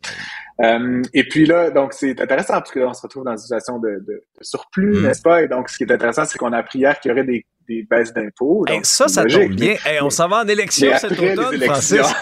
[0.63, 3.39] Euh, et puis là, donc c'est intéressant parce que là, on se retrouve dans une
[3.39, 5.03] situation de, de- de surplus, Mm.
[5.07, 5.43] n'est-ce pas?
[5.43, 7.45] Et donc, ce qui est intéressant, c'est qu'on a appris hier qu'il y aurait des,
[7.69, 8.65] des baisses d'impôts.
[8.69, 9.77] Hey, ça, ça logique, tombe bien.
[9.85, 11.61] Hey, on s'en va en élection mais cet automne.
[11.63, 12.01] Francis.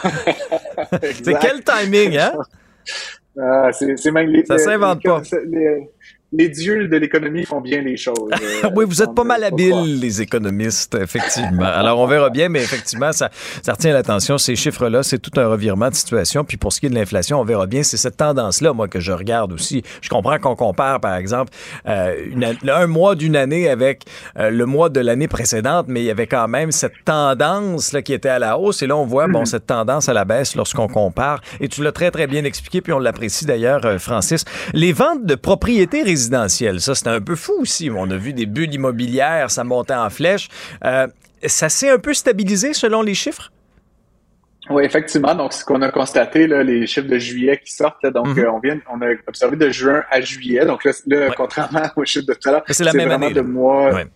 [1.23, 2.33] C'est quel timing, hein?
[3.41, 5.21] Ah, c'est c'est même les, Ça s'invente pas.
[5.47, 5.89] les-
[6.37, 8.31] les dieux de l'économie font bien les choses.
[8.65, 11.65] euh, oui, vous êtes pas mal habiles, les économistes, effectivement.
[11.65, 13.31] Alors, on verra bien, mais effectivement, ça,
[13.63, 14.37] ça retient l'attention.
[14.39, 16.45] Ces chiffres-là, c'est tout un revirement de situation.
[16.45, 17.83] Puis pour ce qui est de l'inflation, on verra bien.
[17.83, 19.83] C'est cette tendance-là, moi, que je regarde aussi.
[20.01, 21.53] Je comprends qu'on compare, par exemple,
[21.87, 24.05] euh, une un mois d'une année avec
[24.39, 28.03] euh, le mois de l'année précédente, mais il y avait quand même cette tendance là,
[28.03, 28.83] qui était à la hausse.
[28.83, 31.41] Et là, on voit, bon, cette tendance à la baisse lorsqu'on compare.
[31.61, 34.45] Et tu l'as très, très bien expliqué, puis on l'apprécie d'ailleurs, euh, Francis.
[34.73, 36.24] Les ventes de propriétés résidentielles,
[36.79, 37.91] ça, c'était un peu fou aussi.
[37.95, 40.49] On a vu des bulles immobilières, ça montait en flèche.
[40.85, 41.07] Euh,
[41.47, 43.51] ça s'est un peu stabilisé selon les chiffres?
[44.71, 45.35] Oui, effectivement.
[45.35, 48.39] Donc, ce qu'on a constaté, là, les chiffres de juillet qui sortent, là, donc Mhm.
[48.39, 50.65] euh, on vient, on a observé de juin à juillet.
[50.65, 53.43] Donc là, là, contrairement aux chiffres de tout à l'heure, c'est la même année, de
[53.43, 54.07] mois, Ouais.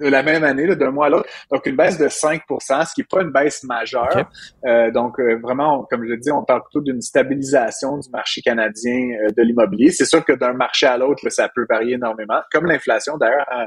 [0.00, 1.28] De la même année, d'un mois à l'autre.
[1.50, 4.28] Donc une baisse de 5% ce qui n'est pas une baisse majeure.
[4.66, 8.08] Euh, donc euh, vraiment, on- comme je le dis, on parle plutôt d'une stabilisation du
[8.10, 9.90] marché canadien euh, de l'immobilier.
[9.90, 13.16] C'est sûr que d'un marché à l'autre, ça peut varier énormément, comme l'inflation.
[13.16, 13.66] D'ailleurs, hein,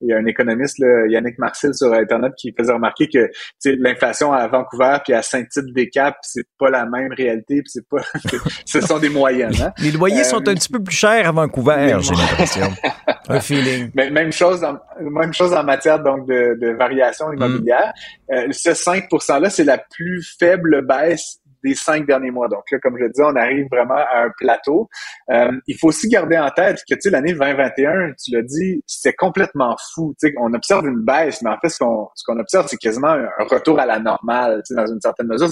[0.00, 3.30] il y a un économiste, là, Yannick Marcel, sur Internet, qui faisait remarquer que
[3.64, 8.02] l'inflation à Vancouver puis à Saint-Tite-des-Caps, c'est pas la même réalité, puis c'est pas,
[8.64, 9.54] ce sont des moyennes.
[9.60, 9.72] Hein?
[9.78, 12.68] Les loyers Euh, sont un petit peu plus chers à Vancouver, j'ai l'impression.
[13.28, 13.90] un feeling.
[13.94, 17.92] Mais même chose, en, même chose en matière donc de, de variation immobilière.
[18.32, 19.04] Euh, ce 5
[19.40, 22.48] là, c'est la plus faible baisse des cinq derniers mois.
[22.48, 24.88] Donc là, comme je le dis, on arrive vraiment à un plateau.
[25.30, 29.76] Euh, il faut aussi garder en tête que l'année 2021, tu l'as dit, c'est complètement
[29.94, 30.14] fou.
[30.20, 32.76] Tu sais, on observe une baisse, mais en fait, ce qu'on ce qu'on observe, c'est
[32.76, 34.62] quasiment un, retour à la normale.
[34.66, 35.50] Tu sais, dans une certaine mesure,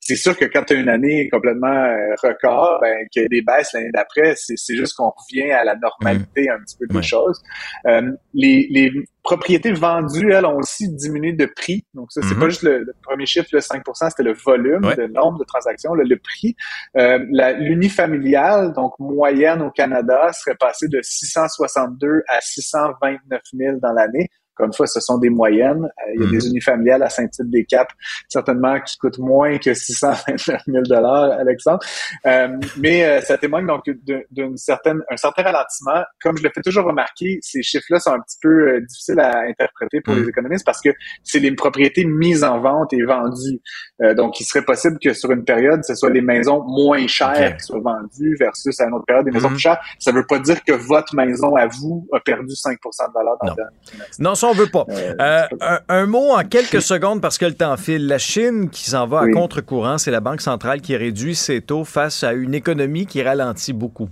[0.00, 3.28] c'est sûr que quand tu as une année complètement euh, record, ben qu'il y a
[3.28, 7.02] des baisses l'année d'après, c'est juste qu'on revient à la normalité un petit peu des
[7.02, 7.40] choses.
[7.86, 8.92] Euh, les, les
[9.22, 11.84] propriétés vendues, elles, ont aussi diminué de prix.
[11.94, 12.40] Donc ça, c'est Mhm.
[12.40, 14.96] pas juste le, le premier chiffre, le 5 c'était le volume, Ouais.
[14.96, 16.56] le nombre de transactions, le, le prix.
[16.96, 23.92] Euh, la- L'unifamilial, donc moyenne au Canada, serait passé de 662 à 629 000 dans
[23.92, 24.28] l'année.
[24.54, 25.84] Encore une fois, ce sont des moyennes.
[25.84, 26.32] Euh, il y a Mhm.
[26.32, 27.94] des unifamiliales à Saint-Tite-des-Caps,
[28.28, 30.82] certainement qui coûtent moins que 629 000
[31.40, 31.80] Alexandre.
[32.26, 32.48] Euh,
[32.78, 36.02] mais euh, ça témoigne donc d'un- d'une certaine, un certain ralentissement.
[36.22, 40.00] Comme je le fais toujours remarquer, ces chiffres-là sont un petit peu difficiles à interpréter
[40.00, 40.22] pour Mhm.
[40.22, 40.90] les économistes parce que
[41.24, 43.60] c'est les propriétés mises en vente et vendues.
[44.02, 47.56] Euh, donc, il serait possible que sur une période, ce soit les maisons moins chères
[47.56, 49.54] qui soient vendues versus à une autre période des maisons Mhm.
[49.54, 49.80] plus chères.
[49.98, 53.36] Ça ne veut pas dire que votre maison à vous a perdu 5% de valeur
[53.40, 53.52] dans Non.
[53.52, 54.16] le dernier trimestre.
[54.20, 54.84] Non, ça, on veut pas.
[54.90, 58.06] Euh, Euh, un, un mot en quelques secondes parce que le temps file.
[58.06, 59.32] La Chine qui s'en va à Oui.
[59.32, 63.72] contre-courant, c'est la Banque centrale qui réduit ses taux face à une économie qui ralentit
[63.72, 64.08] beaucoup.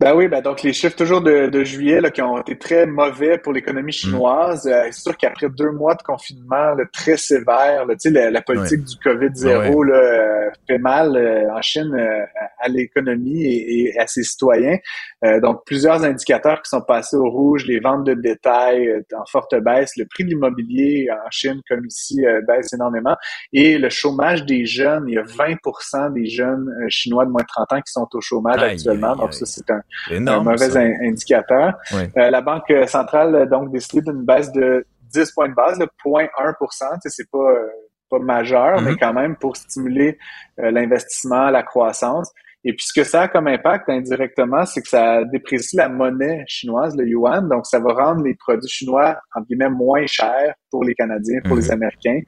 [0.00, 2.86] Ben oui, ben donc les chiffres toujours de, de juillet là, qui ont été très
[2.86, 4.64] mauvais pour l'économie chinoise.
[4.68, 8.30] Euh, c'est sûr qu'après deux mois de confinement là, très sévère, là, tu sais, la,
[8.30, 12.24] la politique du COVID-0 là, euh, fait mal euh, en Chine euh,
[12.60, 14.78] à l'économie et, et à ses citoyens.
[15.24, 19.26] Euh, donc plusieurs indicateurs qui sont passés au rouge, les ventes de détail euh, en
[19.26, 23.16] forte baisse, le prix de l'immobilier en Chine comme ici euh, baisse énormément
[23.52, 27.48] et le chômage des jeunes, il y a 20% des jeunes chinois de moins de
[27.48, 29.12] 30 ans qui sont au chômage Aïe, actuellement.
[29.14, 29.34] aïe, donc aïe.
[29.34, 30.48] ça c'est un Énorme.
[30.48, 31.72] un mauvais in- indicateur.
[31.92, 32.02] Oui.
[32.16, 35.86] Euh, la Banque centrale a donc décidé d'une baisse de 10 points de base, de
[36.04, 37.66] 0,1 Tu sais, C'est pas, euh,
[38.10, 40.18] pas majeur, mais quand même pour stimuler
[40.60, 42.32] euh, l'investissement, la croissance.
[42.64, 46.42] Et puis, ce que ça a comme impact indirectement, c'est que ça déprécie la monnaie
[46.48, 47.48] chinoise, le yuan.
[47.48, 51.56] Donc, ça va rendre les produits chinois, entre guillemets, moins chers pour les Canadiens, pour
[51.56, 52.20] les Américains.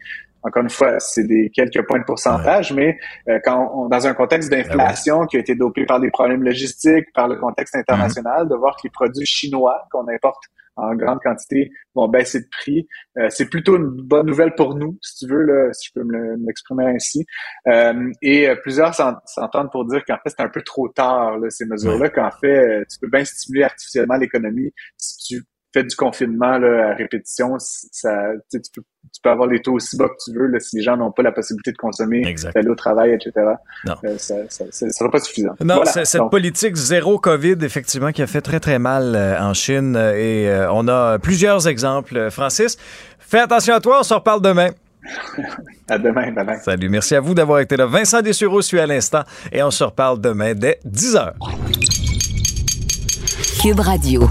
[0.43, 2.99] Encore une fois, c'est des quelques points de pourcentage, mais
[3.29, 7.13] euh, quand on, dans un contexte d'inflation qui a été dopé par des problèmes logistiques,
[7.15, 10.43] par le contexte international, de voir que les produits chinois qu'on importe
[10.77, 12.87] en grande quantité vont baisser de prix,
[13.19, 16.07] euh, c'est plutôt une bonne nouvelle pour nous, si tu veux, là, si je peux
[16.07, 17.27] me le- me l'exprimer ainsi.
[17.67, 21.37] Euh, et euh, plusieurs s'en- s'entendent pour dire qu'en fait, c'est un peu trop tard,
[21.39, 22.47] là, ces mesures-là, qu'en fait,
[22.81, 25.43] euh, tu peux bien stimuler artificiellement l'économie si tu
[25.73, 28.11] fais du confinement là, à répétition, ça,
[28.51, 28.83] tu, sais, tu peux,
[29.13, 31.13] tu peux avoir les taux aussi bas que tu veux là, si les gens n'ont
[31.13, 32.23] pas la possibilité de consommer,
[32.55, 33.33] d'aller au travail, etc.
[33.87, 33.95] Non.
[34.05, 35.55] Euh, ça, ça, ça sera pas suffisant.
[35.65, 35.91] Non, Voilà.
[35.93, 39.55] c'est cette Donc, politique zéro COVID, effectivement, qui a fait très, très mal euh, en
[39.55, 39.95] Chine.
[39.97, 42.31] euh, Et euh, on a plusieurs exemples.
[42.31, 42.77] Francis,
[43.19, 44.71] fais attention à toi, on se reparle demain.
[45.89, 46.59] à demain, bye bye.
[46.63, 47.87] Salut, merci à vous d'avoir été là.
[47.87, 51.33] Vincent Dessureau suit à l'instant et on se reparle demain dès 10h.
[53.63, 54.29] Cube Radio.